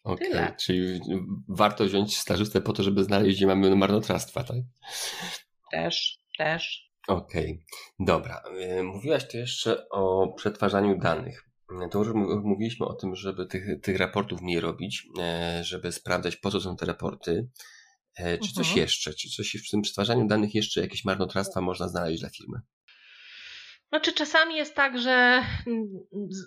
Okej, 0.04 0.34
okay, 0.34 0.56
czyli 0.60 1.00
warto 1.50 1.86
wziąć 1.86 2.18
stażystę 2.18 2.62
po 2.62 2.74
to, 2.74 2.84
żeby 2.84 3.04
znaleźć, 3.04 3.38
gdzie 3.38 3.48
mamy 3.48 3.76
marnotrawstwa, 3.76 4.44
tak? 4.44 4.58
Też, 5.72 6.18
też. 6.38 6.93
Okej, 7.08 7.44
okay. 7.44 7.66
dobra. 8.00 8.44
Y, 8.80 8.84
mówiłaś 8.84 9.28
tu 9.28 9.38
jeszcze 9.38 9.90
o 9.90 10.34
przetwarzaniu 10.38 10.98
danych. 10.98 11.50
To 11.92 12.00
już 12.00 12.08
mówiliśmy 12.44 12.86
o 12.86 12.94
tym, 12.94 13.16
żeby 13.16 13.46
tych, 13.46 13.82
tych 13.82 13.98
raportów 13.98 14.42
mniej 14.42 14.60
robić, 14.60 15.08
e, 15.20 15.64
żeby 15.64 15.92
sprawdzać, 15.92 16.36
po 16.36 16.52
co 16.52 16.62
są 16.62 16.76
te 16.76 16.86
raporty. 16.86 17.50
E, 18.16 18.38
czy 18.38 18.54
coś 18.54 18.68
mhm. 18.68 18.78
jeszcze? 18.78 19.14
Czy 19.14 19.30
coś 19.30 19.56
w 19.68 19.72
tym 19.72 19.82
przetwarzaniu 19.82 20.28
danych 20.28 20.56
jeszcze 20.56 20.82
jakieś 20.82 21.06
marnotrawstwa 21.06 21.62
można 21.62 21.88
znaleźć 21.88 22.20
dla 22.20 22.30
firmy? 22.30 22.60
Znaczy, 23.94 24.14
czasami 24.14 24.56
jest 24.56 24.76
tak, 24.76 25.00
że 25.00 25.42
mm, 25.68 25.88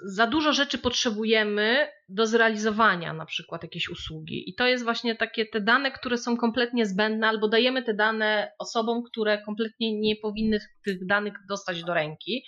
za 0.05 0.27
dużo 0.27 0.53
rzeczy 0.53 0.79
potrzebujemy 0.79 1.89
do 2.09 2.27
zrealizowania 2.27 3.13
na 3.13 3.27
przykład 3.27 3.63
jakiejś 3.63 3.89
usługi. 3.89 4.51
I 4.51 4.55
to 4.55 4.67
jest 4.67 4.85
właśnie 4.85 5.17
takie 5.17 5.47
te 5.47 5.61
dane, 5.61 5.91
które 5.91 6.19
są 6.19 6.37
kompletnie 6.37 6.87
zbędne, 6.87 7.29
albo 7.29 7.49
dajemy 7.49 7.83
te 7.83 7.95
dane 7.95 8.53
osobom, 8.59 9.03
które 9.03 9.43
kompletnie 9.43 10.01
nie 10.01 10.17
powinny 10.17 10.59
tych 10.85 11.07
danych 11.07 11.35
dostać 11.49 11.85
do 11.85 11.95
ręki. 11.95 12.45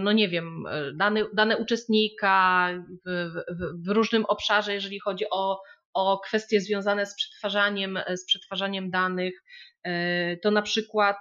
No 0.00 0.12
nie 0.12 0.28
wiem, 0.28 0.64
dane, 0.94 1.24
dane 1.34 1.56
uczestnika 1.56 2.68
w, 3.06 3.30
w, 3.30 3.86
w 3.86 3.88
różnym 3.88 4.24
obszarze, 4.24 4.74
jeżeli 4.74 5.00
chodzi 5.00 5.24
o, 5.30 5.60
o 5.94 6.18
kwestie 6.18 6.60
związane 6.60 7.06
z 7.06 7.14
przetwarzaniem, 7.16 7.98
z 8.16 8.26
przetwarzaniem 8.26 8.90
danych, 8.90 9.42
e, 9.82 10.36
to 10.36 10.50
na 10.50 10.62
przykład 10.62 11.16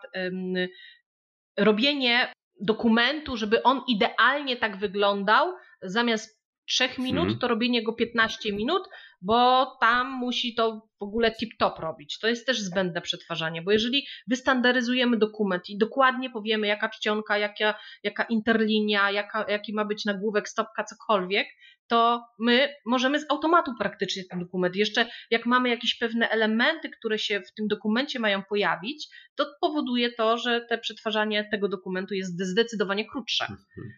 robienie 1.58 2.34
dokumentu, 2.60 3.38
żeby 3.38 3.64
on 3.64 3.82
idealnie 3.88 4.58
tak 4.58 4.78
wyglądał, 4.78 5.54
zamiast 5.82 6.40
3 6.70 6.90
minut, 6.98 7.24
hmm. 7.24 7.40
to 7.40 7.48
robienie 7.48 7.84
go 7.84 7.94
15 7.94 8.54
minut, 8.54 8.84
bo 9.22 9.66
tam 9.82 10.12
musi 10.12 10.56
to 10.56 10.88
w 11.00 11.04
ogóle 11.04 11.32
tip-top 11.32 11.80
robić. 11.80 12.20
To 12.20 12.28
jest 12.28 12.46
też 12.46 12.60
zbędne 12.60 13.02
przetwarzanie, 13.02 13.62
bo 13.62 13.72
jeżeli 13.72 14.06
wystandaryzujemy 14.28 15.18
dokument 15.18 15.70
i 15.70 15.78
dokładnie 15.78 16.30
powiemy, 16.30 16.68
jaka 16.68 16.90
czcionka, 16.90 17.38
jaka, 17.38 17.76
jaka 18.04 18.24
interlinia, 18.24 19.12
jaka, 19.12 19.46
jaki 19.50 19.74
ma 19.74 19.86
być 19.86 20.06
nagłówek, 20.06 20.50
stopka, 20.50 20.84
cokolwiek, 20.84 21.48
to 21.90 22.26
my 22.40 22.76
możemy 22.86 23.20
z 23.20 23.26
automatu 23.30 23.72
praktycznie 23.80 24.24
ten 24.30 24.40
dokument. 24.40 24.76
Jeszcze 24.76 25.10
jak 25.32 25.46
mamy 25.46 25.70
jakieś 25.70 25.98
pewne 25.98 26.30
elementy, 26.30 26.90
które 26.90 27.20
się 27.20 27.42
w 27.42 27.54
tym 27.54 27.68
dokumencie 27.68 28.20
mają 28.20 28.44
pojawić, 28.44 29.08
to 29.36 29.46
powoduje 29.62 30.12
to, 30.12 30.38
że 30.38 30.62
te 30.70 30.78
przetwarzanie 30.78 31.48
tego 31.52 31.68
dokumentu 31.68 32.14
jest 32.14 32.42
zdecydowanie 32.42 33.06
krótsze. 33.06 33.44
Mhm. 33.44 33.94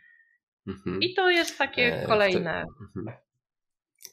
Mhm. 0.68 1.02
I 1.02 1.14
to 1.14 1.30
jest 1.30 1.58
takie 1.58 2.04
e, 2.04 2.08
kolejne. 2.08 2.66
Mhm. 2.96 3.18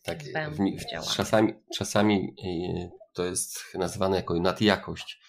Tak, 0.03 0.19
w, 0.23 1.17
czasami, 1.17 1.53
czasami 1.77 2.35
e, 2.45 2.91
to 3.15 3.25
jest 3.25 3.75
nazywane 3.75 4.17
jako 4.17 4.41
nadjakość. 4.41 5.21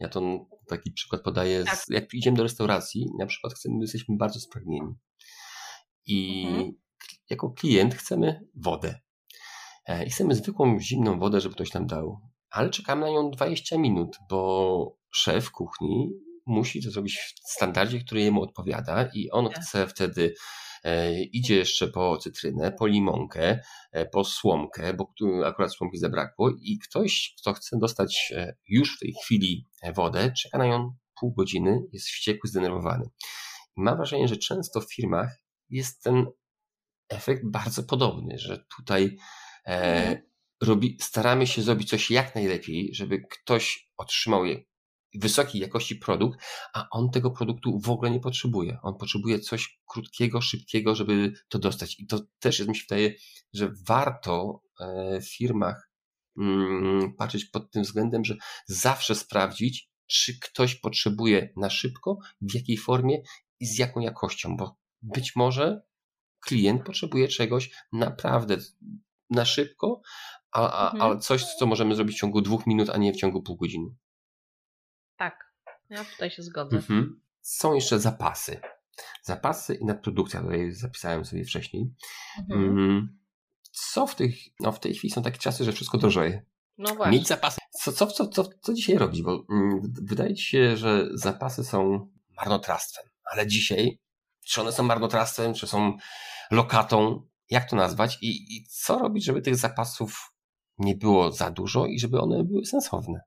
Ja 0.00 0.08
to 0.08 0.46
taki 0.68 0.92
przykład 0.92 1.22
podaję. 1.22 1.64
Tak. 1.64 1.76
Z, 1.76 1.88
jak 1.90 2.14
idziemy 2.14 2.36
do 2.36 2.42
restauracji, 2.42 3.06
na 3.18 3.26
przykład 3.26 3.54
chcemy, 3.54 3.74
jesteśmy 3.80 4.16
bardzo 4.16 4.40
spragnieni. 4.40 4.94
I 6.06 6.46
mhm 6.46 6.87
jako 7.30 7.50
klient 7.50 7.94
chcemy 7.94 8.40
wodę. 8.54 9.00
E, 9.86 10.04
I 10.04 10.10
chcemy 10.10 10.34
zwykłą 10.34 10.80
zimną 10.80 11.18
wodę, 11.18 11.40
żeby 11.40 11.54
ktoś 11.54 11.72
nam 11.72 11.86
dał. 11.86 12.20
Ale 12.50 12.70
czekamy 12.70 13.00
na 13.06 13.10
nią 13.10 13.30
20 13.30 13.78
minut, 13.78 14.16
bo 14.30 14.96
szef 15.10 15.50
kuchni 15.50 16.10
musi 16.46 16.82
to 16.82 16.90
zrobić 16.90 17.16
w 17.16 17.50
standardzie, 17.50 18.00
który 18.00 18.20
jemu 18.20 18.42
odpowiada, 18.42 19.08
i 19.14 19.30
on 19.30 19.48
tak. 19.48 19.62
chce 19.62 19.86
wtedy 19.86 20.34
e, 20.84 21.22
idzie 21.22 21.56
jeszcze 21.56 21.88
po 21.88 22.16
cytrynę, 22.16 22.72
po 22.72 22.86
limonkę, 22.86 23.60
e, 23.92 24.06
po 24.06 24.24
słomkę, 24.24 24.94
bo 24.94 25.12
akurat 25.44 25.74
słomki 25.74 25.98
zabrakło, 25.98 26.50
i 26.60 26.78
ktoś, 26.78 27.34
kto 27.40 27.52
chce 27.52 27.78
dostać 27.78 28.32
już 28.68 28.96
w 28.96 28.98
tej 29.00 29.14
chwili 29.24 29.66
wodę, 29.94 30.32
czeka 30.42 30.58
na 30.58 30.66
nią 30.66 30.94
pół 31.20 31.32
godziny, 31.32 31.80
jest 31.92 32.06
wściekły, 32.06 32.50
zdenerwowany. 32.50 33.04
I 33.76 33.80
mam 33.80 33.96
wrażenie, 33.96 34.28
że 34.28 34.36
często 34.36 34.80
w 34.80 34.94
firmach 34.94 35.40
jest 35.70 36.02
ten 36.02 36.26
efekt 37.08 37.42
bardzo 37.46 37.82
podobny, 37.82 38.38
że 38.38 38.64
tutaj 38.76 39.16
e, 39.66 39.96
mhm. 39.96 40.22
robi, 40.62 40.96
staramy 41.00 41.46
się 41.46 41.62
zrobić 41.62 41.90
coś 41.90 42.10
jak 42.10 42.34
najlepiej, 42.34 42.94
żeby 42.94 43.20
ktoś 43.30 43.90
otrzymał 43.96 44.44
wysokiej 45.14 45.60
jakości 45.60 45.96
produkt, 45.96 46.40
a 46.74 46.88
on 46.90 47.10
tego 47.10 47.30
produktu 47.30 47.80
w 47.80 47.90
ogóle 47.90 48.10
nie 48.10 48.20
potrzebuje. 48.20 48.78
On 48.82 48.94
potrzebuje 48.94 49.40
coś 49.40 49.80
krótkiego, 49.86 50.40
szybkiego, 50.40 50.94
żeby 50.94 51.32
to 51.48 51.58
dostać. 51.58 52.00
I 52.00 52.06
to 52.06 52.20
też 52.38 52.58
jest, 52.58 52.68
mi 52.68 52.76
się 52.76 52.84
wydaje, 52.88 53.14
że 53.52 53.72
warto 53.86 54.62
e, 54.80 55.20
w 55.20 55.28
firmach 55.28 55.90
mm, 56.38 57.14
patrzeć 57.14 57.44
pod 57.44 57.70
tym 57.70 57.82
względem, 57.82 58.24
że 58.24 58.36
zawsze 58.66 59.14
sprawdzić, 59.14 59.90
czy 60.06 60.38
ktoś 60.38 60.74
potrzebuje 60.74 61.52
na 61.56 61.70
szybko, 61.70 62.18
w 62.40 62.54
jakiej 62.54 62.76
formie 62.76 63.22
i 63.60 63.66
z 63.66 63.78
jaką 63.78 64.00
jakością, 64.00 64.56
bo 64.56 64.76
być 65.02 65.36
może 65.36 65.82
klient 66.40 66.82
potrzebuje 66.82 67.28
czegoś 67.28 67.70
naprawdę 67.92 68.56
na 69.30 69.44
szybko, 69.44 70.00
a, 70.52 70.72
a, 70.72 70.84
mhm. 70.84 71.02
ale 71.02 71.18
coś, 71.18 71.44
co 71.44 71.66
możemy 71.66 71.94
zrobić 71.94 72.16
w 72.16 72.20
ciągu 72.20 72.40
dwóch 72.40 72.66
minut, 72.66 72.90
a 72.90 72.96
nie 72.96 73.12
w 73.12 73.16
ciągu 73.16 73.42
pół 73.42 73.56
godziny. 73.56 73.94
Tak, 75.16 75.52
ja 75.90 76.04
tutaj 76.04 76.30
się 76.30 76.42
zgodzę. 76.42 76.76
Mhm. 76.76 77.20
Są 77.40 77.74
jeszcze 77.74 77.98
zapasy. 77.98 78.60
Zapasy 79.22 79.74
i 79.74 79.84
nadprodukcja, 79.84 80.40
tutaj 80.40 80.72
zapisałem 80.72 81.24
sobie 81.24 81.44
wcześniej. 81.44 81.94
Mhm. 82.38 82.78
Mm, 82.78 83.18
co 83.70 84.06
w, 84.06 84.14
tych, 84.14 84.34
no 84.60 84.72
w 84.72 84.80
tej 84.80 84.94
chwili 84.94 85.12
są 85.12 85.22
takie 85.22 85.38
czasy, 85.38 85.64
że 85.64 85.72
wszystko 85.72 85.98
drożeje. 85.98 86.42
No 86.78 86.94
właśnie. 86.94 87.18
Mieć 87.18 87.28
zapasy. 87.28 87.58
Co, 87.70 87.92
co, 87.92 88.06
co, 88.06 88.26
co, 88.26 88.48
co 88.60 88.72
dzisiaj 88.74 88.98
robić? 88.98 89.22
Bo 89.22 89.44
mm, 89.50 89.80
wydaje 90.02 90.34
ci 90.34 90.44
się, 90.44 90.76
że 90.76 91.08
zapasy 91.14 91.64
są 91.64 92.10
marnotrawstwem, 92.36 93.04
ale 93.24 93.46
dzisiaj 93.46 93.98
czy 94.48 94.60
one 94.60 94.72
są 94.72 94.82
marnotrawstwem, 94.82 95.54
czy 95.54 95.66
są 95.66 95.96
lokatą, 96.50 97.28
jak 97.50 97.70
to 97.70 97.76
nazwać 97.76 98.18
i, 98.22 98.56
i 98.56 98.66
co 98.70 98.98
robić, 98.98 99.24
żeby 99.24 99.42
tych 99.42 99.56
zapasów 99.56 100.34
nie 100.78 100.94
było 100.94 101.32
za 101.32 101.50
dużo 101.50 101.86
i 101.86 102.00
żeby 102.00 102.20
one 102.20 102.44
były 102.44 102.66
sensowne. 102.66 103.20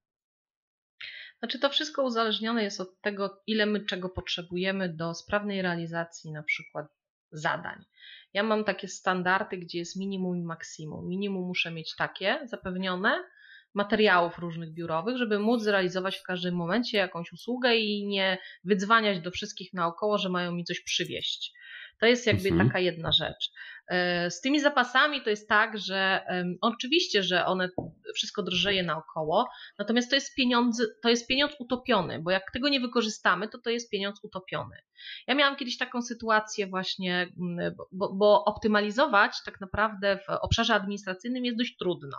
Znaczy 1.40 1.60
to 1.60 1.70
wszystko 1.70 2.04
uzależnione 2.04 2.64
jest 2.64 2.82
od 2.82 3.02
tego, 3.02 3.42
ile 3.48 3.66
my 3.66 3.86
czego 3.86 4.10
potrzebujemy 4.10 4.94
do 4.94 5.14
sprawnej 5.14 5.62
realizacji 5.62 6.32
na 6.32 6.44
przykład 6.44 6.88
zadań. 7.32 7.84
Ja 8.34 8.44
mam 8.44 8.64
takie 8.64 8.88
standardy, 8.88 9.58
gdzie 9.58 9.80
jest 9.80 9.96
minimum 9.96 10.38
i 10.38 10.44
maksimum. 10.44 11.08
Minimum 11.08 11.48
muszę 11.48 11.72
mieć 11.72 11.96
takie 11.96 12.40
zapewnione, 12.44 13.24
materiałów 13.74 14.40
różnych 14.40 14.74
biurowych, 14.74 15.18
żeby 15.18 15.40
móc 15.40 15.62
zrealizować 15.62 16.18
w 16.18 16.24
każdym 16.24 16.56
momencie 16.56 16.98
jakąś 16.98 17.32
usługę 17.32 17.76
i 17.76 18.08
nie 18.08 18.38
wydzwaniać 18.64 19.20
do 19.20 19.32
wszystkich 19.32 19.74
naokoło, 19.74 20.18
że 20.18 20.30
mają 20.30 20.52
mi 20.52 20.64
coś 20.64 20.82
przywieźć. 20.82 21.54
To 22.00 22.06
jest 22.06 22.28
jakby 22.28 22.50
mhm. 22.50 22.68
taka 22.68 22.80
jedna 22.80 23.12
rzecz. 23.12 23.52
E, 23.92 24.32
z 24.32 24.42
tymi 24.42 24.60
zapasami 24.60 25.22
to 25.22 25.30
jest 25.30 25.50
tak, 25.50 25.78
że 25.78 26.26
oczywiście, 26.62 27.24
że 27.24 27.46
one 27.46 27.70
wszystko 28.16 28.44
drożeje 28.44 28.84
naokoło, 28.84 29.50
natomiast 29.80 30.10
to 30.10 30.16
jest 30.16 30.36
pieniądz, 30.36 30.88
to 31.04 31.10
jest 31.10 31.28
pieniądz 31.28 31.56
utopiony, 31.60 32.20
bo 32.20 32.32
jak 32.32 32.52
tego 32.52 32.70
nie 32.70 32.80
wykorzystamy, 32.80 33.48
to 33.48 33.58
to 33.58 33.70
jest 33.70 33.92
pieniądz 33.92 34.24
utopiony. 34.24 34.76
Ja 35.28 35.36
miałam 35.36 35.56
kiedyś 35.56 35.78
taką 35.78 36.02
sytuację 36.02 36.68
właśnie, 36.68 37.28
bo, 37.92 38.14
bo 38.14 38.46
optymalizować 38.46 39.32
tak 39.46 39.62
naprawdę 39.62 40.18
w 40.18 40.30
obszarze 40.30 40.74
administracyjnym 40.74 41.46
jest 41.46 41.58
dość 41.58 41.78
trudno. 41.78 42.18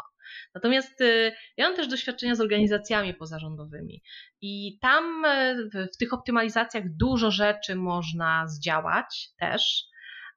Natomiast 0.55 1.01
y, 1.01 1.33
ja 1.57 1.68
mam 1.68 1.77
też 1.77 1.89
doświadczenia 1.89 2.35
z 2.35 2.41
organizacjami 2.41 3.14
pozarządowymi 3.14 4.03
i 4.41 4.79
tam 4.81 5.25
e, 5.25 5.57
w 5.95 5.97
tych 5.97 6.12
optymalizacjach 6.12 6.85
dużo 6.97 7.31
rzeczy 7.31 7.77
można 7.77 8.49
zdziałać 8.49 9.29
też. 9.39 9.91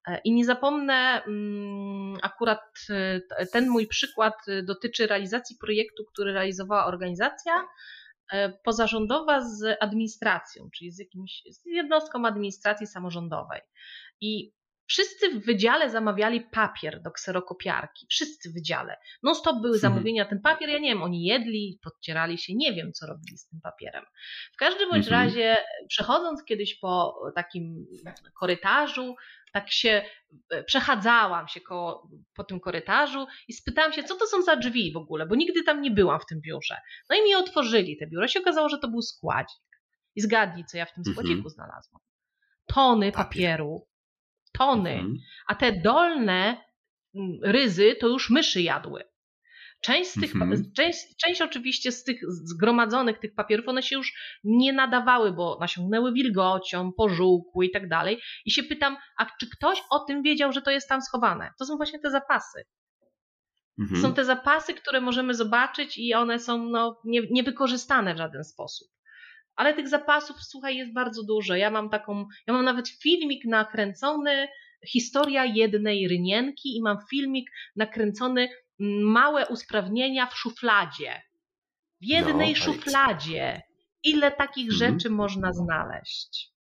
E, 0.08 0.22
I 0.24 0.34
nie 0.34 0.46
zapomnę, 0.46 1.24
mm, 1.24 2.18
akurat 2.22 2.62
e, 2.90 3.46
ten 3.46 3.70
mój 3.70 3.88
przykład 3.88 4.34
dotyczy 4.64 5.08
realizacji 5.08 5.58
projektu, 5.58 6.04
który 6.14 6.34
realizowała 6.34 6.86
organizacja 6.86 7.54
pozarządowa 8.64 9.42
z 9.42 9.78
administracją, 9.80 10.70
czyli 10.78 10.92
z 10.92 11.00
jakimś 11.00 11.44
z 11.50 11.66
jednostką 11.66 12.26
administracji 12.26 12.88
samorządowej. 12.88 13.62
I 14.22 14.52
Wszyscy 14.88 15.30
w 15.30 15.46
wydziale 15.46 15.90
zamawiali 15.90 16.42
papier 16.42 17.02
do 17.02 17.12
kserokopiarki. 17.12 18.08
Wszyscy 18.10 18.50
w 18.50 18.54
wydziale. 18.54 18.98
No 19.24 19.36
stop 19.36 19.56
były 19.56 19.76
mhm. 19.76 19.82
zamówienia 19.82 20.26
ten 20.26 20.42
papier. 20.42 20.70
Ja 20.70 20.80
nie 20.80 20.90
wiem, 20.90 21.04
oni 21.04 21.24
jedli, 21.24 21.80
podcierali 21.84 22.38
się, 22.38 22.54
nie 22.56 22.74
wiem, 22.74 22.94
co 22.94 23.08
robili 23.08 23.38
z 23.38 23.48
tym 23.48 23.60
papierem. 23.62 24.06
W 24.54 24.58
każdym 24.58 24.90
bądź 24.90 25.08
mhm. 25.08 25.28
razie, 25.28 25.58
przechodząc 25.88 26.44
kiedyś 26.44 26.80
po 26.80 27.22
takim 27.36 27.86
korytarzu, 28.40 29.16
tak 29.54 29.72
się 29.72 30.06
e, 30.50 30.64
przechadzałam 30.64 31.48
się 31.48 31.62
koło, 31.62 32.10
po 32.36 32.44
tym 32.44 32.60
korytarzu 32.60 33.28
i 33.48 33.54
spytałam 33.54 33.94
się, 33.94 34.04
co 34.04 34.16
to 34.16 34.28
są 34.28 34.42
za 34.42 34.56
drzwi 34.56 34.94
w 34.94 34.98
ogóle, 34.98 35.26
bo 35.26 35.36
nigdy 35.36 35.64
tam 35.64 35.82
nie 35.82 35.92
byłam 35.92 36.20
w 36.20 36.26
tym 36.26 36.42
biurze. 36.42 36.78
No 37.10 37.16
i 37.16 37.24
mi 37.24 37.36
otworzyli 37.36 37.98
te 37.98 38.08
biuro. 38.08 38.28
Się 38.28 38.40
okazało, 38.40 38.70
że 38.70 38.78
to 38.78 38.88
był 38.88 39.02
składzik. 39.02 39.62
I 40.16 40.22
zgadnij, 40.22 40.66
co 40.66 40.78
ja 40.78 40.86
w 40.86 40.94
tym 40.94 41.04
mhm. 41.08 41.14
składziku 41.14 41.50
znalazłam. 41.50 42.02
Tony 42.66 43.12
papieru 43.12 43.88
tony, 44.58 44.94
mhm. 44.94 45.18
a 45.48 45.56
te 45.56 45.72
dolne 45.72 46.66
mm, 47.16 47.40
ryzy 47.44 47.96
to 48.00 48.08
już 48.08 48.30
myszy 48.30 48.62
jadły. 48.62 49.04
Część 49.82 50.10
z 50.10 50.14
tych, 50.14 50.36
mhm. 50.36 50.72
część, 50.76 51.00
część 51.26 51.42
oczywiście 51.42 51.92
z 51.92 52.04
tych 52.04 52.20
zgromadzonych 52.30 53.20
tych 53.20 53.36
papierów, 53.36 53.68
one 53.68 53.84
się 53.84 53.96
już 53.96 54.40
nie 54.44 54.74
nadawały, 54.74 55.34
bo 55.34 55.58
nasiągnęły 55.62 56.14
wilgocią, 56.14 56.92
pożółkły 56.94 57.66
i 57.66 57.72
tak 57.72 57.90
dalej. 57.90 58.22
I 58.46 58.52
się 58.52 58.64
pytam, 58.64 58.98
a 59.18 59.26
czy 59.40 59.50
ktoś 59.50 59.84
o 59.90 60.00
tym 60.00 60.22
wiedział, 60.22 60.52
że 60.52 60.62
to 60.62 60.72
jest 60.72 60.90
tam 60.90 61.02
schowane? 61.02 61.54
To 61.60 61.66
są 61.66 61.78
właśnie 61.78 62.00
te 62.00 62.12
zapasy. 62.12 62.64
Mhm. 63.80 64.02
Są 64.02 64.14
te 64.14 64.26
zapasy, 64.26 64.74
które 64.74 65.02
możemy 65.02 65.34
zobaczyć 65.34 65.98
i 65.98 66.14
one 66.14 66.40
są 66.40 66.70
no, 66.70 67.02
nie, 67.04 67.22
niewykorzystane 67.32 68.14
w 68.14 68.18
żaden 68.18 68.44
sposób. 68.44 68.88
Ale 69.56 69.74
tych 69.74 69.88
zapasów, 69.88 70.38
słuchaj, 70.44 70.78
jest 70.78 70.94
bardzo 70.94 71.24
dużo. 71.24 71.56
Ja 71.56 71.72
mam 71.72 71.90
taką, 71.90 72.26
ja 72.48 72.54
mam 72.54 72.66
nawet 72.66 72.90
filmik 72.90 73.46
nakręcony, 73.46 74.48
historia 74.88 75.46
jednej 75.46 76.08
rynienki 76.08 76.78
i 76.78 76.82
mam 76.82 76.98
filmik 77.10 77.52
nakręcony 77.76 78.50
małe 79.04 79.48
usprawnienia 79.48 80.28
w 80.28 80.38
szufladzie. 80.38 81.22
W 82.02 82.06
jednej 82.06 82.50
no, 82.54 82.60
szufladzie. 82.60 83.62
Ile 84.04 84.32
takich 84.32 84.72
mhm. 84.72 84.78
rzeczy 84.78 85.10
można 85.10 85.54
znaleźć? 85.54 86.55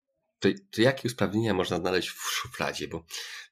To, 0.42 0.50
to, 0.72 0.82
jakie 0.82 1.08
usprawnienia 1.08 1.54
można 1.54 1.78
znaleźć 1.78 2.10
w 2.10 2.22
szufladzie? 2.22 2.88
Bo 2.88 3.06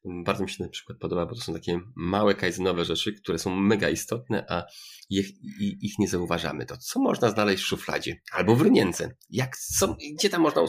bardzo 0.06 0.44
mi 0.44 0.50
się 0.50 0.64
na 0.64 0.70
przykład 0.70 0.98
podoba, 0.98 1.26
bo 1.26 1.36
to 1.36 1.42
są 1.42 1.54
takie 1.54 1.80
małe 1.96 2.36
kajzynowe 2.36 2.86
rzeczy, 2.86 3.14
które 3.14 3.40
są 3.40 3.56
mega 3.56 3.90
istotne, 3.90 4.46
a 4.50 4.64
ich, 5.10 5.30
ich 5.60 6.00
nie 6.00 6.08
zauważamy. 6.08 6.66
To 6.66 6.78
co 6.78 7.00
można 7.00 7.30
znaleźć 7.30 7.64
w 7.64 7.68
szufladzie? 7.68 8.22
Albo 8.32 8.56
w 8.56 8.62
rynience? 8.62 9.16
Jak, 9.30 9.58
co, 9.58 9.98
gdzie 10.18 10.30
tam 10.30 10.42
można 10.42 10.62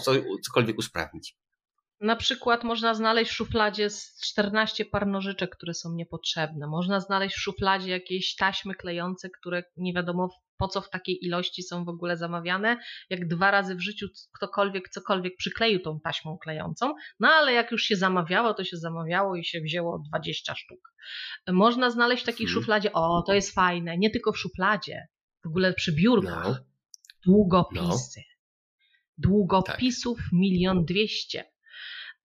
cokolwiek 0.45 0.79
usprawnić? 0.79 1.37
Na 2.01 2.17
przykład 2.17 2.65
można 2.65 2.95
znaleźć 2.95 3.31
w 3.31 3.35
szufladzie 3.35 3.91
z 3.91 4.21
14 4.21 4.85
par 4.85 5.07
nożyczek, 5.07 5.57
które 5.57 5.75
są 5.75 5.93
niepotrzebne. 5.95 6.67
Można 6.67 7.01
znaleźć 7.01 7.37
w 7.37 7.41
szufladzie 7.41 7.91
jakieś 7.91 8.35
taśmy 8.37 8.75
klejące, 8.75 9.31
które 9.31 9.63
nie 9.77 9.93
wiadomo 9.93 10.29
po 10.61 10.69
co 10.69 10.81
w 10.81 10.91
takiej 10.91 11.25
ilości 11.25 11.63
są 11.63 11.85
w 11.85 11.89
ogóle 11.89 12.17
zamawiane. 12.17 12.79
Jak 13.11 13.29
dwa 13.29 13.51
razy 13.51 13.75
w 13.75 13.81
życiu 13.81 14.07
ktokolwiek 14.35 14.89
cokolwiek 14.89 15.37
przykleił 15.37 15.81
tą 15.81 16.01
taśmą 16.01 16.39
klejącą, 16.39 16.95
no 17.21 17.29
ale 17.29 17.53
jak 17.53 17.71
już 17.71 17.83
się 17.83 17.97
zamawiało, 17.97 18.55
to 18.55 18.65
się 18.65 18.77
zamawiało 18.77 19.37
i 19.37 19.45
się 19.45 19.61
wzięło 19.61 20.03
20 20.09 20.55
sztuk. 20.55 20.95
Można 21.49 21.91
znaleźć 21.91 22.23
w 22.23 22.27
takiej 22.27 22.47
hmm. 22.47 22.61
szufladzie, 22.63 22.93
o 22.93 23.23
to 23.27 23.35
jest 23.35 23.55
fajne, 23.55 23.99
nie 23.99 24.11
tylko 24.11 24.33
w 24.33 24.39
szufladzie, 24.39 25.07
w 25.45 25.47
ogóle 25.47 25.75
przy 25.75 25.93
biurkach, 25.93 26.47
no. 26.47 26.59
długopisy. 27.27 28.21
No. 28.21 28.31
Długopisów 29.19 30.19
milion 30.33 30.85
dwieście 30.85 31.50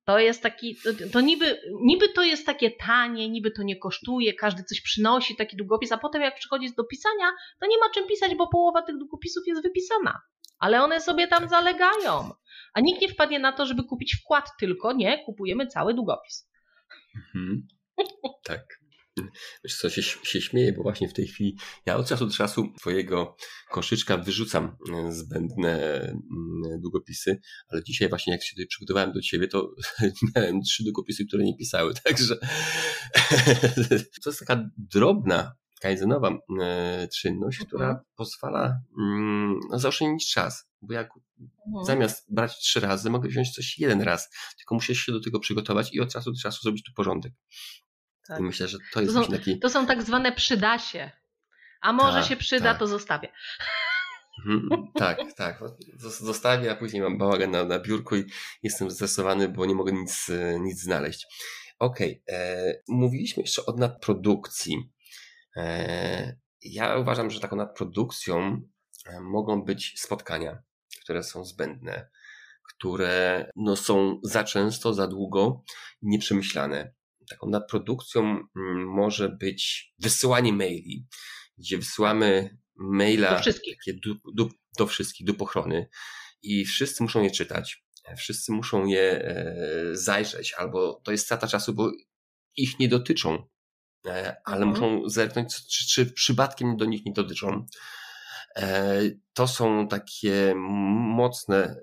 to 0.05 0.19
jest 0.19 0.43
taki, 0.43 0.77
to 1.13 1.21
niby, 1.21 1.61
niby 1.81 2.09
to 2.09 2.23
jest 2.23 2.45
takie 2.45 2.71
tanie, 2.71 3.29
niby 3.29 3.51
to 3.51 3.63
nie 3.63 3.75
kosztuje, 3.79 4.33
każdy 4.33 4.63
coś 4.63 4.81
przynosi, 4.81 5.35
taki 5.35 5.57
długopis, 5.57 5.91
a 5.91 5.97
potem 5.97 6.21
jak 6.21 6.35
przychodzi 6.35 6.73
do 6.77 6.83
pisania, 6.83 7.25
to 7.59 7.67
nie 7.67 7.77
ma 7.77 7.89
czym 7.93 8.07
pisać, 8.07 8.35
bo 8.35 8.47
połowa 8.47 8.81
tych 8.81 8.97
długopisów 8.97 9.43
jest 9.47 9.63
wypisana. 9.63 10.21
Ale 10.59 10.83
one 10.83 11.01
sobie 11.01 11.27
tam 11.27 11.49
zalegają. 11.49 12.29
A 12.73 12.81
nikt 12.81 13.01
nie 13.01 13.09
wpadnie 13.09 13.39
na 13.39 13.51
to, 13.51 13.65
żeby 13.65 13.83
kupić 13.83 14.15
wkład 14.15 14.49
tylko, 14.59 14.93
nie, 14.93 15.23
kupujemy 15.25 15.67
cały 15.67 15.93
długopis. 15.93 16.49
Mhm. 17.15 17.67
Tak. 18.43 18.84
Wiesz 19.63 19.77
co, 19.77 19.89
się, 19.89 20.01
się 20.01 20.41
śmieję, 20.41 20.73
bo 20.73 20.83
właśnie 20.83 21.09
w 21.09 21.13
tej 21.13 21.27
chwili 21.27 21.57
ja 21.85 21.95
od 21.95 22.07
czasu 22.07 22.25
do 22.25 22.33
czasu 22.33 22.73
twojego 22.79 23.35
koszyczka 23.69 24.17
wyrzucam 24.17 24.77
e, 24.93 25.11
zbędne 25.11 26.01
mm, 26.01 26.81
długopisy, 26.81 27.39
ale 27.67 27.83
dzisiaj 27.83 28.09
właśnie 28.09 28.33
jak 28.33 28.43
się 28.43 28.51
tutaj 28.55 28.67
przygotowałem 28.67 29.11
do 29.11 29.21
ciebie, 29.21 29.47
to 29.47 29.75
miałem 30.35 30.61
trzy 30.61 30.83
długopisy, 30.83 31.25
które 31.25 31.43
nie 31.43 31.57
pisały, 31.57 31.93
także 32.03 32.37
to 34.23 34.29
jest 34.29 34.39
taka 34.39 34.69
drobna, 34.77 35.55
kaizenowa 35.81 36.39
e, 36.61 37.07
czynność, 37.07 37.61
mhm. 37.61 37.67
która 37.67 38.03
pozwala 38.15 38.79
mm, 38.99 39.59
no, 39.69 39.79
zaoszczędzić 39.79 40.31
czas, 40.33 40.69
bo 40.81 40.93
jak 40.93 41.09
mhm. 41.67 41.85
zamiast 41.85 42.33
brać 42.33 42.57
trzy 42.57 42.79
razy, 42.79 43.09
mogę 43.09 43.29
wziąć 43.29 43.51
coś 43.51 43.79
jeden 43.79 44.01
raz, 44.01 44.29
tylko 44.57 44.75
muszę 44.75 44.95
się 44.95 45.11
do 45.11 45.19
tego 45.19 45.39
przygotować 45.39 45.93
i 45.93 45.99
od 45.99 46.11
czasu 46.11 46.31
do 46.31 46.39
czasu 46.39 46.59
zrobić 46.63 46.83
tu 46.83 46.93
porządek. 46.93 47.33
Tak. 48.27 48.39
Myślę, 48.39 48.67
że 48.67 48.77
to 48.93 49.01
jest 49.01 49.13
to 49.13 49.23
są, 49.23 49.31
taki. 49.31 49.59
To 49.59 49.69
są 49.69 49.87
tak 49.87 50.03
zwane 50.03 50.31
przydasie. 50.31 51.11
A 51.81 51.93
może 51.93 52.19
tak, 52.19 52.29
się 52.29 52.35
przyda, 52.35 52.69
tak. 52.69 52.79
to 52.79 52.87
zostawię. 52.87 53.27
Mhm, 54.47 54.87
tak, 54.93 55.19
tak. 55.37 55.59
Zostawię, 55.97 56.71
a 56.71 56.75
później 56.75 57.01
mam 57.01 57.17
bałagan 57.17 57.51
na, 57.51 57.63
na 57.63 57.79
biurku 57.79 58.15
i 58.15 58.25
jestem 58.63 58.89
zestresowany, 58.89 59.49
bo 59.49 59.65
nie 59.65 59.75
mogę 59.75 59.91
nic, 59.91 60.31
nic 60.59 60.81
znaleźć. 60.81 61.27
Okej, 61.79 62.23
okay. 62.27 62.37
E, 62.37 62.73
mówiliśmy 62.87 63.43
jeszcze 63.43 63.65
o 63.65 63.73
nadprodukcji. 63.73 64.91
E, 65.57 66.37
ja 66.61 66.97
uważam, 66.97 67.29
że 67.29 67.39
taką 67.39 67.55
nadprodukcją 67.55 68.61
e, 69.05 69.21
mogą 69.21 69.63
być 69.63 69.99
spotkania, 69.99 70.63
które 71.03 71.23
są 71.23 71.45
zbędne, 71.45 72.09
które 72.69 73.51
no, 73.55 73.75
są 73.75 74.19
za 74.23 74.43
często, 74.43 74.93
za 74.93 75.07
długo 75.07 75.63
nieprzemyślane 76.01 76.93
taką 77.29 77.49
nadprodukcją 77.49 78.23
mm, 78.23 78.87
może 78.87 79.29
być 79.29 79.93
wysyłanie 79.99 80.53
maili, 80.53 81.07
gdzie 81.57 81.77
wysyłamy 81.77 82.57
maila 82.75 83.35
do 83.35 83.39
wszystkich, 83.39 83.77
takie 83.85 83.99
do, 84.33 84.49
do, 84.77 84.87
wszystkich, 84.87 85.27
do 85.27 85.33
pochrony 85.33 85.89
i 86.41 86.65
wszyscy 86.65 87.03
muszą 87.03 87.23
je 87.23 87.31
czytać, 87.31 87.85
wszyscy 88.17 88.51
muszą 88.51 88.85
je 88.85 89.01
e, 89.01 89.55
zajrzeć, 89.91 90.53
albo 90.53 91.01
to 91.03 91.11
jest 91.11 91.25
strata 91.25 91.47
czasu, 91.47 91.73
bo 91.73 91.91
ich 92.55 92.79
nie 92.79 92.87
dotyczą, 92.87 93.47
e, 94.07 94.35
ale 94.45 94.65
mhm. 94.65 94.69
muszą 94.69 95.09
zerknąć, 95.09 95.67
czy, 95.67 95.87
czy 95.87 96.05
przypadkiem 96.05 96.77
do 96.77 96.85
nich 96.85 97.05
nie 97.05 97.13
dotyczą. 97.13 97.65
E, 98.55 99.01
to 99.33 99.47
są 99.47 99.87
takie 99.87 100.53
mocne 100.55 101.75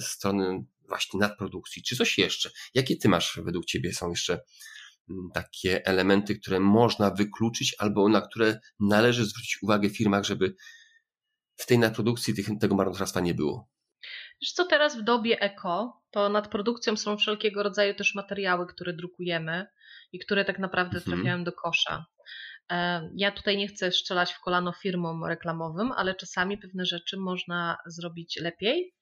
strony 0.00 0.64
właśnie 0.88 1.20
nadprodukcji. 1.20 1.82
Czy 1.82 1.96
coś 1.96 2.18
jeszcze? 2.18 2.50
Jakie 2.74 2.96
ty 2.96 3.08
masz 3.08 3.40
według 3.44 3.64
ciebie 3.64 3.92
są 3.92 4.10
jeszcze 4.10 4.40
takie 5.34 5.86
elementy, 5.86 6.38
które 6.38 6.60
można 6.60 7.10
wykluczyć 7.10 7.76
albo 7.78 8.08
na 8.08 8.20
które 8.20 8.60
należy 8.80 9.24
zwrócić 9.24 9.62
uwagę 9.62 9.88
w 9.88 9.96
firmach, 9.96 10.24
żeby 10.24 10.54
w 11.56 11.66
tej 11.66 11.78
nadprodukcji 11.78 12.34
tych, 12.34 12.46
tego 12.60 12.74
marnotrawstwa 12.74 13.20
nie 13.20 13.34
było? 13.34 13.68
Wiesz 14.42 14.52
co, 14.52 14.64
teraz 14.64 14.98
w 14.98 15.02
dobie 15.02 15.40
eko, 15.40 16.02
to 16.10 16.28
nad 16.28 16.48
produkcją 16.48 16.96
są 16.96 17.16
wszelkiego 17.16 17.62
rodzaju 17.62 17.94
też 17.94 18.14
materiały, 18.14 18.66
które 18.66 18.92
drukujemy 18.92 19.66
i 20.12 20.18
które 20.18 20.44
tak 20.44 20.58
naprawdę 20.58 20.98
mhm. 20.98 21.16
trafiają 21.16 21.44
do 21.44 21.52
kosza. 21.52 22.06
E, 22.70 23.10
ja 23.16 23.32
tutaj 23.32 23.56
nie 23.56 23.68
chcę 23.68 23.92
strzelać 23.92 24.32
w 24.32 24.40
kolano 24.40 24.72
firmom 24.72 25.24
reklamowym, 25.24 25.92
ale 25.92 26.14
czasami 26.14 26.58
pewne 26.58 26.86
rzeczy 26.86 27.16
można 27.16 27.76
zrobić 27.86 28.38
lepiej, 28.40 28.94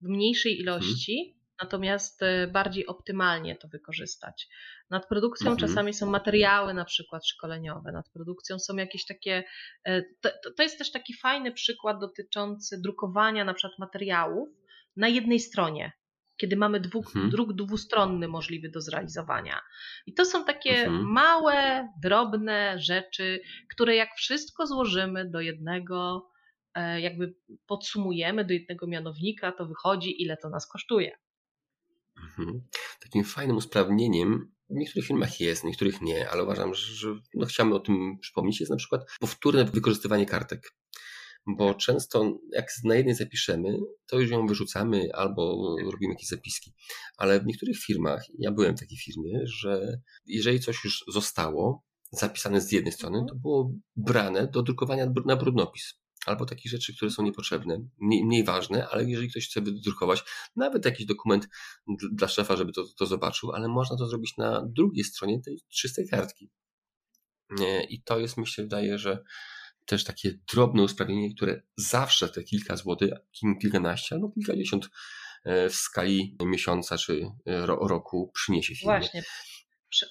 w 0.00 0.08
mniejszej 0.08 0.60
mhm. 0.60 0.62
ilości, 0.62 1.39
natomiast 1.62 2.22
e, 2.22 2.46
bardziej 2.46 2.86
optymalnie 2.86 3.56
to 3.56 3.68
wykorzystać. 3.68 4.48
Nad 4.90 5.08
produkcją 5.08 5.50
mhm. 5.50 5.68
czasami 5.68 5.94
są 5.94 6.10
materiały 6.10 6.74
na 6.74 6.84
przykład 6.84 7.26
szkoleniowe, 7.26 7.92
nad 7.92 8.08
produkcją 8.08 8.58
są 8.58 8.76
jakieś 8.76 9.06
takie, 9.06 9.44
e, 9.84 10.02
to, 10.20 10.30
to 10.56 10.62
jest 10.62 10.78
też 10.78 10.92
taki 10.92 11.14
fajny 11.14 11.52
przykład 11.52 12.00
dotyczący 12.00 12.80
drukowania 12.80 13.44
na 13.44 13.54
przykład 13.54 13.78
materiałów 13.78 14.48
na 14.96 15.08
jednej 15.08 15.40
stronie, 15.40 15.92
kiedy 16.36 16.56
mamy 16.56 16.80
dwóch, 16.80 17.06
mhm. 17.06 17.30
druk 17.30 17.52
dwustronny 17.52 18.28
możliwy 18.28 18.68
do 18.68 18.80
zrealizowania. 18.80 19.60
I 20.06 20.14
to 20.14 20.24
są 20.24 20.44
takie 20.44 20.70
mhm. 20.70 21.04
małe, 21.04 21.88
drobne 22.02 22.78
rzeczy, 22.78 23.40
które 23.70 23.96
jak 23.96 24.14
wszystko 24.16 24.66
złożymy 24.66 25.30
do 25.30 25.40
jednego, 25.40 26.28
e, 26.74 27.00
jakby 27.00 27.34
podsumujemy 27.66 28.44
do 28.44 28.52
jednego 28.52 28.86
mianownika, 28.86 29.52
to 29.52 29.66
wychodzi, 29.66 30.22
ile 30.22 30.36
to 30.36 30.48
nas 30.48 30.68
kosztuje. 30.68 31.18
Mhm. 32.22 32.62
Takim 33.00 33.24
fajnym 33.24 33.56
usprawnieniem 33.56 34.52
w 34.70 34.74
niektórych 34.74 35.06
filmach 35.06 35.40
jest, 35.40 35.62
w 35.62 35.64
niektórych 35.64 36.00
nie, 36.00 36.30
ale 36.30 36.44
uważam, 36.44 36.74
że 36.74 37.08
no, 37.34 37.46
chciałbym 37.46 37.76
o 37.76 37.80
tym 37.80 38.18
przypomnieć, 38.20 38.60
jest 38.60 38.70
na 38.70 38.76
przykład 38.76 39.02
powtórne 39.20 39.64
wykorzystywanie 39.64 40.26
kartek. 40.26 40.74
Bo 41.46 41.74
często 41.74 42.38
jak 42.52 42.66
na 42.84 42.94
jednej 42.94 43.14
zapiszemy, 43.14 43.78
to 44.06 44.20
już 44.20 44.30
ją 44.30 44.46
wyrzucamy 44.46 45.08
albo 45.14 45.76
robimy 45.92 46.12
jakieś 46.12 46.28
zapiski. 46.28 46.74
Ale 47.16 47.40
w 47.40 47.46
niektórych 47.46 47.78
firmach, 47.78 48.22
ja 48.38 48.52
byłem 48.52 48.76
w 48.76 48.80
takiej 48.80 48.98
firmie, 48.98 49.40
że 49.44 50.00
jeżeli 50.26 50.60
coś 50.60 50.84
już 50.84 51.04
zostało 51.08 51.84
zapisane 52.12 52.60
z 52.60 52.72
jednej 52.72 52.92
strony, 52.92 53.24
to 53.28 53.34
było 53.34 53.72
brane 53.96 54.46
do 54.46 54.62
drukowania 54.62 55.06
na 55.26 55.36
brudnopis 55.36 56.00
albo 56.26 56.46
takich 56.46 56.70
rzeczy, 56.72 56.96
które 56.96 57.10
są 57.10 57.22
niepotrzebne, 57.22 57.88
mniej, 57.98 58.24
mniej 58.24 58.44
ważne, 58.44 58.88
ale 58.88 59.04
jeżeli 59.04 59.30
ktoś 59.30 59.48
chce 59.48 59.60
wydrukować 59.60 60.24
nawet 60.56 60.84
jakiś 60.84 61.06
dokument 61.06 61.48
dla 62.12 62.28
szefa, 62.28 62.56
żeby 62.56 62.72
to, 62.72 62.84
to 62.98 63.06
zobaczył, 63.06 63.52
ale 63.52 63.68
można 63.68 63.96
to 63.96 64.08
zrobić 64.08 64.36
na 64.36 64.62
drugiej 64.66 65.04
stronie 65.04 65.40
tej 65.40 65.60
czystej 65.68 66.08
kartki. 66.08 66.50
I 67.88 68.02
to 68.02 68.18
jest, 68.18 68.36
myślę, 68.36 68.64
wydaje, 68.64 68.98
że 68.98 69.22
też 69.86 70.04
takie 70.04 70.38
drobne 70.52 70.82
usprawnienie, 70.82 71.34
które 71.34 71.62
zawsze 71.76 72.28
te 72.28 72.44
kilka 72.44 72.76
złotych, 72.76 73.10
kilkanaście 73.60 74.14
albo 74.14 74.30
kilkadziesiąt 74.30 74.88
e, 75.44 75.68
w 75.68 75.74
skali 75.74 76.36
miesiąca 76.44 76.98
czy 76.98 77.30
e, 77.46 77.66
roku 77.66 78.30
przyniesie 78.34 78.74
firmie. 78.74 78.98
Właśnie. 78.98 79.22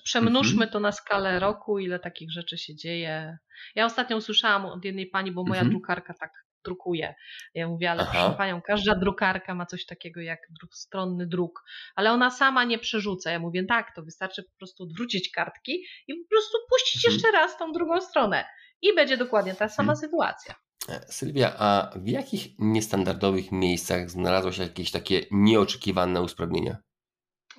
Przemnóżmy 0.04 0.54
mhm. 0.54 0.72
to 0.72 0.80
na 0.80 0.92
skalę 0.92 1.40
roku, 1.40 1.80
ile 1.80 2.00
takich 2.00 2.32
rzeczy 2.32 2.58
się 2.58 2.76
dzieje. 2.76 3.38
Ja 3.76 3.86
ostatnio 3.86 4.18
usłyszałam 4.18 4.66
od 4.66 4.86
jednej 4.86 5.08
pani, 5.08 5.32
bo 5.32 5.44
moja 5.44 5.62
mhm. 5.62 5.70
drukarka 5.70 6.14
tak 6.14 6.32
drukuje. 6.64 7.16
Ja 7.54 7.68
mówię, 7.68 7.92
ale 7.92 8.02
Aha. 8.02 8.12
proszę 8.12 8.38
panią, 8.38 8.62
każda 8.62 8.96
drukarka 8.96 9.56
ma 9.56 9.66
coś 9.66 9.86
takiego 9.86 10.22
jak 10.22 10.40
dwustronny 10.64 11.28
druk, 11.28 11.64
ale 11.96 12.12
ona 12.12 12.32
sama 12.32 12.64
nie 12.64 12.80
przerzuca. 12.80 13.32
Ja 13.32 13.40
mówię, 13.40 13.66
tak, 13.66 13.96
to 13.96 14.04
wystarczy 14.04 14.44
po 14.44 14.58
prostu 14.58 14.84
odwrócić 14.84 15.32
kartki 15.32 15.84
i 16.08 16.14
po 16.16 16.30
prostu 16.30 16.58
puścić 16.70 17.06
mhm. 17.06 17.14
jeszcze 17.14 17.32
raz 17.32 17.58
tą 17.58 17.72
drugą 17.72 18.02
stronę. 18.02 18.46
I 18.82 18.96
będzie 18.96 19.18
dokładnie 19.18 19.56
ta 19.56 19.70
sama 19.70 19.92
mhm. 19.94 19.98
sytuacja. 19.98 20.56
E, 20.90 21.00
Sylwia, 21.10 21.56
a 21.58 21.92
w 21.96 22.08
jakich 22.08 22.48
niestandardowych 22.60 23.52
miejscach 23.52 24.10
znalazło 24.10 24.52
się 24.52 24.64
jakieś 24.64 24.92
takie 24.92 25.26
nieoczekiwane 25.32 26.22
usprawnienia? 26.22 26.78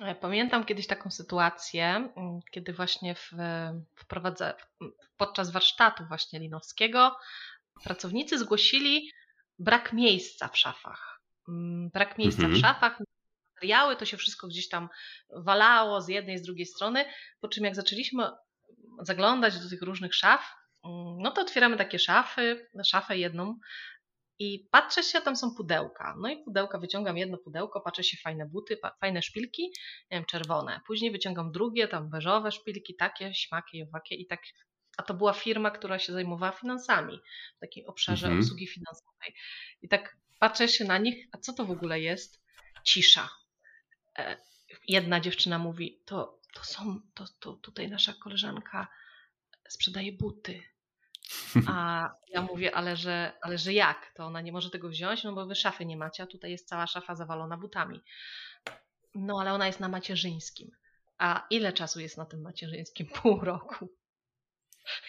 E, 0.01 0.15
pamiętam 0.15 0.65
kiedyś 0.65 0.87
taką 0.87 1.11
sytuację, 1.11 1.85
mm, 1.85 2.39
kiedy 2.51 2.73
właśnie 2.73 3.15
w, 3.15 3.31
wprowadza, 3.95 4.53
podczas 5.17 5.51
warsztatu 5.51 6.05
właśnie 6.05 6.39
linowskiego 6.39 7.17
pracownicy 7.83 8.37
zgłosili 8.37 9.11
brak 9.59 9.93
miejsca 9.93 10.47
w 10.47 10.57
szafach. 10.57 11.21
Mm, 11.47 11.89
brak 11.89 12.17
miejsca 12.17 12.43
mhm. 12.43 12.59
w 12.59 12.61
szafach, 12.61 12.99
materiały, 13.55 13.95
to 13.95 14.05
się 14.05 14.17
wszystko 14.17 14.47
gdzieś 14.47 14.69
tam 14.69 14.89
walało 15.29 16.01
z 16.01 16.07
jednej, 16.07 16.37
z 16.37 16.41
drugiej 16.41 16.65
strony, 16.65 17.05
po 17.41 17.47
czym 17.47 17.63
jak 17.63 17.75
zaczęliśmy 17.75 18.23
zaglądać 19.01 19.59
do 19.59 19.69
tych 19.69 19.81
różnych 19.81 20.15
szaf, 20.15 20.55
mm, 20.85 21.17
no 21.21 21.31
to 21.31 21.41
otwieramy 21.41 21.77
takie 21.77 21.99
szafy, 21.99 22.69
szafę 22.83 23.17
jedną 23.17 23.59
i 24.41 24.67
patrzę 24.71 25.03
się, 25.03 25.21
tam 25.21 25.35
są 25.35 25.55
pudełka. 25.55 26.15
No 26.19 26.29
i 26.29 26.43
pudełka, 26.43 26.79
wyciągam 26.79 27.17
jedno 27.17 27.37
pudełko, 27.37 27.81
patrzę 27.81 28.03
się, 28.03 28.17
fajne 28.17 28.45
buty, 28.45 28.77
fajne 29.01 29.21
szpilki, 29.21 29.63
nie 30.11 30.17
wiem, 30.17 30.25
czerwone. 30.25 30.81
Później 30.87 31.11
wyciągam 31.11 31.51
drugie, 31.51 31.87
tam 31.87 32.09
beżowe 32.09 32.51
szpilki, 32.51 32.95
takie, 32.95 33.33
śmakie, 33.33 33.83
owakie 33.89 34.15
i 34.15 34.27
tak. 34.27 34.41
A 34.97 35.03
to 35.03 35.13
była 35.13 35.33
firma, 35.33 35.71
która 35.71 35.99
się 35.99 36.13
zajmowała 36.13 36.51
finansami 36.51 37.19
w 37.57 37.59
takim 37.59 37.85
obszarze 37.87 38.27
mhm. 38.27 38.41
obsługi 38.41 38.67
finansowej. 38.67 39.35
I 39.81 39.87
tak 39.87 40.17
patrzę 40.39 40.67
się 40.67 40.85
na 40.85 40.97
nich, 40.97 41.27
a 41.31 41.37
co 41.37 41.53
to 41.53 41.65
w 41.65 41.71
ogóle 41.71 41.99
jest? 41.99 42.41
Cisza. 42.83 43.29
E, 44.17 44.37
jedna 44.87 45.19
dziewczyna 45.19 45.59
mówi, 45.59 46.01
to, 46.05 46.39
to 46.53 46.63
są, 46.63 47.01
to, 47.13 47.25
to 47.39 47.53
tutaj 47.53 47.89
nasza 47.89 48.13
koleżanka 48.13 48.87
sprzedaje 49.69 50.11
buty. 50.11 50.63
A 51.67 52.09
ja 52.29 52.41
mówię, 52.41 52.75
ale 52.75 52.95
że, 52.95 53.33
ale 53.41 53.57
że 53.57 53.73
jak? 53.73 54.11
To 54.15 54.25
ona 54.25 54.41
nie 54.41 54.51
może 54.51 54.69
tego 54.69 54.89
wziąć, 54.89 55.23
no 55.23 55.33
bo 55.33 55.45
wy 55.45 55.55
szafy 55.55 55.85
nie 55.85 55.97
macie, 55.97 56.23
a 56.23 56.27
tutaj 56.27 56.51
jest 56.51 56.67
cała 56.67 56.87
szafa 56.87 57.15
zawalona 57.15 57.57
butami. 57.57 58.01
No 59.15 59.41
ale 59.41 59.53
ona 59.53 59.67
jest 59.67 59.79
na 59.79 59.89
macierzyńskim. 59.89 60.71
A 61.17 61.47
ile 61.49 61.73
czasu 61.73 61.99
jest 61.99 62.17
na 62.17 62.25
tym 62.25 62.41
macierzyńskim? 62.41 63.07
Pół 63.21 63.39
roku. 63.39 63.89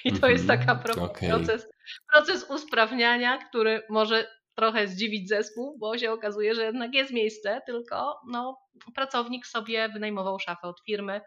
I 0.05 0.13
to 0.13 0.29
jest 0.29 0.47
taka 0.47 0.73
mhm, 0.73 0.99
okay. 0.99 1.29
proces, 1.29 1.67
proces 2.13 2.51
usprawniania, 2.51 3.39
który 3.39 3.83
może 3.91 4.29
trochę 4.55 4.89
zdziwić 4.89 5.29
zespół, 5.29 5.79
bo 5.79 5.99
się 5.99 6.13
okazuje, 6.13 6.55
że 6.55 6.65
jednak 6.65 6.95
jest 6.95 7.13
miejsce, 7.13 7.61
tylko 7.67 8.21
no, 8.29 8.59
pracownik 8.95 9.47
sobie 9.47 9.89
wynajmował 9.89 10.39
szafę 10.39 10.69
od 10.69 10.81
firmy 10.87 11.21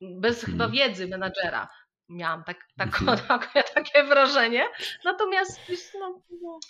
bez 0.00 0.40
hmm. 0.40 0.52
chyba 0.52 0.68
wiedzy 0.68 1.08
menadżera. 1.08 1.68
Miałam 2.08 2.44
tak, 2.44 2.68
tak, 2.78 3.52
takie, 3.74 4.04
wrażenie. 4.04 4.68
Natomiast 5.04 5.60
no, 6.00 6.20
no, 6.42 6.60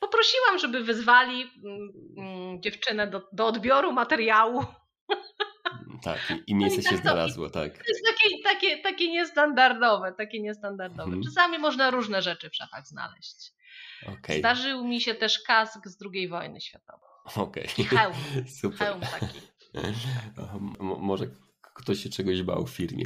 poprosiłam, 0.00 0.58
żeby 0.58 0.84
wyzwali 0.84 1.50
mm, 1.64 1.92
mm, 2.18 2.62
dziewczynę 2.62 3.06
do, 3.06 3.28
do 3.32 3.46
odbioru 3.46 3.92
materiału. 3.92 4.64
Tak, 6.02 6.18
i 6.46 6.54
no 6.54 6.60
miejsce 6.60 6.80
no 6.82 6.88
i 6.88 6.90
się 6.90 6.90
tak 6.90 7.02
znalazło, 7.02 7.50
tak. 7.50 7.72
To 7.72 7.84
jest 7.88 8.04
takie, 8.06 8.42
takie, 8.42 8.78
takie 8.82 9.10
niestandardowe, 9.10 10.12
takie 10.12 10.40
niestandardowe. 10.40 11.02
Mhm. 11.02 11.22
Czasami 11.22 11.58
można 11.58 11.90
różne 11.90 12.22
rzeczy 12.22 12.50
w 12.50 12.56
szafach 12.56 12.86
znaleźć. 12.86 13.52
Okay. 14.02 14.38
Zdarzył 14.38 14.84
mi 14.84 15.00
się 15.00 15.14
też 15.14 15.42
kask 15.42 15.88
z 15.88 15.98
II 16.14 16.28
wojny 16.28 16.60
światowej. 16.60 17.08
Okej. 17.36 17.68
Okay. 17.72 17.84
hełm. 17.84 18.14
Super. 18.60 18.78
Hełm 18.78 19.00
taki. 19.00 19.40
Może 20.80 21.26
ktoś 21.74 22.02
się 22.02 22.10
czegoś 22.10 22.42
bał 22.42 22.66
w 22.66 22.70
firmie. 22.70 23.04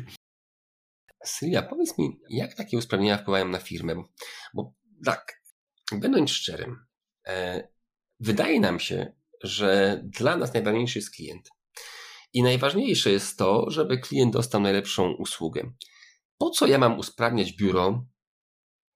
Sylwia, 1.24 1.62
powiedz 1.62 1.98
mi, 1.98 2.20
jak 2.28 2.54
takie 2.54 2.78
usprawnienia 2.78 3.18
wpływają 3.18 3.48
na 3.48 3.58
firmę? 3.58 4.02
Bo 4.54 4.74
tak, 5.04 5.42
będąc 5.92 6.30
szczerym, 6.30 6.86
e, 7.26 7.68
wydaje 8.20 8.60
nam 8.60 8.80
się, 8.80 9.12
że 9.42 10.00
dla 10.04 10.36
nas 10.36 10.54
najważniejszy 10.54 10.98
jest 10.98 11.10
klient. 11.10 11.48
I 12.32 12.42
najważniejsze 12.42 13.10
jest 13.10 13.38
to, 13.38 13.70
żeby 13.70 13.98
klient 13.98 14.32
dostał 14.32 14.60
najlepszą 14.60 15.12
usługę. 15.12 15.72
Po 16.38 16.50
co 16.50 16.66
ja 16.66 16.78
mam 16.78 16.98
usprawniać 16.98 17.52
biuro, 17.52 18.06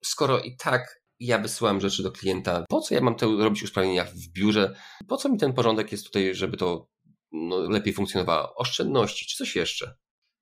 skoro 0.05 0.41
i 0.41 0.57
tak 0.57 1.05
ja 1.21 1.39
wysyłam 1.39 1.81
rzeczy 1.81 2.03
do 2.03 2.13
klienta? 2.13 2.65
Po 2.69 2.81
co 2.81 2.95
ja 2.95 3.01
mam 3.01 3.17
te 3.17 3.27
robić 3.27 3.63
usprawnienia 3.63 4.05
w 4.05 4.29
biurze? 4.29 4.77
Po 5.09 5.17
co 5.17 5.29
mi 5.29 5.39
ten 5.39 5.53
porządek 5.53 5.93
jest 5.93 6.05
tutaj, 6.05 6.35
żeby 6.35 6.57
to 6.57 6.89
no, 7.33 7.59
lepiej 7.59 7.93
funkcjonowało? 7.95 8.55
Oszczędności 8.55 9.27
czy 9.27 9.37
coś 9.37 9.57
jeszcze? 9.57 9.97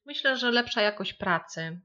Myślę, 0.05 0.37
że 0.37 0.51
lepsza 0.51 0.83
jakość 0.83 1.15
pracy 1.15 1.81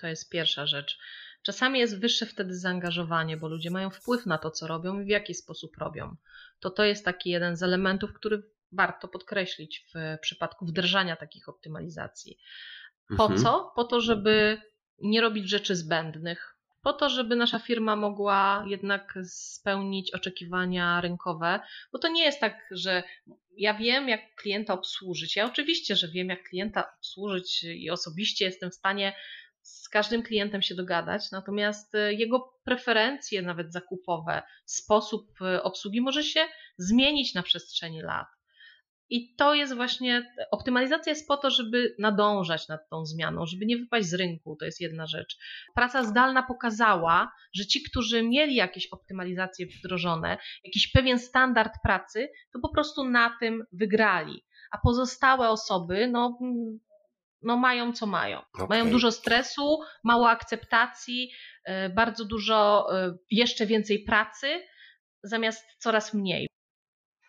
to 0.00 0.06
jest 0.06 0.30
pierwsza 0.30 0.66
rzecz. 0.66 0.98
Czasami 1.42 1.78
jest 1.78 2.00
wyższe 2.00 2.26
wtedy 2.26 2.54
zaangażowanie, 2.54 3.36
bo 3.36 3.48
ludzie 3.48 3.70
mają 3.70 3.90
wpływ 3.90 4.26
na 4.26 4.38
to, 4.38 4.50
co 4.50 4.66
robią 4.66 5.00
i 5.00 5.04
w 5.04 5.08
jaki 5.08 5.34
sposób 5.34 5.76
robią. 5.76 6.16
To 6.60 6.70
to 6.70 6.84
jest 6.84 7.04
taki 7.04 7.30
jeden 7.30 7.56
z 7.56 7.62
elementów, 7.62 8.12
który 8.12 8.42
warto 8.72 9.08
podkreślić 9.08 9.86
w 9.94 10.18
przypadku 10.20 10.66
wdrażania 10.66 11.16
takich 11.16 11.48
optymalizacji. 11.48 12.38
Po 13.16 13.22
mhm. 13.22 13.42
co? 13.42 13.72
Po 13.76 13.84
to, 13.84 14.00
żeby 14.00 14.62
nie 14.98 15.20
robić 15.20 15.48
rzeczy 15.48 15.76
zbędnych, 15.76 16.56
po 16.82 16.92
to, 16.92 17.08
żeby 17.08 17.36
nasza 17.36 17.58
firma 17.58 17.96
mogła 17.96 18.64
jednak 18.66 19.14
spełnić 19.24 20.14
oczekiwania 20.14 21.00
rynkowe, 21.00 21.60
bo 21.92 21.98
to 21.98 22.08
nie 22.08 22.24
jest 22.24 22.40
tak, 22.40 22.68
że 22.70 23.02
ja 23.56 23.74
wiem, 23.74 24.08
jak 24.08 24.34
klienta 24.34 24.74
obsłużyć. 24.74 25.36
Ja 25.36 25.46
oczywiście, 25.46 25.96
że 25.96 26.08
wiem, 26.08 26.28
jak 26.28 26.48
klienta 26.48 26.92
obsłużyć 26.98 27.64
i 27.64 27.90
osobiście 27.90 28.44
jestem 28.44 28.70
w 28.70 28.74
stanie 28.74 29.12
z 29.62 29.88
każdym 29.88 30.22
klientem 30.22 30.62
się 30.62 30.74
dogadać, 30.74 31.30
natomiast 31.30 31.94
e, 31.94 32.14
jego 32.14 32.60
preferencje, 32.64 33.42
nawet 33.42 33.72
zakupowe, 33.72 34.42
sposób 34.64 35.42
e, 35.42 35.62
obsługi 35.62 36.00
może 36.00 36.24
się 36.24 36.46
zmienić 36.78 37.34
na 37.34 37.42
przestrzeni 37.42 38.02
lat. 38.02 38.26
I 39.10 39.34
to 39.34 39.54
jest 39.54 39.74
właśnie, 39.74 40.34
optymalizacja 40.50 41.10
jest 41.10 41.28
po 41.28 41.36
to, 41.36 41.50
żeby 41.50 41.94
nadążać 41.98 42.68
nad 42.68 42.88
tą 42.88 43.06
zmianą, 43.06 43.46
żeby 43.46 43.66
nie 43.66 43.76
wypaść 43.76 44.08
z 44.08 44.14
rynku, 44.14 44.56
to 44.56 44.64
jest 44.64 44.80
jedna 44.80 45.06
rzecz. 45.06 45.38
Praca 45.74 46.04
zdalna 46.04 46.42
pokazała, 46.42 47.32
że 47.54 47.66
ci, 47.66 47.82
którzy 47.82 48.22
mieli 48.22 48.54
jakieś 48.54 48.86
optymalizacje 48.86 49.66
wdrożone, 49.66 50.38
jakiś 50.64 50.90
pewien 50.92 51.18
standard 51.18 51.72
pracy, 51.82 52.28
to 52.52 52.58
po 52.60 52.68
prostu 52.68 53.04
na 53.04 53.36
tym 53.40 53.64
wygrali. 53.72 54.44
A 54.70 54.78
pozostałe 54.78 55.48
osoby, 55.48 56.08
no, 56.08 56.38
no 57.42 57.56
mają 57.56 57.92
co 57.92 58.06
mają. 58.06 58.42
Okay. 58.52 58.66
Mają 58.68 58.90
dużo 58.90 59.12
stresu, 59.12 59.80
mało 60.04 60.30
akceptacji, 60.30 61.30
e, 61.64 61.88
bardzo 61.88 62.24
dużo, 62.24 62.86
e, 62.98 63.16
jeszcze 63.30 63.66
więcej 63.66 64.04
pracy, 64.04 64.62
zamiast 65.22 65.66
coraz 65.78 66.14
mniej. 66.14 66.48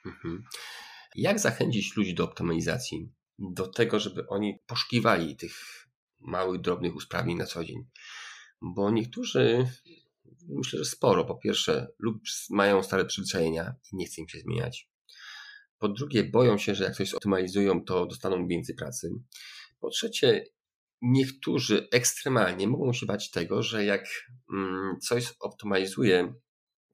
Mhm. 0.06 0.44
Jak 1.16 1.40
zachęcić 1.40 1.96
ludzi 1.96 2.14
do 2.14 2.24
optymalizacji? 2.24 3.12
Do 3.40 3.68
tego, 3.68 4.00
żeby 4.00 4.28
oni 4.28 4.60
poszukiwali 4.68 5.36
tych 5.36 5.54
małych, 6.20 6.62
drobnych 6.62 6.96
usprawnień 6.96 7.38
na 7.38 7.46
co 7.46 7.64
dzień. 7.64 7.86
Bo 8.62 8.92
niektórzy, 8.92 9.68
myślę, 10.50 10.80
że 10.80 10.86
sporo, 10.86 11.26
po 11.26 11.36
pierwsze, 11.36 11.88
lub 12.00 12.18
mają 12.50 12.84
stare 12.84 13.06
przyzwyczajenia 13.06 13.76
i 13.94 13.96
nie 13.96 14.06
chce 14.06 14.22
im 14.22 14.30
się 14.30 14.40
zmieniać. 14.40 14.90
Po 15.78 15.90
drugie, 15.90 16.24
boją 16.24 16.58
się, 16.58 16.76
że 16.76 16.84
jak 16.84 16.96
coś 16.96 17.14
optymalizują, 17.14 17.84
to 17.84 18.06
dostaną 18.06 18.48
więcej 18.48 18.76
pracy. 18.76 19.10
Po 19.80 19.90
trzecie, 19.90 20.46
niektórzy 21.02 21.88
ekstremalnie 21.92 22.68
mogą 22.68 22.94
się 22.94 23.06
bać 23.06 23.32
tego, 23.32 23.64
że 23.64 23.86
jak 23.86 24.06
mm, 24.54 25.00
coś 25.00 25.34
optymalizuję 25.40 26.34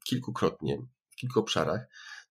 kilkukrotnie, 0.06 0.78
w 1.10 1.16
kilku 1.16 1.40
obszarach, 1.40 1.82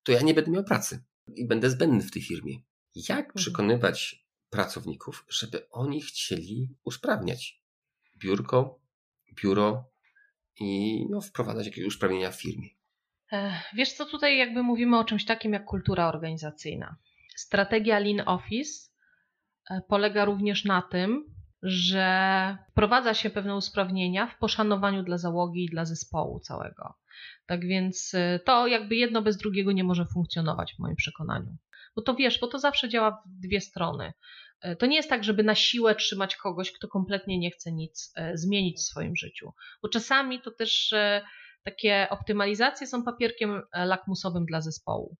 to 0.02 0.12
ja 0.12 0.20
nie 0.20 0.34
będę 0.34 0.50
miał 0.50 0.64
pracy 0.64 1.04
i 1.34 1.46
będę 1.46 1.70
zbędny 1.70 2.02
w 2.02 2.10
tej 2.10 2.22
firmie. 2.22 2.54
Jak 2.94 3.18
mhm. 3.18 3.34
przekonywać 3.34 4.26
pracowników, 4.50 5.26
żeby 5.28 5.68
oni 5.70 6.02
chcieli 6.02 6.68
usprawniać 6.84 7.62
biurko, 8.16 8.80
biuro 9.42 9.90
i 10.60 11.00
no, 11.10 11.20
wprowadzać 11.20 11.66
jakieś 11.66 11.84
usprawnienia 11.84 12.30
w 12.30 12.40
firmie? 12.40 12.68
Wiesz 13.74 13.92
co, 13.92 14.06
tutaj 14.06 14.38
jakby 14.38 14.62
mówimy 14.62 14.98
o 14.98 15.04
czymś 15.04 15.24
takim 15.24 15.52
jak 15.52 15.64
kultura 15.64 16.08
organizacyjna. 16.08 16.96
Strategia 17.36 17.98
Lean 17.98 18.28
Office 18.28 18.90
e, 19.70 19.80
polega 19.88 20.24
również 20.24 20.64
na 20.64 20.82
tym, 20.82 21.34
że 21.62 22.58
wprowadza 22.70 23.14
się 23.14 23.30
pewne 23.30 23.56
usprawnienia 23.56 24.26
w 24.26 24.38
poszanowaniu 24.38 25.02
dla 25.02 25.18
załogi 25.18 25.64
i 25.64 25.70
dla 25.70 25.84
zespołu 25.84 26.40
całego. 26.40 26.94
Tak 27.46 27.66
więc 27.66 28.14
y, 28.14 28.40
to 28.44 28.66
jakby 28.66 28.96
jedno 28.96 29.22
bez 29.22 29.36
drugiego 29.36 29.72
nie 29.72 29.84
może 29.84 30.06
funkcjonować 30.06 30.74
w 30.74 30.78
moim 30.78 30.96
przekonaniu. 30.96 31.56
Bo 31.96 32.02
to 32.02 32.14
wiesz, 32.14 32.40
bo 32.40 32.46
to 32.46 32.58
zawsze 32.58 32.88
działa 32.88 33.22
w 33.26 33.40
dwie 33.40 33.60
strony. 33.60 34.12
E, 34.60 34.76
to 34.76 34.86
nie 34.86 34.96
jest 34.96 35.08
tak, 35.08 35.24
żeby 35.24 35.42
na 35.42 35.54
siłę 35.54 35.94
trzymać 35.94 36.36
kogoś, 36.36 36.72
kto 36.72 36.88
kompletnie 36.88 37.38
nie 37.38 37.50
chce 37.50 37.72
nic 37.72 38.12
e, 38.16 38.36
zmienić 38.36 38.78
w 38.78 38.82
swoim 38.82 39.16
życiu. 39.16 39.52
Bo 39.82 39.88
czasami 39.88 40.40
to 40.40 40.50
też 40.50 40.92
e, 40.92 41.22
takie 41.62 42.06
optymalizacje 42.10 42.86
są 42.86 43.02
papierkiem 43.02 43.62
lakmusowym 43.74 44.46
dla 44.46 44.60
zespołu. 44.60 45.16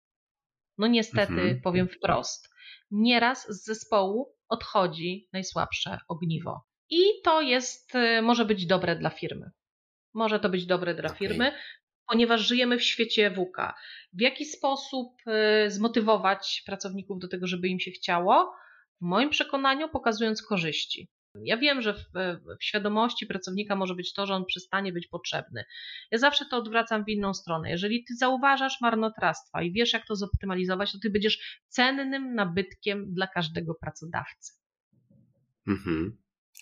No 0.79 0.87
niestety, 0.87 1.33
mhm. 1.33 1.61
powiem 1.61 1.89
wprost, 1.89 2.49
nieraz 2.91 3.47
z 3.49 3.65
zespołu 3.65 4.35
odchodzi 4.49 5.29
najsłabsze 5.33 5.99
ogniwo. 6.09 6.65
I 6.91 7.03
to 7.25 7.41
jest, 7.41 7.93
może 8.23 8.45
być 8.45 8.67
dobre 8.67 8.97
dla 8.97 9.11
firmy. 9.11 9.51
Może 10.15 10.41
to 10.41 10.49
być 10.49 10.67
dobre 10.67 10.95
dla 10.95 11.07
okay. 11.07 11.19
firmy, 11.19 11.53
ponieważ 12.09 12.41
żyjemy 12.41 12.79
w 12.79 12.83
świecie 12.83 13.31
WUKA. 13.31 13.75
W 14.13 14.21
jaki 14.21 14.45
sposób 14.45 15.13
zmotywować 15.69 16.63
pracowników 16.67 17.19
do 17.19 17.29
tego, 17.29 17.47
żeby 17.47 17.69
im 17.69 17.81
się 17.81 17.91
chciało? 17.91 18.57
w 19.01 19.05
moim 19.05 19.31
przekonaniu 19.31 19.89
pokazując 19.89 20.43
korzyści. 20.43 21.09
Ja 21.45 21.57
wiem, 21.57 21.83
że 21.83 21.95
w, 21.95 22.05
w, 22.15 22.65
świadomości 22.65 23.27
pracownika 23.27 23.77
może 23.77 23.95
być 23.95 24.13
to, 24.13 24.27
że 24.27 24.35
on 24.35 24.45
przestanie 24.45 24.93
być 24.93 25.07
potrzebny. 25.07 25.65
Ja 26.11 26.19
zawsze 26.19 26.45
to 26.51 26.57
odwracam 26.57 27.05
w 27.05 27.09
inną 27.09 27.35
stronę. 27.35 27.71
Jeżeli 27.71 28.05
ty 28.05 28.15
zauważasz 28.15 28.81
marnotrawstwa 28.81 29.63
i 29.63 29.73
wiesz, 29.73 29.93
jak 29.93 30.07
to 30.07 30.17
zoptymalizować, 30.17 30.93
to 30.93 30.99
ty 31.03 31.11
będziesz 31.11 31.63
cennym 31.69 32.35
nabytkiem 32.35 33.15
dla 33.15 33.27
każdego 33.27 33.75
pracodawcy. 33.75 34.53
Mhm, 35.67 36.17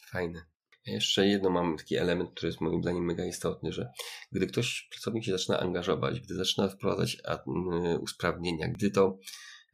fajne. 0.07 0.54
Jeszcze 0.87 1.27
jedno 1.27 1.51
mam 1.51 1.77
taki 1.77 1.97
element, 1.97 2.31
który 2.31 2.49
jest 2.49 2.61
moim 2.61 2.83
zdaniem 2.83 3.05
mega 3.05 3.25
istotny, 3.25 3.73
że 3.73 3.93
gdy 4.33 4.47
ktoś, 4.47 4.89
pracownik 4.91 5.25
się 5.25 5.33
zaczyna 5.33 5.61
angażować, 5.61 6.21
gdy 6.21 6.35
zaczyna 6.35 6.69
wprowadzać 6.69 7.23
usprawnienia, 8.01 8.69
gdy 8.69 8.91
to 8.91 9.19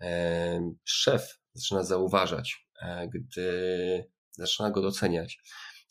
e, 0.00 0.72
szef 0.84 1.40
zaczyna 1.54 1.82
zauważać, 1.82 2.66
e, 2.82 3.08
gdy 3.08 4.10
zaczyna 4.32 4.70
go 4.70 4.82
doceniać, 4.82 5.42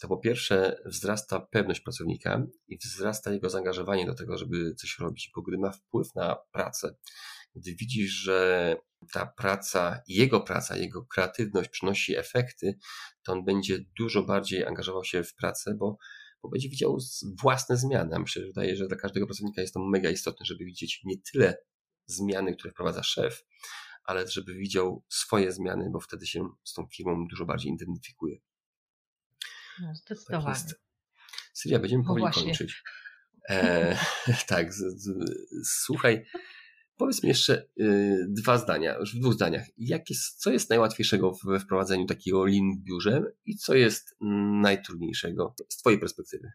to 0.01 0.07
po 0.07 0.17
pierwsze 0.17 0.81
wzrasta 0.85 1.39
pewność 1.39 1.81
pracownika 1.81 2.43
i 2.67 2.77
wzrasta 2.77 3.31
jego 3.31 3.49
zaangażowanie 3.49 4.05
do 4.05 4.15
tego, 4.15 4.37
żeby 4.37 4.75
coś 4.75 4.99
robić, 4.99 5.31
bo 5.35 5.41
gdy 5.41 5.57
ma 5.57 5.71
wpływ 5.71 6.15
na 6.15 6.35
pracę, 6.51 6.95
gdy 7.55 7.75
widzisz, 7.75 8.11
że 8.11 8.75
ta 9.11 9.25
praca, 9.25 10.01
jego 10.07 10.41
praca, 10.41 10.77
jego 10.77 11.05
kreatywność 11.05 11.69
przynosi 11.69 12.15
efekty, 12.15 12.77
to 13.23 13.31
on 13.31 13.45
będzie 13.45 13.85
dużo 13.97 14.23
bardziej 14.23 14.65
angażował 14.65 15.03
się 15.03 15.23
w 15.23 15.35
pracę, 15.35 15.75
bo, 15.75 15.97
bo 16.43 16.49
będzie 16.49 16.69
widział 16.69 16.97
własne 17.41 17.77
zmiany. 17.77 18.15
A 18.15 18.19
myślę, 18.19 18.41
że 18.41 18.47
wydaje, 18.47 18.75
że 18.75 18.87
dla 18.87 18.97
każdego 18.97 19.25
pracownika 19.25 19.61
jest 19.61 19.73
to 19.73 19.79
mega 19.79 20.09
istotne, 20.09 20.45
żeby 20.45 20.65
widzieć 20.65 21.01
nie 21.03 21.15
tyle 21.31 21.57
zmiany, 22.05 22.55
które 22.55 22.71
wprowadza 22.71 23.03
szef, 23.03 23.45
ale 24.03 24.27
żeby 24.27 24.53
widział 24.53 25.03
swoje 25.09 25.51
zmiany, 25.51 25.89
bo 25.93 25.99
wtedy 25.99 26.27
się 26.27 26.49
z 26.63 26.73
tą 26.73 26.87
firmą 26.87 27.27
dużo 27.27 27.45
bardziej 27.45 27.71
identyfikuje. 27.71 28.37
No, 29.81 29.95
zdecydowanie. 29.95 30.55
Tak 30.55 30.79
Syria, 31.53 31.79
będziemy 31.79 32.03
no 32.03 32.07
powoli 32.07 32.23
no 32.25 32.31
kończyć. 32.31 32.83
E, 33.49 33.97
tak, 34.47 34.73
z, 34.73 34.77
z, 34.77 35.09
słuchaj, 35.63 36.25
powiedz 36.99 37.23
mi 37.23 37.29
jeszcze 37.29 37.63
y, 37.79 38.25
dwa 38.29 38.57
zdania, 38.57 38.95
już 38.95 39.15
w 39.15 39.19
dwóch 39.19 39.33
zdaniach. 39.33 39.65
Jak 39.77 40.09
jest, 40.09 40.41
co 40.41 40.51
jest 40.51 40.69
najłatwiejszego 40.69 41.31
we 41.43 41.59
wprowadzeniu 41.59 42.05
takiego 42.05 42.45
lin 42.45 42.71
w 42.75 42.83
biurze 42.83 43.23
i 43.45 43.55
co 43.55 43.73
jest 43.73 44.15
najtrudniejszego 44.61 45.55
z 45.69 45.77
Twojej 45.77 45.99
perspektywy? 45.99 46.51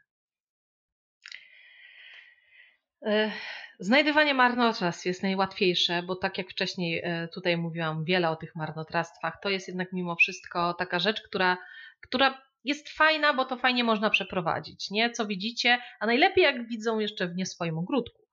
Znajdywanie 3.80 4.34
marnotrawstw 4.34 5.06
jest 5.06 5.22
najłatwiejsze, 5.22 6.02
bo 6.02 6.16
tak 6.16 6.38
jak 6.38 6.50
wcześniej 6.50 7.00
e, 7.04 7.28
tutaj 7.28 7.56
mówiłam 7.56 8.04
wiele 8.04 8.30
o 8.30 8.36
tych 8.36 8.56
marnotrawstwach, 8.56 9.38
to 9.42 9.48
jest 9.48 9.68
jednak 9.68 9.92
mimo 9.92 10.16
wszystko 10.16 10.74
taka 10.74 10.98
rzecz, 10.98 11.22
która, 11.22 11.58
która 12.00 12.42
jest 12.64 12.88
fajna, 12.88 13.34
bo 13.34 13.44
to 13.44 13.56
fajnie 13.56 13.84
można 13.84 14.10
przeprowadzić, 14.10 14.90
nie? 14.90 15.10
Co 15.10 15.26
widzicie, 15.26 15.78
a 16.00 16.06
najlepiej 16.06 16.44
jak 16.44 16.68
widzą 16.68 16.98
jeszcze 16.98 17.28
w 17.28 17.36
nie 17.36 17.46
swoim 17.46 17.78
ogródku. 17.78 18.23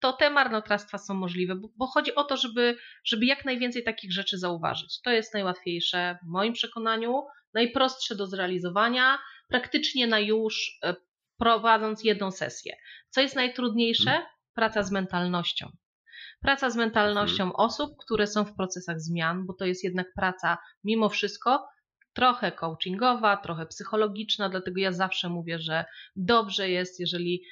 To 0.00 0.12
te 0.12 0.30
marnotrawstwa 0.30 0.98
są 0.98 1.14
możliwe, 1.14 1.54
bo, 1.54 1.68
bo 1.76 1.86
chodzi 1.86 2.14
o 2.14 2.24
to, 2.24 2.36
żeby, 2.36 2.76
żeby 3.04 3.26
jak 3.26 3.44
najwięcej 3.44 3.84
takich 3.84 4.12
rzeczy 4.12 4.38
zauważyć. 4.38 5.00
To 5.00 5.10
jest 5.10 5.34
najłatwiejsze 5.34 6.18
w 6.22 6.26
moim 6.26 6.52
przekonaniu, 6.52 7.22
najprostsze 7.54 8.14
do 8.14 8.26
zrealizowania, 8.26 9.18
praktycznie 9.48 10.06
na 10.06 10.20
już 10.20 10.78
e, 10.82 10.94
prowadząc 11.38 12.04
jedną 12.04 12.30
sesję. 12.30 12.76
Co 13.10 13.20
jest 13.20 13.36
najtrudniejsze? 13.36 14.10
Hmm 14.10 14.36
praca 14.56 14.82
z 14.82 14.90
mentalnością. 14.90 15.70
Praca 16.40 16.70
z 16.70 16.76
mentalnością 16.76 17.44
mhm. 17.44 17.66
osób, 17.66 17.96
które 17.98 18.26
są 18.26 18.44
w 18.44 18.54
procesach 18.54 19.00
zmian, 19.00 19.46
bo 19.46 19.54
to 19.54 19.64
jest 19.64 19.84
jednak 19.84 20.06
praca 20.14 20.58
mimo 20.84 21.08
wszystko 21.08 21.68
trochę 22.12 22.52
coachingowa, 22.52 23.36
trochę 23.36 23.66
psychologiczna, 23.66 24.48
dlatego 24.48 24.80
ja 24.80 24.92
zawsze 24.92 25.28
mówię, 25.28 25.58
że 25.58 25.84
dobrze 26.16 26.70
jest, 26.70 27.00
jeżeli 27.00 27.42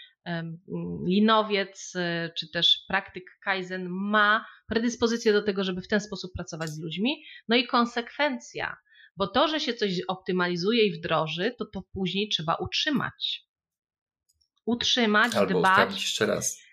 linowiec 1.06 1.92
e, 1.96 2.30
czy 2.38 2.50
też 2.50 2.84
praktyk 2.88 3.24
Kaizen 3.42 3.88
ma 3.88 4.46
predyspozycję 4.68 5.32
do 5.32 5.42
tego, 5.42 5.64
żeby 5.64 5.82
w 5.82 5.88
ten 5.88 6.00
sposób 6.00 6.32
pracować 6.32 6.70
z 6.70 6.80
ludźmi. 6.80 7.24
No 7.48 7.56
i 7.56 7.66
konsekwencja, 7.66 8.76
bo 9.16 9.26
to, 9.26 9.48
że 9.48 9.60
się 9.60 9.74
coś 9.74 9.90
optymalizuje 10.08 10.86
i 10.86 10.98
wdroży, 10.98 11.54
to 11.58 11.64
to 11.64 11.82
później 11.92 12.28
trzeba 12.28 12.54
utrzymać. 12.54 13.44
Utrzymać, 14.66 15.34
Albo 15.34 15.60
dbać. 15.60 15.92
jeszcze 15.92 16.26
raz 16.26 16.64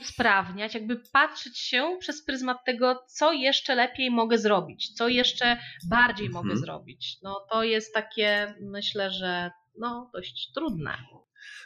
usprawniać, 0.00 0.74
jakby 0.74 0.96
patrzeć 1.12 1.58
się 1.58 1.96
przez 2.00 2.24
pryzmat 2.24 2.64
tego, 2.66 3.04
co 3.08 3.32
jeszcze 3.32 3.74
lepiej 3.74 4.10
mogę 4.10 4.38
zrobić, 4.38 4.94
co 4.94 5.08
jeszcze 5.08 5.58
bardziej 5.88 6.26
mhm. 6.26 6.44
mogę 6.44 6.56
zrobić. 6.60 7.16
No 7.22 7.46
to 7.50 7.64
jest 7.64 7.94
takie, 7.94 8.54
myślę, 8.60 9.10
że 9.10 9.50
no, 9.78 10.10
dość 10.12 10.52
trudne, 10.54 10.98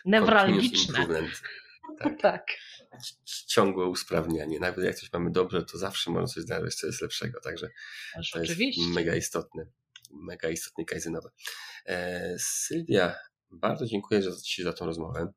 newralgiczne. 0.04 1.06
Tak. 1.98 2.20
tak. 2.22 2.46
Ciągłe 3.46 3.86
usprawnianie. 3.86 4.60
Nawet 4.60 4.84
jak 4.84 4.94
coś 4.94 5.12
mamy 5.12 5.30
dobrze, 5.30 5.64
to 5.64 5.78
zawsze 5.78 6.10
można 6.10 6.26
coś 6.26 6.44
znaleźć, 6.44 6.78
co 6.78 6.86
jest 6.86 7.02
lepszego. 7.02 7.40
Także 7.40 7.70
Aż 8.14 8.30
to 8.30 8.40
oczywiście. 8.40 8.82
jest 8.82 8.94
mega 8.94 9.14
istotne. 9.14 9.66
Mega 10.10 10.48
istotne 10.48 10.84
kaizynowe. 10.84 11.30
E, 11.86 12.36
Sylwia, 12.38 13.14
bardzo 13.50 13.86
dziękuję 13.86 14.22
Ci 14.44 14.62
za 14.62 14.72
tą 14.72 14.86
rozmowę. 14.86 15.32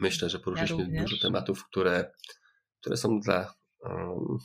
Myślę, 0.00 0.30
że 0.30 0.38
poruszyliśmy 0.38 0.88
ja 0.92 1.02
dużo 1.02 1.16
tematów, 1.22 1.64
które, 1.64 2.12
które 2.80 2.96
są 2.96 3.20
dla, 3.20 3.54
um, 3.80 4.38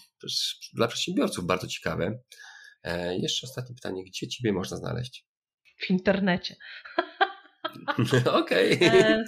dla 0.73 0.87
przedsiębiorców 0.87 1.45
bardzo 1.45 1.67
ciekawe. 1.67 2.19
E, 2.83 3.17
jeszcze 3.17 3.47
ostatnie 3.47 3.75
pytanie, 3.75 4.03
gdzie 4.03 4.27
Ciebie 4.27 4.53
można 4.53 4.77
znaleźć? 4.77 5.25
W 5.77 5.89
internecie. 5.89 6.55
Okej. 8.41 8.79
E, 8.81 9.23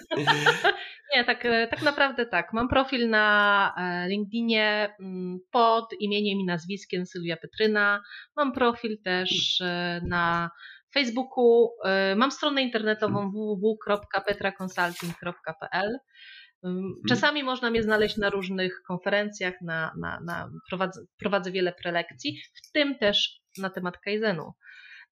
nie, 1.15 1.25
tak, 1.25 1.45
e, 1.45 1.67
tak 1.67 1.81
naprawdę 1.81 2.25
tak. 2.25 2.53
Mam 2.53 2.69
profil 2.69 3.09
na 3.09 3.73
e, 3.77 4.07
LinkedInie 4.09 4.95
mm, 4.99 5.39
pod 5.51 5.93
imieniem 5.99 6.39
i 6.39 6.45
nazwiskiem 6.45 7.05
Sylwia 7.05 7.37
Petryna. 7.37 8.01
Mam 8.35 8.53
profil 8.53 9.01
też 9.03 9.59
na 10.07 10.49
Facebooku, 10.93 11.69
mam 12.15 12.31
stronę 12.31 12.61
internetową 12.61 13.19
mhm. 13.19 13.31
www.petraconsulting.pl. 13.31 15.99
Mhm. 16.63 16.93
Czasami 17.09 17.43
można 17.43 17.69
mnie 17.69 17.83
znaleźć 17.83 18.17
na 18.17 18.29
różnych 18.29 18.81
konferencjach, 18.87 19.53
na, 19.61 19.93
na, 19.99 20.19
na 20.19 20.49
prowadzę, 20.69 21.01
prowadzę 21.19 21.51
wiele 21.51 21.73
prelekcji, 21.73 22.41
w 22.53 22.71
tym 22.71 22.97
też 22.97 23.41
na 23.57 23.69
temat 23.69 23.97
Kaizenu. 23.97 24.53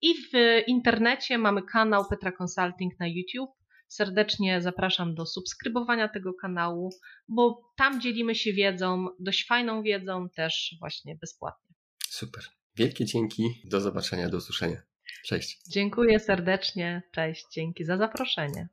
I 0.02 0.14
w 0.14 0.62
internecie 0.68 1.38
mamy 1.38 1.62
kanał 1.62 2.06
Petra 2.10 2.32
Consulting 2.32 3.00
na 3.00 3.08
YouTube. 3.08 3.58
Serdecznie 3.88 4.62
zapraszam 4.62 5.16
do 5.16 5.26
subskrybowania 5.26 6.08
tego 6.08 6.34
kanału, 6.34 6.90
bo 7.28 7.72
tam 7.78 8.02
dzielimy 8.02 8.36
się 8.36 8.54
wiedzą, 8.54 9.08
dość 9.20 9.48
fajną 9.48 9.84
wiedzą, 9.84 10.30
też 10.36 10.76
właśnie 10.80 11.16
bezpłatnie. 11.22 11.76
Super. 12.10 12.44
Wielkie 12.76 13.06
dzięki. 13.06 13.62
Do 13.66 13.82
zobaczenia, 13.82 14.30
do 14.30 14.38
usłyszenia. 14.38 14.82
Cześć. 15.26 15.60
Dziękuję 15.70 16.20
serdecznie. 16.20 17.02
Cześć. 17.12 17.46
Dzięki 17.54 17.86
za 17.86 17.98
zaproszenie. 17.98 18.68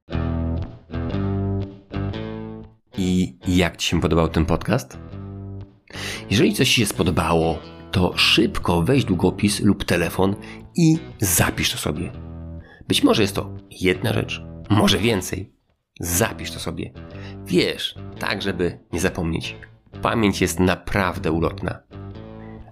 I 2.99 3.39
jak 3.47 3.77
Ci 3.77 3.89
się 3.89 4.01
podobał 4.01 4.29
ten 4.29 4.47
podcast? 4.47 4.99
Jeżeli 6.31 6.55
coś 6.55 6.69
Ci 6.69 6.81
się 6.81 6.87
spodobało, 6.87 7.59
to 7.95 8.13
szybko 8.17 8.83
weź 8.83 9.05
długopis 9.05 9.61
lub 9.61 9.85
telefon 9.85 10.37
i 10.77 10.99
zapisz 11.21 11.73
to 11.73 11.79
sobie. 11.79 12.13
Być 12.89 13.03
może 13.03 13.23
jest 13.23 13.35
to 13.35 13.51
jedna 13.71 14.13
rzecz, 14.13 14.43
może 14.71 14.99
więcej. 14.99 15.53
Zapisz 16.01 16.51
to 16.51 16.61
sobie. 16.61 16.93
Wiesz, 17.47 17.95
tak 18.19 18.43
żeby 18.43 18.79
nie 18.93 19.01
zapomnieć. 19.01 19.57
Pamięć 20.03 20.41
jest 20.41 20.61
naprawdę 20.61 21.33
ulotna. 21.33 21.81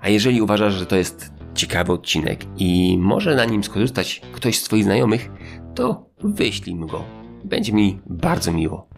A 0.00 0.08
jeżeli 0.08 0.42
uważasz, 0.42 0.74
że 0.74 0.86
to 0.86 0.96
jest 0.96 1.32
ciekawy 1.54 1.92
odcinek 1.92 2.44
i 2.56 2.98
może 2.98 3.34
na 3.34 3.44
nim 3.44 3.64
skorzystać 3.64 4.22
ktoś 4.32 4.58
z 4.58 4.64
Twoich 4.64 4.84
znajomych, 4.84 5.30
to 5.74 6.06
wyślij 6.24 6.74
mi 6.74 6.86
go. 6.86 7.04
Będzie 7.44 7.72
mi 7.72 8.00
bardzo 8.06 8.52
miło. 8.52 8.88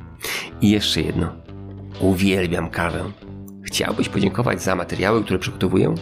I 0.61 0.71
jeszcze 0.71 1.01
jedno. 1.01 1.33
Uwielbiam 2.01 2.71
kawę. 2.71 3.05
Chciałbyś 3.65 4.09
podziękować 4.09 4.63
za 4.63 4.77
materiały, 4.77 5.25
które 5.25 5.39
przygotowuję? 5.39 5.95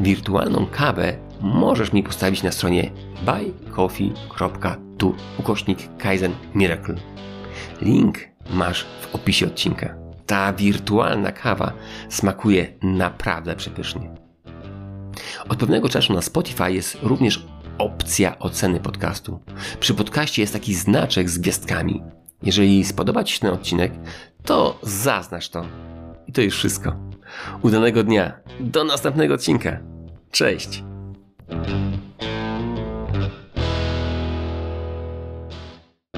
Wirtualną 0.00 0.66
kawę 0.66 1.18
możesz 1.40 1.92
mi 1.92 2.02
postawić 2.02 2.42
na 2.42 2.52
stronie 2.52 2.90
buycoffee.tu 3.22 5.14
ukośnik 5.38 5.78
Kaizen 5.98 6.32
Miracle. 6.54 6.94
Link 7.82 8.18
masz 8.50 8.86
w 9.00 9.14
opisie 9.14 9.46
odcinka. 9.46 9.94
Ta 10.26 10.52
wirtualna 10.52 11.32
kawa 11.32 11.72
smakuje 12.08 12.72
naprawdę 12.82 13.56
przepysznie. 13.56 14.10
Od 15.48 15.58
pewnego 15.58 15.88
czasu 15.88 16.12
na 16.12 16.22
Spotify 16.22 16.72
jest 16.72 16.98
również 17.02 17.46
opcja 17.78 18.38
oceny 18.38 18.80
podcastu. 18.80 19.40
Przy 19.80 19.94
podcaście 19.94 20.42
jest 20.42 20.52
taki 20.52 20.74
znaczek 20.74 21.30
z 21.30 21.38
gwiazdkami. 21.38 22.02
Jeżeli 22.42 22.84
spodoba 22.84 23.24
Ci 23.24 23.34
się 23.34 23.40
ten 23.40 23.50
odcinek, 23.50 23.92
to 24.44 24.78
zaznacz 24.82 25.48
to. 25.48 25.64
I 26.28 26.32
to 26.32 26.42
już 26.42 26.54
wszystko. 26.54 26.96
Udanego 27.62 28.02
dnia. 28.02 28.32
Do 28.60 28.84
następnego 28.84 29.34
odcinka. 29.34 29.78
Cześć. 30.30 30.84